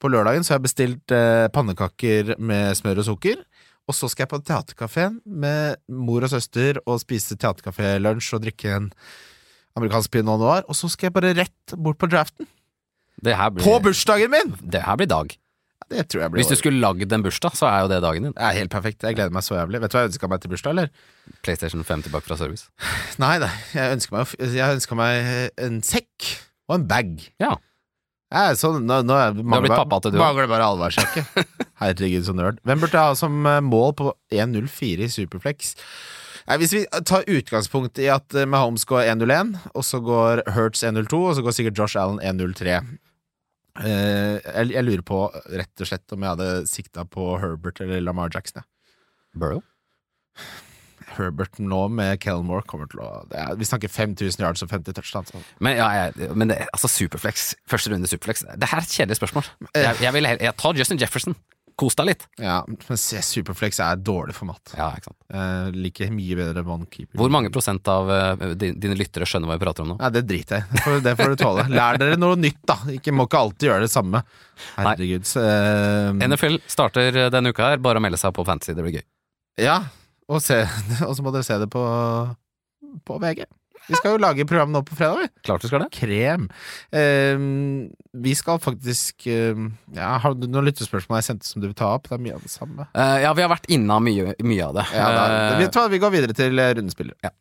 på 0.03 0.11
lørdagen 0.13 0.45
så 0.45 0.55
har 0.55 0.61
jeg 0.61 0.69
bestilt 0.69 1.15
eh, 1.15 1.47
pannekaker 1.53 2.35
med 2.37 2.77
smør 2.77 3.01
og 3.01 3.09
sukker. 3.11 3.41
Og 3.87 3.95
så 3.95 4.11
skal 4.11 4.27
jeg 4.27 4.33
på 4.33 4.43
teaterkafeen 4.45 5.21
med 5.25 5.79
mor 5.89 6.27
og 6.27 6.33
søster 6.33 6.81
og 6.85 7.01
spise 7.01 7.39
teaterkafé-lunsj 7.39 8.35
og 8.37 8.43
drikke 8.45 8.75
en 8.75 8.91
amerikansk 9.79 10.13
pinot 10.17 10.43
noir. 10.43 10.67
Og 10.67 10.77
så 10.77 10.91
skal 10.93 11.09
jeg 11.09 11.17
bare 11.17 11.35
rett 11.39 11.77
bort 11.79 12.01
på 12.03 12.11
draften. 12.11 12.49
Blir, 13.23 13.65
På 13.65 13.79
bursdagen 13.81 14.31
min! 14.31 14.55
det 14.61 14.85
her 14.85 14.97
blir 15.01 15.09
dag. 15.11 15.37
Det 15.87 16.09
tror 16.11 16.25
jeg 16.25 16.33
blir 16.33 16.43
Hvis 16.43 16.51
du 16.51 16.59
skulle 16.59 16.83
lagd 16.83 17.13
en 17.15 17.23
bursdag, 17.23 17.55
så 17.55 17.69
er 17.71 17.85
jo 17.85 17.91
det 17.93 18.01
dagen 18.03 18.27
din. 18.27 18.35
Det 18.35 18.43
er 18.43 18.57
helt 18.59 18.73
perfekt. 18.73 19.05
Jeg 19.07 19.15
gleder 19.15 19.35
meg 19.35 19.45
så 19.47 19.55
jævlig. 19.55 19.81
Vet 19.85 19.93
du 19.93 19.97
hva 19.97 20.03
jeg 20.03 20.11
ønska 20.11 20.31
meg 20.33 20.43
til 20.43 20.51
bursdag, 20.51 20.75
eller? 20.75 20.91
PlayStation 21.47 21.85
5 21.87 22.03
tilbake 22.09 22.27
fra 22.27 22.39
service. 22.41 22.67
Nei, 23.23 23.37
nei. 23.43 23.53
Jeg 23.75 23.95
ønska 23.95 24.17
meg, 24.19 24.35
meg 24.99 25.31
en 25.63 25.79
sekk 25.87 26.33
og 26.67 26.81
en 26.81 26.89
bag. 26.91 27.15
Ja. 27.43 27.55
Jeg, 28.35 28.59
så 28.59 28.73
nå, 28.75 28.99
nå 29.07 29.15
er, 29.15 29.39
blitt 29.39 29.71
pappa 29.71 30.01
til 30.03 30.17
du. 30.17 30.19
Mangler 30.19 30.51
bare 30.51 30.67
allværsjakke. 30.67 31.23
Herregud, 31.83 32.27
så 32.27 32.35
nerd. 32.35 32.59
Hvem 32.67 32.83
burde 32.83 32.99
jeg 32.99 33.13
ha 33.13 33.17
som 33.19 33.47
eh, 33.47 33.63
mål 33.63 33.95
på 34.01 34.11
1.04 34.35 35.07
i 35.07 35.11
Superflex? 35.13 35.77
Nei, 36.47 36.59
hvis 36.63 36.75
vi 36.75 36.83
tar 37.07 37.27
utgangspunkt 37.31 38.03
i 38.03 38.11
at 38.11 38.35
eh, 38.35 38.49
Mahomes 38.51 38.83
går 38.91 39.07
1.01, 39.15 39.55
og 39.71 39.87
så 39.87 40.03
går 40.03 40.43
Hertz 40.57 40.83
1.02, 40.83 41.23
og 41.23 41.39
så 41.39 41.47
går 41.47 41.55
sikkert 41.55 41.79
Josh 41.79 42.03
Allen 42.03 42.19
1.03. 42.19 42.81
Eh, 43.85 44.37
jeg, 44.41 44.73
jeg 44.73 44.87
lurer 44.87 45.05
på 45.07 45.21
rett 45.33 45.83
og 45.85 45.91
slett 45.91 46.15
om 46.17 46.25
jeg 46.25 46.37
hadde 46.37 46.51
sikta 46.71 47.05
på 47.09 47.35
Herbert 47.43 47.83
eller 47.85 48.05
Lamar 48.05 48.33
Jackson. 48.33 48.63
ja. 48.63 48.71
Burrow? 49.37 49.61
Herbert 51.17 51.59
nå 51.63 51.81
med 51.93 52.19
Kelmore 52.21 52.65
kommer 52.69 52.89
til 52.91 53.01
å 53.05 53.09
det 53.31 53.39
er, 53.41 53.55
Vi 53.61 53.69
snakker 53.69 53.93
5000 53.93 54.43
yards 54.43 54.65
og 54.65 54.73
50 54.73 54.97
touchdowns. 54.97 55.33
Men, 55.63 55.79
ja, 55.79 55.87
jeg, 55.97 56.31
men 56.37 56.51
det, 56.51 56.59
altså 56.73 56.91
Superflex, 56.93 57.53
første 57.69 57.93
runde 57.93 58.11
Superflex 58.11 58.45
Det 58.45 58.71
her 58.71 58.81
er 58.81 58.89
et 58.89 58.97
kjedelig 58.97 59.21
spørsmål. 59.21 59.49
Jeg, 59.75 59.97
jeg, 60.03 60.13
vil, 60.17 60.29
jeg 60.41 60.55
tar 60.61 60.81
Justin 60.81 61.01
Jefferson. 61.01 61.37
Kos 61.77 61.93
deg 61.99 62.07
litt. 62.09 62.23
Ja, 62.41 62.63
men 62.67 62.97
se, 62.97 63.19
Superflex 63.21 63.77
er 63.85 63.99
et 63.99 64.03
dårlig 64.07 64.33
format. 64.33 64.73
Ja, 64.79 64.87
ikke 64.97 65.11
sant. 65.11 65.19
eh, 65.29 65.67
liker 65.77 66.09
mye 66.15 66.39
bedre 66.39 66.63
vannkeeper. 66.65 67.19
Hvor 67.21 67.29
mange 67.35 67.51
prosent 67.53 67.87
av 67.93 68.09
eh, 68.11 68.55
din- 68.57 68.79
dine 68.81 68.97
lyttere 68.97 69.29
skjønner 69.29 69.51
hva 69.51 69.59
vi 69.59 69.65
prater 69.67 69.85
om 69.85 69.91
nå? 69.93 69.97
Ja, 70.01 70.09
det 70.15 70.23
driter 70.27 70.57
jeg 70.57 70.65
i. 70.65 70.73
Det 70.73 70.85
får- 70.87 71.03
Det 71.05 71.15
får 71.19 71.35
du 71.35 71.37
tåle. 71.45 71.67
Lær 71.69 71.99
dere 72.01 72.17
noe 72.17 72.37
nytt, 72.41 72.63
da. 72.65 72.79
Ikke 72.97 73.13
må 73.13 73.27
ikke 73.29 73.43
alltid 73.45 73.69
gjøre 73.69 73.85
det 73.85 73.91
samme. 73.93 74.23
Herregud. 74.79 75.29
Så, 75.29 75.45
eh, 75.45 76.27
NFL 76.27 76.57
starter 76.67 77.21
eh, 77.27 77.29
denne 77.31 77.53
uka 77.53 77.69
her. 77.75 77.77
Bare 77.85 78.01
å 78.01 78.05
melde 78.07 78.17
seg 78.25 78.33
på 78.33 78.47
Fantasy. 78.49 78.73
Det 78.73 78.83
blir 78.87 78.97
gøy. 79.01 79.05
ja, 79.69 79.83
og, 80.29 80.41
se, 80.43 80.63
og 81.07 81.13
så 81.15 81.23
må 81.23 81.31
dere 81.37 81.45
se 81.45 81.59
det 81.61 81.69
på, 81.71 81.85
på 83.05 83.21
VG. 83.21 83.45
Vi 83.87 83.95
skal 83.99 84.17
jo 84.17 84.21
lage 84.23 84.47
program 84.49 84.73
nå 84.75 84.83
på 84.87 84.97
fredag, 84.99 85.25
vi. 85.25 85.43
Klart 85.47 85.63
du 85.63 85.69
skal 85.71 85.85
det. 85.85 85.91
Krem. 85.95 86.49
Eh, 86.91 87.47
vi 88.27 88.35
skal 88.39 88.61
faktisk 88.63 89.27
eh, 89.31 89.59
ja, 89.95 90.13
Har 90.23 90.35
du 90.35 90.47
noen 90.51 90.67
lyttespørsmål 90.71 91.21
jeg 91.21 91.29
sendte 91.31 91.49
som 91.49 91.63
du 91.63 91.69
vil 91.69 91.77
ta 91.79 91.93
opp? 91.95 92.09
Det 92.11 92.17
er 92.19 92.23
mye 92.25 92.37
av 92.39 92.45
det 92.47 92.53
samme. 92.53 92.89
Uh, 92.97 93.17
ja, 93.23 93.33
vi 93.37 93.45
har 93.45 93.53
vært 93.53 93.69
innom 93.73 94.07
mye, 94.07 94.35
mye 94.43 94.71
av 94.71 94.79
det. 94.81 94.87
Ja, 94.97 95.11
da, 95.15 95.27
Eh, 95.37 95.59
vi, 95.61 95.67
tar, 95.73 95.91
vi 95.93 96.01
går 96.03 96.13
videre 96.15 96.35
til 96.37 96.59
rundespiller. 96.59 97.17
Ja. 97.25 97.33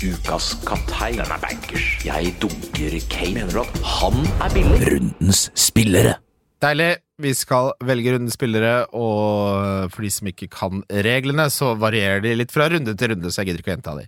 Ukas 0.00 0.54
kaptein. 0.66 1.18
Den 1.20 1.30
er 1.30 1.40
bankers. 1.42 1.86
Jeg 2.04 2.34
dunker 2.40 2.96
Kane. 3.12 3.34
Mener 3.36 3.52
du 3.52 3.60
at 3.62 3.80
han 3.98 4.20
er 4.40 4.54
billig? 4.54 4.78
Rundens 4.88 5.46
spillere. 5.60 6.16
Deilig. 6.60 6.94
Vi 7.20 7.34
skal 7.36 7.74
velge 7.84 8.14
rundens 8.14 8.36
spillere, 8.38 8.86
og 8.96 9.90
for 9.92 10.04
de 10.04 10.10
som 10.12 10.28
ikke 10.30 10.48
kan 10.52 10.80
reglene, 11.04 11.50
så 11.52 11.74
varierer 11.76 12.22
de 12.24 12.32
litt 12.38 12.52
fra 12.52 12.70
runde 12.72 12.94
til 12.96 13.12
runde, 13.12 13.28
så 13.28 13.42
jeg 13.42 13.50
gidder 13.50 13.60
ikke 13.60 13.72
å 13.72 13.76
gjenta 13.76 13.96
de. 13.98 14.06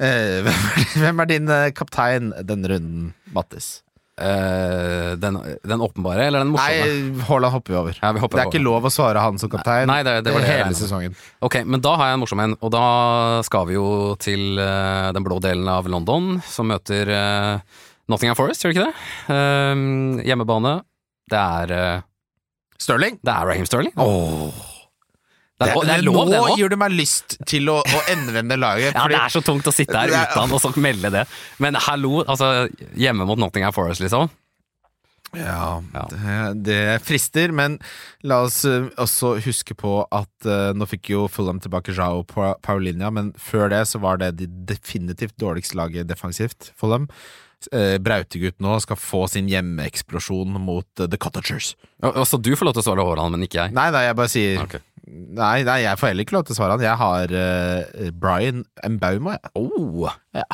Eh, 0.00 0.48
hvem, 1.02 1.20
er, 1.20 1.28
din 1.28 1.48
eh, 1.52 1.68
kaptein 1.76 2.30
denne 2.48 2.70
runden, 2.72 3.14
Mattis? 3.36 3.80
Uh, 4.20 5.14
den, 5.16 5.38
den 5.64 5.80
åpenbare, 5.80 6.26
eller 6.28 6.42
den 6.42 6.50
morsomme? 6.52 6.88
Nei, 7.16 7.22
Haaland 7.24 7.54
hopper 7.54 7.72
vi 7.72 7.78
over. 7.78 8.00
Ja, 8.02 8.10
vi 8.12 8.20
hopper 8.20 8.36
det 8.36 8.42
er 8.42 8.50
ikke 8.50 8.60
lov 8.60 8.84
å 8.84 8.90
svare 8.92 9.22
han 9.24 9.38
som 9.40 9.48
kaptein 9.48 9.88
Nei, 9.88 10.02
det- 10.04 10.18
det 10.26 10.34
var 10.34 10.44
det 10.44 10.50
hele 10.50 10.76
sesongen. 10.76 11.14
Ok, 11.40 11.56
men 11.64 11.80
da 11.80 11.94
har 11.96 12.10
jeg 12.10 12.18
en 12.18 12.20
morsom 12.20 12.42
en, 12.44 12.56
og 12.60 12.72
da 12.74 12.82
skal 13.48 13.64
vi 13.70 13.78
jo 13.78 13.86
til 14.20 14.60
uh, 14.60 15.08
den 15.16 15.24
blå 15.24 15.38
delen 15.40 15.64
av 15.72 15.88
London, 15.88 16.34
som 16.44 16.68
møter 16.68 17.08
uh, 17.08 17.80
Nottingham 18.12 18.36
Forest, 18.36 18.60
gjør 18.66 18.74
det 18.74 18.82
ikke 18.82 18.90
det? 18.90 20.26
Hjemmebane. 20.28 20.74
Det 21.30 21.40
er, 21.40 22.02
Stirling? 22.80 23.16
det 23.24 23.32
er 23.32 23.48
Raheem 23.54 23.68
Sterling. 23.72 23.94
Åh. 23.96 24.69
Det 25.60 25.68
er, 25.68 25.80
det 25.84 25.94
er 25.98 26.04
lov, 26.06 26.22
det 26.30 26.38
nå 26.40 26.54
gir 26.56 26.70
du 26.72 26.76
meg 26.80 26.94
lyst 26.96 27.36
til 27.48 27.68
å, 27.68 27.78
å 27.84 27.98
endevende 28.08 28.56
laget. 28.56 28.94
Ja, 28.98 29.06
det 29.12 29.18
er 29.20 29.32
så 29.32 29.42
tungt 29.44 29.68
å 29.68 29.74
sitte 29.74 29.92
her 29.98 30.08
er- 30.08 30.30
uten 30.32 30.56
så 30.60 30.72
melde 30.80 31.10
det. 31.12 31.26
Men 31.60 31.76
hallo, 31.76 32.22
altså 32.24 32.68
hjemme 32.96 33.26
mot 33.28 33.38
Nottingham 33.40 33.74
Forest, 33.76 34.00
liksom. 34.00 34.30
Ja. 35.36 35.80
Det, 36.10 36.62
det 36.66 36.78
frister, 37.06 37.52
men 37.54 37.76
la 38.26 38.40
oss 38.48 38.64
eh, 38.66 38.88
også 38.98 39.36
huske 39.44 39.76
på 39.78 40.00
at 40.10 40.48
uh, 40.48 40.72
nå 40.74 40.88
fikk 40.90 41.12
jo 41.12 41.26
Fulham 41.30 41.60
tilbake 41.62 41.94
Jao 41.94 42.24
Pa- 42.26 42.56
Paulinia 42.66 43.12
men 43.14 43.30
før 43.38 43.70
det 43.70 43.84
så 43.92 44.00
var 44.02 44.18
det 44.18 44.32
de 44.40 44.48
definitivt 44.72 45.36
dårligste 45.38 45.78
laget 45.78 46.10
defensivt. 46.10 46.72
Fulham. 46.80 47.06
Uh, 47.70 47.98
Brautegutt 48.02 48.56
nå 48.64 48.78
skal 48.82 48.96
få 48.98 49.26
sin 49.30 49.46
hjemmeeksplosjon 49.52 50.56
mot 50.64 50.88
uh, 50.98 51.06
The 51.06 51.20
Cottagers. 51.20 51.74
Og, 52.02 52.16
og 52.24 52.26
så 52.26 52.40
du 52.40 52.54
får 52.56 52.70
lov 52.70 52.78
til 52.78 52.82
å 52.82 52.86
svare 52.88 53.04
Haaland, 53.06 53.36
men 53.36 53.46
ikke 53.46 53.60
jeg. 53.66 53.76
Nei, 53.76 53.90
nei, 53.94 54.06
jeg 54.08 54.16
bare 54.18 54.32
sier 54.32 54.62
Ok. 54.64 54.78
Nei, 55.10 55.62
nei, 55.66 55.78
jeg 55.84 55.98
får 56.00 56.10
heller 56.12 56.26
ikke 56.26 56.36
lov 56.36 56.44
til 56.46 56.54
å 56.54 56.58
svare 56.58 56.76
han. 56.76 56.82
Jeg 56.84 56.98
har 57.00 57.32
uh, 57.34 58.10
Brian 58.22 58.64
Mbauma. 58.96 59.36
Oh. 59.58 60.06
Ja. 60.36 60.46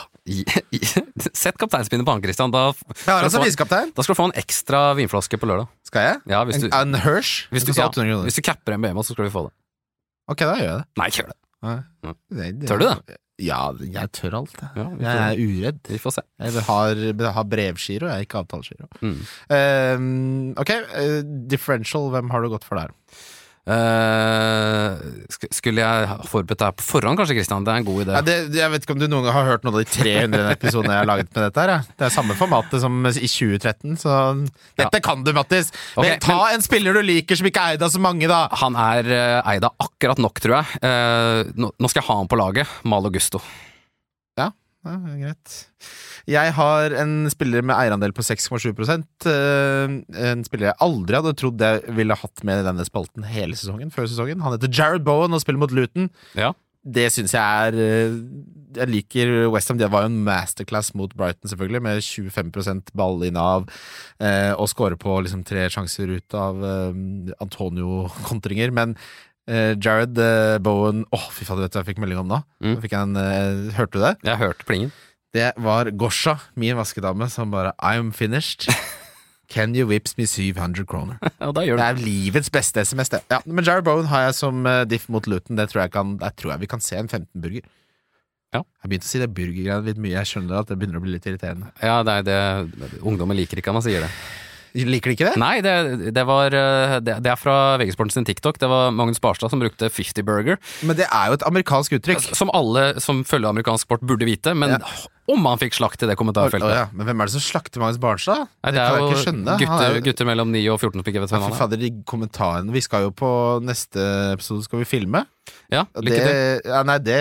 Sett 1.36 1.58
kapteinspinnet 1.60 2.06
på 2.06 2.14
han, 2.16 2.22
Christian. 2.24 2.52
Da, 2.54 2.70
Jeg 2.72 3.08
har 3.10 3.26
altså 3.28 3.42
viskaptein 3.44 3.92
da, 3.92 3.92
visekaptein. 3.92 3.94
da 3.96 4.06
skal 4.06 4.16
du 4.16 4.20
få 4.20 4.28
en 4.30 4.36
ekstra 4.42 4.80
vinflaske 4.98 5.40
på 5.42 5.50
lørdag. 5.50 5.68
Skal 5.88 6.08
jeg? 6.08 6.22
Ja, 6.32 6.42
hvis 6.48 6.62
du, 6.64 6.68
En, 6.70 6.94
en 6.96 7.00
Hirsch? 7.04 7.46
hvis 7.52 7.68
du, 7.68 7.74
ja, 7.76 7.88
hvis 8.24 8.38
du 8.38 8.42
capper 8.46 8.76
en 8.78 8.88
så 9.02 9.12
skal 9.12 9.28
du 9.28 9.34
få 9.34 9.46
det. 9.48 9.54
Ok, 10.32 10.42
da 10.42 10.56
gjør 10.58 10.66
jeg 10.72 10.80
det. 10.80 10.88
Nei, 10.98 11.06
ikke 11.12 11.22
gjør 11.22 11.30
det. 11.32 11.38
Nei. 11.66 11.76
Ja. 12.06 12.12
Det- 12.40 12.50
det- 12.60 12.68
Tør 12.70 12.82
du 12.82 12.86
det? 12.88 13.20
Ja, 13.36 13.60
jeg 13.92 14.10
tør 14.16 14.34
alt. 14.38 14.54
jeg. 14.56 14.70
Ja, 14.80 14.84
Jeg 15.04 15.16
er 15.36 15.40
uredd. 15.44 15.80
Vi 15.92 15.98
får 16.00 16.14
se. 16.16 16.22
Jeg 16.40 16.62
har, 16.64 17.00
har 17.36 17.44
brevgiro, 17.44 18.08
jeg, 18.08 18.24
ikke 18.26 18.38
avtalegiro. 18.40 18.88
Mm. 19.04 19.18
Ehm, 19.52 20.54
ok, 20.56 20.70
uh, 20.96 21.20
differential, 21.46 22.08
hvem 22.14 22.30
har 22.32 22.40
du 22.40 22.48
gått 22.54 22.64
for 22.64 22.80
der? 22.80 22.94
Sk- 23.66 25.48
skulle 25.54 25.82
jeg 25.82 26.18
forberedt 26.30 26.62
deg 26.62 26.76
på 26.78 26.84
forhånd, 26.86 27.18
kanskje, 27.18 27.36
Christian? 27.38 27.64
Det 27.66 27.72
er 27.72 27.82
en 27.82 27.88
god 27.88 28.02
idé. 28.04 28.14
Ja, 28.14 28.22
det, 28.26 28.36
jeg 28.54 28.72
vet 28.72 28.86
ikke 28.86 28.94
om 28.94 29.00
du 29.02 29.06
noen 29.10 29.26
gang 29.26 29.36
har 29.36 29.48
hørt 29.50 29.66
noen 29.66 29.74
av 29.74 29.82
de 29.82 29.90
300 29.90 30.52
episodene 30.54 30.94
jeg 30.94 31.02
har 31.02 31.10
laget 31.10 31.30
med 31.32 31.42
dette 31.48 31.64
her. 31.64 31.74
ja. 31.74 31.80
Det 31.98 32.08
er 32.08 32.14
samme 32.14 32.36
formatet 32.38 32.82
som 32.84 32.98
i 33.10 33.12
2013, 33.26 33.98
så 34.02 34.16
dette 34.78 35.02
kan 35.04 35.26
du, 35.26 35.32
Mattis! 35.36 35.72
Okay, 35.96 36.14
men 36.14 36.22
ta 36.22 36.38
en 36.54 36.64
spiller 36.64 36.96
du 36.96 37.02
liker 37.06 37.38
som 37.38 37.50
ikke 37.50 37.64
er 37.64 37.76
eid 37.76 37.86
av 37.86 37.92
så 37.94 38.02
mange, 38.02 38.30
da! 38.30 38.44
Han 38.62 38.78
er 38.78 39.10
uh, 39.10 39.52
eid 39.52 39.66
av 39.66 39.74
akkurat 39.82 40.20
nok, 40.22 40.42
tror 40.44 40.60
jeg. 40.60 40.82
Uh, 40.84 41.54
nå, 41.58 41.72
nå 41.74 41.90
skal 41.90 42.02
jeg 42.04 42.10
ha 42.10 42.20
han 42.22 42.30
på 42.30 42.38
laget. 42.40 42.78
Mal 42.86 43.10
Gusto. 43.14 43.42
Ja, 44.86 45.16
greit. 45.20 45.54
Jeg 46.30 46.52
har 46.56 46.94
en 47.02 47.14
spiller 47.30 47.64
med 47.66 47.76
eierandel 47.76 48.14
på 48.16 48.24
6,7 48.26 48.70
eh, 49.30 49.96
En 50.30 50.44
spiller 50.46 50.70
jeg 50.70 50.78
aldri 50.82 51.18
hadde 51.20 51.34
trodd 51.38 51.62
jeg 51.62 51.96
ville 51.96 52.18
hatt 52.18 52.44
med 52.46 52.62
i 52.62 52.66
denne 52.66 52.86
spalten 52.86 53.26
hele 53.30 53.58
sesongen. 53.58 53.92
Før 53.94 54.08
sesongen 54.10 54.42
Han 54.44 54.56
heter 54.56 54.72
Jared 54.72 55.06
Bowen 55.06 55.36
og 55.36 55.42
spiller 55.42 55.62
mot 55.62 55.74
Luton. 55.74 56.10
Ja. 56.38 56.52
Det 56.86 57.08
syns 57.10 57.34
jeg 57.34 57.42
er 57.68 57.76
eh, 57.82 58.16
Jeg 58.78 58.90
liker 58.92 59.32
Westham. 59.50 59.78
Det 59.80 59.90
var 59.90 60.04
jo 60.04 60.12
en 60.12 60.24
masterclass 60.26 60.92
mot 60.94 61.12
Brighton, 61.16 61.50
selvfølgelig, 61.50 61.82
med 61.82 62.02
25% 62.04 62.92
ballinnehav 62.96 63.66
eh, 64.20 64.52
og 64.54 64.68
skårer 64.70 64.98
på 65.00 65.18
liksom 65.26 65.42
tre 65.46 65.66
sjanser 65.72 66.12
ut 66.14 66.36
av 66.38 66.62
eh, 66.62 67.00
Antonio-kontringer. 67.42 68.74
Men 68.76 68.94
Jared 69.48 70.18
eh, 70.18 70.58
Bowen 70.58 71.04
Å, 71.14 71.20
fy 71.30 71.46
fader, 71.46 71.66
vet 71.66 71.74
du 71.74 71.78
hva 71.78 71.84
jeg 71.84 71.92
fikk 71.92 72.02
melding 72.02 72.22
om 72.24 72.30
nå? 72.32 72.40
Mm. 72.64 72.76
Jeg 72.82 72.96
en, 72.98 73.16
eh, 73.20 73.74
hørte 73.76 73.94
du 73.94 74.02
det? 74.02 74.14
Jeg 74.26 74.40
hørte 74.42 74.66
plingen. 74.68 74.92
Det 75.36 75.50
var 75.60 75.90
Gosha, 75.94 76.38
min 76.56 76.78
vaskedame, 76.78 77.28
som 77.30 77.52
bare 77.52 77.74
I'm 77.78 78.12
finished. 78.14 78.66
Can 79.52 79.76
you 79.76 79.86
whips 79.86 80.16
me 80.18 80.26
700 80.26 80.86
kroner? 80.90 81.18
Ja, 81.40 81.52
da 81.52 81.62
Det 81.62 81.76
du 81.76 81.82
er 81.82 82.00
livets 82.02 82.50
beste 82.50 82.82
SMS, 82.82 83.12
det. 83.12 83.22
Ja, 83.30 83.38
men 83.46 83.64
Jared 83.64 83.84
Bowen 83.86 84.08
har 84.10 84.26
jeg 84.26 84.38
som 84.40 84.66
eh, 84.66 84.84
diff 84.88 85.08
mot 85.12 85.26
Luton. 85.30 85.58
Det 85.60 85.68
tror 85.70 85.84
jeg, 85.84 85.94
kan, 85.94 86.16
der 86.18 86.34
tror 86.34 86.56
jeg 86.56 86.64
vi 86.64 86.70
kan 86.72 86.82
se 86.82 86.98
en 86.98 87.10
15-burger. 87.10 87.68
Ja. 88.54 88.62
Jeg 88.82 88.90
begynte 88.90 89.06
å 89.06 89.10
si 89.10 89.20
det 89.20 89.30
burgergreiene 89.36 89.86
litt 89.86 90.00
mye. 90.00 90.16
Jeg 90.16 90.30
skjønner 90.32 90.62
at 90.62 90.70
det 90.70 90.78
begynner 90.80 90.98
å 90.98 91.04
bli 91.04 91.14
litt 91.14 91.26
irriterende. 91.28 91.70
Ja, 91.84 92.00
det 92.06 92.18
er 92.22 92.26
det 92.26 93.00
Ungdommen 93.02 93.36
liker 93.38 93.60
ikke 93.60 93.74
at 93.74 93.78
man 93.78 93.84
sier 93.86 94.06
det. 94.06 94.10
Liker 94.84 95.10
de 95.10 95.16
ikke 95.16 95.30
det? 95.30 95.40
Nei, 95.40 95.54
det, 95.64 96.12
det 96.12 96.24
var 96.28 96.52
eh, 96.52 96.98
det, 97.00 97.18
det 97.24 97.32
er 97.32 97.40
fra 97.40 97.56
VG-sporten 97.80 98.12
sin 98.12 98.28
TikTok. 98.28 98.60
Det 98.60 98.68
var 98.68 98.92
Magnus 98.92 99.22
Barstad 99.22 99.52
som 99.52 99.62
brukte 99.62 99.88
50 99.88 100.26
burger. 100.26 100.60
Men 100.84 100.98
det 100.98 101.08
er 101.08 101.30
jo 101.30 101.38
et 101.38 101.46
amerikansk 101.48 101.96
uttrykk. 101.96 102.30
Som 102.36 102.52
alle 102.56 102.96
som 103.02 103.24
følger 103.24 103.54
amerikansk 103.54 103.88
sport 103.88 104.04
burde 104.06 104.28
vite, 104.28 104.52
men 104.58 104.76
om 105.32 105.46
han 105.48 105.58
fikk 105.58 105.74
slakt 105.74 106.02
i 106.02 106.08
det 106.08 106.14
Å, 106.14 106.18
kommentarfeltet. 106.20 106.70
ja. 106.70 106.84
Men 106.94 107.08
hvem 107.08 107.22
er 107.22 107.28
det 107.30 107.34
som 107.34 107.42
slakter 107.42 107.82
Magnus 107.82 107.98
Barnstad? 108.02 108.44
Nei, 108.62 108.72
det 108.72 108.78
kan 108.80 108.86
er 108.86 108.98
jeg 109.00 109.06
ikke 109.08 109.22
skjønne. 109.24 109.56
Gutter, 109.62 109.86
er 109.86 110.04
gutter, 110.06 110.28
mellom 110.28 110.52
9 110.54 110.62
og 110.74 110.78
14 110.78 110.92
som 111.00 111.10
ikke 111.10 111.22
vet 111.24 111.32
hvem 111.34 111.46
han 111.46 111.54
er. 111.54 111.58
fader, 111.58 111.80
de 111.82 111.90
kommentarene 112.06 112.74
Vi 112.76 112.82
skal 112.86 113.06
jo 113.08 113.14
på 113.16 113.30
neste 113.66 114.04
episode 114.36 114.66
skal 114.66 114.82
vi 114.82 114.88
filme. 114.88 115.24
Ja, 115.70 115.84
lykke 115.98 116.18
det, 116.18 116.26
til. 116.30 116.70
ja, 116.70 116.82
nei, 116.86 116.96
det, 117.02 117.18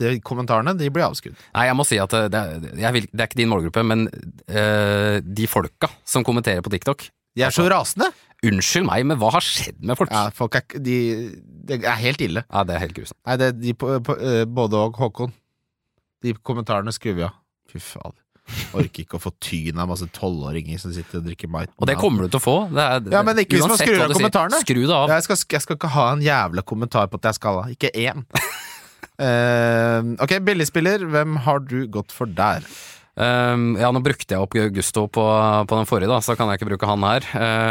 det 0.00 0.12
Kommentarene 0.24 0.74
de 0.76 0.88
blir 0.92 1.04
avskudd. 1.08 1.36
Nei, 1.56 1.66
jeg 1.68 1.76
må 1.76 1.84
si 1.88 1.98
at 2.00 2.12
det, 2.12 2.24
det, 2.32 2.74
jeg 2.80 2.96
vil, 2.96 3.08
det 3.12 3.24
er 3.24 3.28
ikke 3.30 3.40
din 3.40 3.52
målgruppe, 3.52 3.84
men 3.84 4.06
eh, 4.48 5.20
de 5.24 5.48
folka 5.48 5.88
som 6.08 6.24
kommenterer 6.26 6.64
på 6.64 6.72
TikTok 6.72 7.08
De 7.36 7.44
er 7.46 7.54
så 7.54 7.68
rasende! 7.70 8.10
Unnskyld 8.40 8.86
meg, 8.88 9.04
men 9.04 9.18
hva 9.20 9.34
har 9.34 9.44
skjedd 9.44 9.82
med 9.84 9.98
folk? 10.00 10.08
Ja, 10.12 10.30
folk 10.32 10.54
er, 10.56 10.64
de, 10.80 10.94
det 11.68 11.82
er 11.84 11.98
helt 12.00 12.22
ille. 12.24 12.40
Ja, 12.48 12.62
det 12.64 12.72
er 12.78 12.80
helt 12.86 12.96
grusomt. 12.96 13.18
Nei, 13.28 13.36
det, 13.36 13.50
de 13.60 13.74
eh, 13.76 14.46
både 14.48 14.80
og 14.80 14.96
Håkon. 14.96 15.34
De 16.24 16.34
kommentarene 16.44 16.92
skrur 16.94 17.16
vi 17.16 17.24
av. 17.28 17.36
Fy 17.70 17.80
fader. 17.82 18.18
Orker 18.74 19.04
ikke 19.04 19.18
å 19.18 19.22
få 19.22 19.30
tyn 19.42 19.78
av 19.80 19.88
masse 19.90 20.06
tolvåringer 20.14 20.80
som 20.82 20.92
sitter 20.94 21.20
og 21.20 21.28
drikker 21.28 21.50
Mite. 21.50 21.72
Og 21.78 21.88
det 21.88 21.96
kommer 22.00 22.26
du 22.26 22.32
til 22.32 22.40
å 22.40 22.42
få. 22.42 22.56
Det 22.72 22.82
er, 22.82 23.04
Ja, 23.14 23.22
men 23.26 23.42
ikke 23.42 23.58
hvis 23.58 23.68
man 23.70 23.78
skrur 23.80 24.04
av 24.04 24.14
kommentarene. 24.16 24.62
Skru 24.64 24.80
det 24.82 24.96
av. 24.96 25.12
jeg 25.14 25.26
skal, 25.26 25.40
jeg 25.56 25.64
skal 25.66 25.78
ikke 25.78 25.92
ha 25.94 26.06
en 26.16 26.24
jævla 26.24 26.64
kommentar 26.66 27.10
på 27.10 27.20
at 27.20 27.30
jeg 27.30 27.38
skal 27.38 27.60
ha. 27.60 27.68
Ikke 27.74 27.92
én. 27.94 28.24
uh, 29.22 30.00
ok, 30.24 30.36
billigspiller. 30.48 31.06
Hvem 31.14 31.38
har 31.46 31.62
du 31.62 31.84
gått 31.92 32.14
for 32.14 32.26
der? 32.26 32.66
Um, 33.20 33.74
ja, 33.78 33.90
nå 33.92 34.02
brukte 34.02 34.34
jeg 34.34 34.42
opp 34.42 34.54
Gusto 34.74 35.06
på, 35.12 35.24
på 35.68 35.80
den 35.80 35.88
forrige, 35.88 36.10
da, 36.10 36.20
så 36.24 36.36
kan 36.38 36.50
jeg 36.50 36.60
ikke 36.60 36.70
bruke 36.72 36.88
han 36.90 37.06
her. 37.06 37.26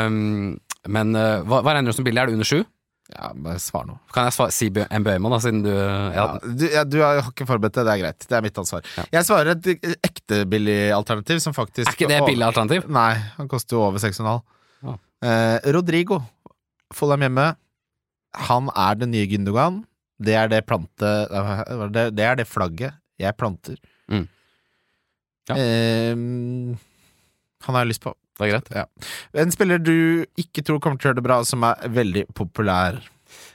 Um, 0.07 0.59
men 0.87 1.15
uh, 1.17 1.41
hva, 1.43 1.63
hva 1.65 1.75
regner 1.75 1.91
du 1.91 1.97
som 1.97 2.07
billig? 2.07 2.21
Er 2.21 2.31
det 2.31 2.39
under 2.39 2.47
sju? 2.47 2.61
Ja, 3.09 3.31
bare 3.33 3.57
svar 3.61 3.87
nå. 3.89 3.95
Kan 4.13 4.27
jeg 4.27 4.35
svare, 4.35 4.53
si 4.53 4.67
Mbøyman, 4.69 5.33
da, 5.33 5.39
siden 5.41 5.63
du 5.65 5.71
ja, 5.73 6.25
du, 6.43 6.65
ja, 6.69 6.83
du 6.85 6.99
har 7.01 7.21
ikke 7.23 7.47
forberedt 7.49 7.79
det, 7.79 7.85
det 7.87 7.93
er 7.95 8.01
greit. 8.03 8.27
Det 8.29 8.37
er 8.37 8.43
mitt 8.45 8.59
ansvar. 8.61 8.85
Ja. 8.99 9.05
Jeg 9.17 9.25
svarer 9.25 9.55
et 9.55 9.95
ekte 10.05 10.43
billig 10.49 10.77
alternativ, 10.93 11.41
som 11.41 11.55
faktisk 11.57 11.89
Er 11.89 11.97
ikke 11.97 12.11
det 12.11 12.19
billig 12.27 12.45
alternativ? 12.45 12.85
Nei, 12.93 13.15
han 13.39 13.49
koster 13.49 13.79
jo 13.79 13.87
over 13.87 14.03
6,5. 14.03 14.29
Ja. 14.85 14.95
Eh, 15.25 15.71
Rodrigo, 15.73 16.21
Follheim 16.93 17.25
hjemme. 17.25 17.47
Han 18.49 18.69
er 18.77 19.01
den 19.01 19.15
nye 19.15 19.25
Gündogan. 19.31 19.81
Det 20.21 20.35
er 20.37 20.51
det 20.51 20.65
plante... 20.69 21.09
Det, 21.95 22.09
det 22.13 22.25
er 22.27 22.37
det 22.37 22.45
flagget 22.49 22.93
jeg 23.19 23.35
planter. 23.39 23.79
Mm. 24.11 24.27
Ja. 25.49 25.57
Eh, 25.57 26.13
han 27.65 27.75
har 27.75 27.83
jeg 27.87 27.95
lyst 27.95 28.05
på. 28.05 28.13
Det 28.39 28.47
er 28.47 28.53
greit. 28.55 28.69
Ja. 28.75 28.85
En 29.43 29.51
spiller 29.51 29.81
du 29.83 30.25
ikke 30.39 30.63
tror 30.65 30.79
kommer 30.83 30.99
til 30.99 31.09
å 31.09 31.11
gjøre 31.11 31.21
det 31.21 31.27
bra, 31.27 31.41
som 31.47 31.65
er 31.67 31.89
veldig 31.99 32.29
populær. 32.37 33.01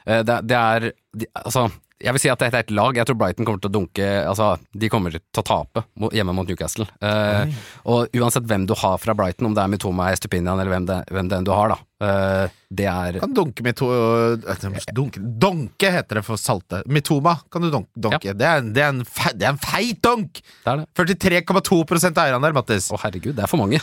Eh, 0.05 0.23
Det, 0.23 0.43
det 0.45 0.61
er 0.61 0.93
de, 1.17 1.27
Altså, 1.41 1.71
jeg 2.05 2.13
vil 2.13 2.21
si 2.21 2.31
at 2.33 2.43
dette 2.43 2.59
er 2.59 2.67
et 2.67 2.73
lag. 2.75 2.97
Jeg 2.99 3.07
tror 3.09 3.17
Brighton 3.19 3.47
kommer 3.47 3.63
til 3.63 3.71
å 3.71 3.75
dunke 3.79 4.09
Altså, 4.27 4.51
de 4.77 4.91
kommer 4.93 5.15
til 5.15 5.41
å 5.41 5.45
tape 5.47 5.85
hjemme 6.13 6.35
mot 6.37 6.49
Newcastle. 6.49 6.87
Uh, 7.01 7.49
og 7.89 8.13
uansett 8.19 8.47
hvem 8.51 8.67
du 8.69 8.75
har 8.79 8.99
fra 9.01 9.15
Brighton, 9.17 9.49
om 9.49 9.57
det 9.57 9.63
er 9.63 9.73
Mitoma, 9.73 10.11
Estupinian 10.13 10.59
eller 10.59 10.73
hvem 10.75 10.89
det, 10.91 10.99
hvem 11.15 11.31
det 11.31 11.39
enn 11.39 11.49
du 11.49 11.53
har, 11.55 11.75
da. 11.75 11.79
Uh, 12.05 12.61
det 12.75 12.89
er 12.91 13.21
Kan 13.23 13.37
dunke 13.37 13.65
Mitoma 13.65 14.37
to 14.59 14.93
dunke, 14.99 15.23
Donke 15.23 15.93
heter 15.95 16.21
det 16.21 16.27
for 16.27 16.41
salte. 16.41 16.83
Mitoma 16.91 17.39
kan 17.53 17.65
du 17.65 17.71
dunke. 17.73 18.21
Ja. 18.21 18.35
Det, 18.35 18.51
er, 18.51 18.67
det, 18.67 18.85
er 18.85 18.93
en 18.93 19.05
fe, 19.09 19.33
det 19.33 19.49
er 19.49 19.55
en 19.55 19.63
feit 19.63 20.03
det. 20.05 20.89
43,2 20.99 21.85
eierandel, 22.11 22.57
Mattis. 22.57 22.91
Å, 22.93 23.01
herregud, 23.07 23.37
det 23.39 23.47
er 23.47 23.51
for 23.51 23.63
mange. 23.63 23.81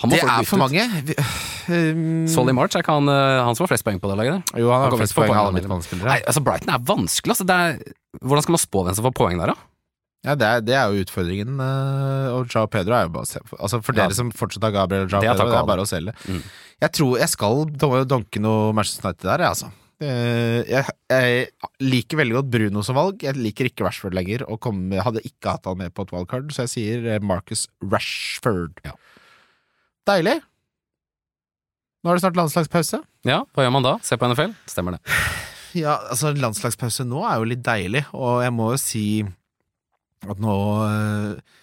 Han 0.00 0.10
må 0.10 0.16
Det 0.18 0.24
er 0.28 0.44
for 0.48 0.60
mange. 0.60 0.82
Um, 1.66 2.26
Solly 2.28 2.52
March 2.54 2.76
er 2.76 2.82
ikke 2.84 2.94
han, 2.94 3.08
eh, 3.10 3.38
han 3.42 3.56
som 3.56 3.64
har 3.64 3.70
flest 3.72 3.84
poeng 3.86 3.96
på 4.02 4.10
det 4.10 4.16
laget? 4.20 4.50
Jo, 4.54 4.68
han 4.70 4.84
har 4.84 4.92
Han 4.92 5.00
flest 5.00 5.16
poeng 5.16 5.32
av 5.32 5.46
alle 5.48 5.56
midtbanespillere. 5.56 6.10
Nei, 6.12 6.18
altså 6.28 6.42
Brighton 6.44 6.74
er 6.74 6.82
vanskelig. 6.90 7.32
Altså, 7.34 7.46
det 7.48 7.56
er, 7.56 7.94
hvordan 8.20 8.44
skal 8.44 8.54
man 8.56 8.62
spå 8.62 8.84
hvem 8.86 8.98
som 8.98 9.06
får 9.08 9.14
poeng 9.16 9.40
der, 9.40 9.54
da? 9.54 9.56
Ja, 10.26 10.34
det, 10.34 10.46
er, 10.46 10.60
det 10.66 10.74
er 10.74 10.90
jo 10.90 11.04
utfordringen. 11.06 11.56
øh, 11.62 12.28
Og 12.34 12.48
Jao 12.50 12.66
Pedro 12.66 12.96
er 12.98 13.04
jo 13.06 13.12
bare 13.14 13.26
å 13.26 13.30
se 13.30 13.38
Altså 13.60 13.78
For 13.84 13.94
Ja. 13.94 14.06
dere 14.08 14.16
som 14.16 14.32
fortsatt 14.34 14.64
har 14.66 14.72
Gabriel 14.74 15.04
og 15.06 15.12
Jao 15.12 15.20
Pedro, 15.22 15.48
det 15.52 15.58
er 15.60 15.68
bare 15.70 15.84
å 15.84 15.88
selge. 15.88 16.14
Mm. 16.26 16.40
Jeg 16.82 16.92
tror 16.98 17.18
jeg 17.20 17.28
skal 17.32 17.64
donke 18.10 18.42
noe 18.42 18.72
Manchester 18.74 19.06
United 19.06 19.28
der, 19.30 19.44
jeg, 19.44 19.54
altså. 19.54 19.70
Jeg, 20.02 20.84
jeg 21.08 21.46
liker 21.80 22.18
veldig 22.20 22.34
godt 22.36 22.50
Bruno 22.52 22.82
som 22.84 22.98
valg. 22.98 23.22
Jeg 23.24 23.38
liker 23.38 23.70
ikke 23.70 23.86
Rashford 23.86 24.16
lenger, 24.18 24.44
og 24.50 24.58
kom, 24.60 24.82
hadde 24.92 25.22
ikke 25.24 25.54
hatt 25.56 25.64
han 25.70 25.78
med 25.80 25.94
på 25.96 26.04
et 26.04 26.12
valgkart, 26.12 26.50
så 26.52 26.66
jeg 26.66 26.72
sier 26.74 27.20
Marcus 27.24 27.64
Rashford. 27.80 28.82
Ja. 28.84 28.92
Deilig. 30.06 30.36
Nå 32.04 32.12
er 32.12 32.18
det 32.18 32.22
snart 32.22 32.38
landslagspause. 32.38 33.00
Ja, 33.26 33.40
hva 33.50 33.64
gjør 33.64 33.72
man 33.74 33.86
da? 33.86 33.96
Se 34.06 34.14
på 34.18 34.28
NFL? 34.30 34.52
Stemmer 34.70 34.94
det. 34.96 35.16
Ja, 35.76 35.96
altså 36.12 36.30
landslagspause 36.36 37.04
nå 37.08 37.24
er 37.26 37.40
jo 37.40 37.48
litt 37.50 37.64
deilig, 37.66 38.04
og 38.14 38.38
jeg 38.44 38.54
må 38.54 38.70
jo 38.72 38.80
si 38.80 39.06
at 40.26 40.38
nå 40.42 40.54
eh, 40.86 41.54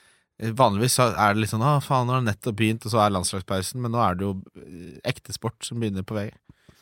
Vanligvis 0.57 0.97
er 0.99 1.13
det 1.35 1.43
litt 1.43 1.51
sånn 1.53 1.63
'Å, 1.63 1.77
faen, 1.85 2.07
nå 2.09 2.15
har 2.15 2.23
det 2.23 2.33
nettopp 2.33 2.57
begynt', 2.59 2.83
og 2.83 2.91
så 2.91 2.99
er 2.99 3.13
landslagspausen, 3.13 3.79
men 3.79 3.93
nå 3.93 4.01
er 4.03 4.17
det 4.19 4.25
jo 4.25 4.33
eh, 4.59 4.97
ekte 5.07 5.31
sport 5.35 5.63
som 5.63 5.79
begynner 5.79 6.03
på 6.03 6.17
vei. 6.17 6.25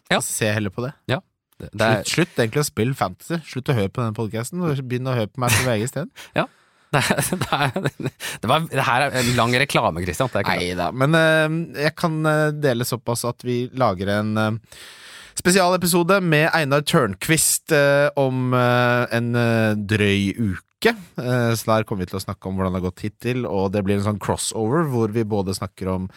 Ja. 0.09 0.17
Se 0.25 0.49
heller 0.49 0.73
på 0.73 0.81
det. 0.87 0.95
Det, 1.61 1.69
det 1.77 1.85
er, 1.85 2.01
Slutt, 2.01 2.31
slutt 2.31 2.41
egentlig 2.41 2.63
å 2.63 2.69
spille 2.71 2.97
fantasy. 2.97 3.37
Slutt 3.45 3.69
å 3.69 3.75
høre 3.77 3.91
på 3.93 4.01
den 4.01 4.17
podkasten, 4.17 4.63
og 4.65 4.81
begynn 4.81 5.11
å 5.11 5.13
høre 5.13 5.29
på 5.29 5.43
meg 5.43 5.53
på 5.53 5.67
VG 5.67 5.85
isteden. 5.85 6.09
det, 6.93 7.01
det, 7.97 8.13
det, 8.41 8.47
var, 8.51 8.65
det 8.67 8.87
her 8.87 9.05
er 9.07 9.29
lang 9.37 9.53
reklame, 9.63 10.03
Christian. 10.03 10.31
Nei 10.47 10.73
da, 10.75 10.89
men 10.91 11.15
uh, 11.15 11.59
jeg 11.79 11.95
kan 11.99 12.17
eh, 12.27 12.47
dele 12.51 12.87
såpass 12.87 13.23
at 13.29 13.45
vi 13.47 13.63
lager 13.79 14.11
en 14.19 14.33
uh, 14.35 14.81
spesialepisode 15.39 16.19
med 16.21 16.49
Einar 16.53 16.83
Tørnquist 16.85 17.71
uh, 17.73 18.11
om 18.19 18.53
eh, 18.57 19.05
en 19.15 19.31
eh, 19.37 19.73
drøy 19.75 20.35
uke. 20.37 20.93
Eh, 20.93 21.51
så 21.55 21.67
der 21.67 21.85
kommer 21.87 22.05
vi 22.05 22.11
til 22.11 22.19
å 22.19 22.23
snakke 22.23 22.49
om 22.49 22.57
hvordan 22.57 22.75
det 22.75 22.81
har 22.81 22.87
gått 22.89 23.05
hittil, 23.05 23.45
og 23.49 23.71
det 23.73 23.83
blir 23.85 23.99
en 23.99 24.07
sånn 24.09 24.21
crossover 24.21 24.87
hvor 24.91 25.13
vi 25.13 25.25
både 25.27 25.55
snakker 25.57 25.91
om 25.93 26.09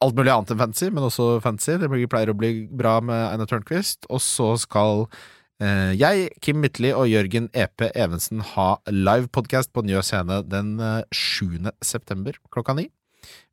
alt 0.00 0.16
mulig 0.16 0.32
annet 0.32 0.54
enn 0.54 0.62
fancy, 0.62 0.88
men 0.88 1.04
også 1.04 1.40
fancy. 1.44 1.76
Det 1.80 1.90
pleier 1.90 2.32
å 2.32 2.38
bli 2.38 2.54
bra 2.66 2.98
med 3.04 3.26
Einar 3.34 3.50
Tørnquist. 3.50 4.08
Og 4.08 4.22
så 4.24 4.54
skal 4.60 5.04
eh, 5.04 5.18
jeg, 5.60 6.30
Kim 6.40 6.62
Mytli 6.62 6.92
og 6.96 7.10
Jørgen 7.10 7.50
EP 7.52 7.84
Evensen 7.90 8.40
ha 8.54 8.70
livepodkast 8.88 9.72
på 9.76 9.84
Njø 9.84 10.00
scene 10.06 10.40
den 10.48 10.78
eh, 10.80 11.02
7. 11.12 11.68
september 11.84 12.38
klokka 12.52 12.76
ni. 12.78 12.88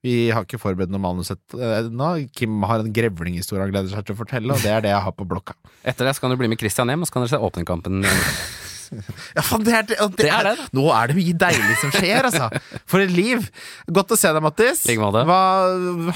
Vi 0.06 0.30
har 0.32 0.46
ikke 0.46 0.60
forberedt 0.62 0.94
noe 0.94 1.04
manus 1.04 1.34
ennå. 1.34 2.10
Kim 2.38 2.62
har 2.70 2.84
en 2.84 2.94
grevlinghistorie 2.94 3.66
han 3.66 3.74
gleder 3.74 3.92
seg 3.92 4.08
til 4.08 4.16
å 4.16 4.22
fortelle, 4.22 4.54
og 4.56 4.64
det 4.64 4.72
er 4.72 4.86
det 4.86 4.94
jeg 4.94 5.04
har 5.04 5.16
på 5.18 5.28
blokka. 5.28 5.58
Etter 5.90 6.08
det 6.08 6.16
skal 6.18 6.32
du 6.32 6.40
bli 6.40 6.50
med 6.52 6.62
Christian 6.62 6.92
hjem, 6.92 7.04
og 7.04 7.10
så 7.10 7.18
kan 7.18 7.26
dere 7.26 7.36
se 7.36 7.44
åpningskampen. 7.50 8.06
Ja, 9.38 9.44
faen, 9.46 9.64
det 9.68 9.74
er 9.76 9.88
det, 9.90 9.98
og 10.04 10.14
det, 10.16 10.26
Det 10.26 10.32
er 10.32 10.40
er, 10.40 10.50
det, 10.50 10.66
da. 10.66 10.80
Nå 10.80 10.86
er 10.96 11.12
det 11.12 11.18
mye 11.20 11.38
deilig 11.46 11.78
som 11.82 11.94
skjer, 11.96 12.28
altså. 12.30 12.50
For 12.90 13.04
et 13.04 13.14
liv. 13.14 13.48
Godt 13.94 14.14
å 14.16 14.20
se 14.20 14.32
deg, 14.34 14.44
Mattis. 14.46 14.84
Like 14.90 15.04
måte. 15.04 15.24
Hva 15.30 15.42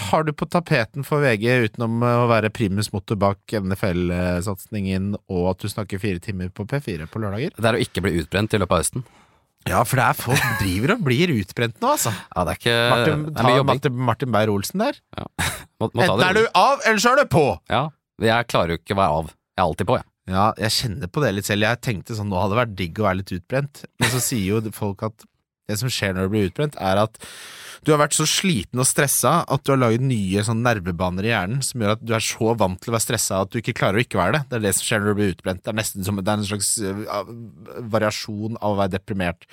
har 0.09 0.28
du 0.28 0.34
på 0.38 0.47
tapeten 0.51 1.07
for 1.07 1.24
VG 1.26 1.47
utenom 1.72 2.03
å 2.05 2.28
være 2.32 2.51
primus 2.53 2.91
motor 2.95 3.19
bak 3.22 3.57
NFL-satsingen, 3.61 5.15
og 5.32 5.49
at 5.53 5.65
du 5.65 5.72
snakker 5.72 6.01
fire 6.01 6.22
timer 6.24 6.51
på 6.53 6.65
P4 6.69 7.09
på 7.11 7.22
lørdager? 7.24 7.53
Det 7.57 7.72
er 7.72 7.78
å 7.80 7.84
ikke 7.84 8.03
bli 8.05 8.17
utbrent 8.22 8.53
i 8.55 8.61
løpet 8.61 8.78
av 8.78 8.84
høsten. 8.86 9.05
Ja, 9.69 9.84
for 9.86 9.99
det 9.99 10.05
er 10.09 10.17
folk 10.17 10.45
driver 10.57 10.95
og 10.95 11.03
blir 11.05 11.34
utbrent 11.36 11.76
nå, 11.84 11.91
altså. 11.93 12.13
Ja, 12.36 12.45
det 12.47 12.53
er 12.55 12.61
ikke 12.61 12.78
Martin, 12.89 13.26
det 13.28 13.34
er 13.34 13.38
ta 13.38 13.45
mye 13.47 13.57
jobbing. 13.59 13.72
Martin, 13.76 13.99
Martin 14.09 14.32
Beyer-Olsen 14.34 14.86
der. 14.88 15.01
Må, 15.82 15.89
må 15.89 16.01
ta 16.01 16.07
Enten 16.07 16.22
det 16.22 16.30
er 16.30 16.38
du 16.39 16.57
av, 16.57 16.82
eller 16.86 17.01
så 17.01 17.13
er 17.13 17.22
du 17.22 17.30
på! 17.34 17.45
Ja, 17.69 17.84
jeg 18.22 18.49
klarer 18.53 18.76
jo 18.76 18.82
ikke 18.82 18.93
å 18.93 18.99
være 19.01 19.19
av. 19.22 19.30
Jeg 19.32 19.61
er 19.61 19.67
alltid 19.67 19.88
på, 19.89 19.97
jeg. 19.97 20.05
Ja, 20.30 20.51
jeg 20.59 20.76
kjenner 20.76 21.09
på 21.09 21.24
det 21.24 21.32
litt 21.34 21.47
selv. 21.47 21.65
Jeg 21.65 21.82
tenkte 21.82 22.15
sånn, 22.17 22.30
nå 22.30 22.38
hadde 22.38 22.53
det 22.53 22.61
vært 22.61 22.78
digg 22.78 23.01
å 23.01 23.07
være 23.07 23.19
litt 23.24 23.34
utbrent. 23.39 23.84
Men 23.99 24.13
så 24.13 24.22
sier 24.24 24.45
jo 24.53 24.76
folk 24.76 25.01
at 25.07 25.26
det 25.69 25.80
som 25.80 25.91
skjer 25.91 26.13
når 26.15 26.28
du 26.28 26.34
blir 26.34 26.47
utbrent, 26.49 26.78
er 26.82 26.99
at 27.01 27.17
du 27.82 27.93
har 27.93 28.01
vært 28.03 28.13
så 28.13 28.28
sliten 28.30 28.82
og 28.82 28.86
stressa 28.86 29.39
at 29.49 29.63
du 29.65 29.72
har 29.74 29.80
laget 29.82 30.03
nye 30.05 30.43
sånn 30.45 30.61
nervebaner 30.61 31.26
i 31.26 31.32
hjernen 31.32 31.63
som 31.65 31.82
gjør 31.82 31.95
at 31.95 32.03
du 32.05 32.13
er 32.13 32.22
så 32.22 32.53
vant 32.59 32.78
til 32.78 32.91
å 32.91 32.95
være 32.95 33.05
stressa 33.07 33.39
at 33.41 33.53
du 33.53 33.57
ikke 33.57 33.74
klarer 33.80 33.97
å 33.97 34.03
ikke 34.03 34.19
være 34.19 34.36
det. 34.36 34.41
Det 34.49 34.57
er 34.59 34.65
det 34.67 34.74
som 34.78 34.86
skjer 34.86 35.01
når 35.01 35.07
du 35.09 35.17
blir 35.17 35.32
utbrent. 35.34 35.63
Det 35.63 35.72
er 35.72 35.78
nesten 35.80 36.05
som 36.05 36.19
det 36.19 36.28
er 36.28 36.41
en 36.43 36.49
slags 36.51 36.74
uh, 36.86 37.32
variasjon 37.95 38.59
av 38.59 38.76
å 38.76 38.80
være 38.84 38.95
deprimert. 38.99 39.47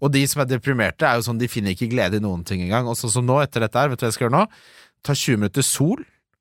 Og 0.00 0.14
de 0.14 0.22
som 0.30 0.40
er 0.40 0.48
deprimerte, 0.48 1.04
er 1.04 1.18
jo 1.18 1.26
sånn, 1.26 1.40
de 1.40 1.50
finner 1.52 1.76
ikke 1.76 1.90
glede 1.92 2.16
i 2.16 2.24
noen 2.24 2.46
ting 2.48 2.62
engang. 2.64 2.88
Og 2.88 2.96
sånn 2.96 3.12
som 3.12 3.26
nå, 3.28 3.36
etter 3.44 3.66
dette 3.66 3.76
her, 3.76 3.92
vet 3.92 4.00
du 4.00 4.06
hva 4.06 4.08
jeg 4.08 4.16
skal 4.16 4.28
gjøre 4.30 4.38
nå? 4.38 4.46
Ta 5.04 5.16
20 5.16 5.42
minutter 5.42 5.66
sol 5.66 6.00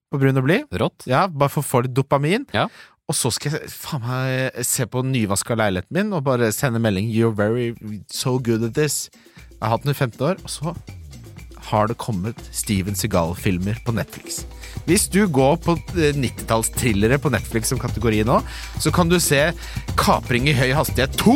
på 0.09 0.21
brun 0.21 0.39
og 0.39 0.47
blid. 0.47 0.71
Rått. 0.79 1.03
Ja, 1.09 1.25
bare 1.27 1.51
for 1.51 1.65
å 1.65 1.67
få 1.67 1.83
litt 1.83 1.97
dopamin. 1.97 2.47
Ja. 2.55 2.69
Og 3.09 3.17
så 3.17 3.31
skal 3.33 3.55
jeg 3.55 3.71
faen 3.73 4.03
meg 4.05 4.63
se 4.67 4.85
på 4.85 5.01
nyvaska 5.01 5.57
leiligheten 5.57 5.97
min 5.97 6.13
og 6.13 6.27
bare 6.27 6.51
sende 6.53 6.81
melding 6.81 7.09
You're 7.09 7.33
very 7.33 7.73
so 8.13 8.37
good 8.37 8.63
at 8.67 8.75
this. 8.77 9.09
Jeg 9.49 9.65
har 9.65 9.73
hatt 9.73 9.87
den 9.87 9.95
i 9.95 9.97
15 9.97 10.21
år, 10.27 10.37
og 10.45 10.51
så 10.53 10.75
har 11.69 11.89
det 11.89 11.97
kommet 12.01 12.37
Steven 12.55 12.95
Seagal-filmer 12.97 13.81
på 13.85 13.93
Netflix. 13.93 14.43
Hvis 14.87 15.07
du 15.11 15.23
går 15.27 15.57
på 15.65 15.75
eh, 15.97 16.15
90-tallstrillere 16.17 17.19
på 17.21 17.31
Netflix 17.33 17.69
som 17.73 17.81
kategori 17.81 18.23
nå, 18.29 18.39
så 18.81 18.93
kan 18.93 19.09
du 19.11 19.19
se 19.21 19.41
Kapring 19.99 20.49
i 20.49 20.55
høy 20.57 20.71
hastighet 20.77 21.17
2. 21.19 21.35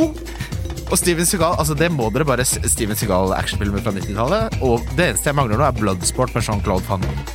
Og 0.90 0.96
Steven 1.00 1.26
Seagal, 1.26 1.58
altså 1.58 1.78
det 1.78 1.90
må 1.94 2.10
dere 2.14 2.28
bare 2.30 2.46
Steven 2.46 2.98
Seagal-actionfilmer 2.98 3.82
fra 3.82 3.96
90-tallet. 3.98 4.62
Og 4.66 4.86
det 4.94 5.10
eneste 5.10 5.32
jeg 5.32 5.42
mangler 5.42 5.60
nå, 5.60 5.68
er 5.68 5.82
Bloodsport 5.82 6.38
med 6.38 6.46
Jean-Claude 6.46 6.86
Van 6.90 7.06
Damme. 7.06 7.28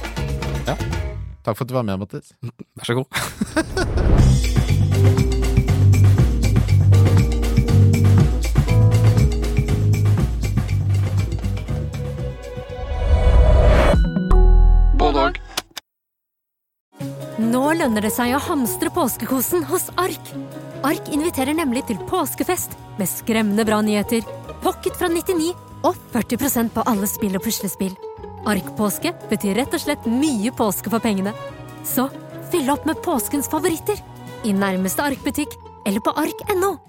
Ja. 0.70 0.78
Takk 1.48 1.56
for 1.56 1.64
at 1.64 1.70
du 1.70 1.74
var 1.78 1.84
med, 1.88 1.96
Mattis. 1.96 2.34
Vær 2.76 2.84
så 2.84 2.94
god. 2.98 3.06
Både. 15.00 15.32
Nå 17.38 17.62
lønner 17.78 18.04
det 18.04 18.12
seg 18.12 18.34
å 18.36 18.42
hamstre 18.44 18.92
påskekosen 18.92 19.64
hos 19.70 19.88
Ark. 19.96 20.34
Ark 20.84 21.08
inviterer 21.08 21.56
nemlig 21.56 21.86
til 21.88 21.96
påskefest 22.10 22.76
med 22.98 23.08
skremmende 23.08 23.64
bra 23.64 23.80
nyheter, 23.80 24.20
pocket 24.60 25.00
fra 25.00 25.08
99 25.08 25.54
og 25.88 25.96
40% 26.12 26.76
på 26.76 26.84
alle 26.92 27.08
spill 27.08 27.40
og 27.40 27.48
puslespill. 27.48 27.96
Ark-påske 28.46 29.14
betyr 29.30 29.58
rett 29.58 29.74
og 29.74 29.82
slett 29.82 30.06
mye 30.06 30.52
påske 30.54 30.92
for 30.92 31.02
pengene. 31.02 31.34
Så 31.86 32.08
fyll 32.52 32.70
opp 32.70 32.86
med 32.88 33.00
påskens 33.04 33.50
favoritter 33.50 33.98
i 34.46 34.54
nærmeste 34.54 35.02
Ark-butikk 35.02 35.56
eller 35.86 36.04
på 36.04 36.14
ark.no. 36.14 36.87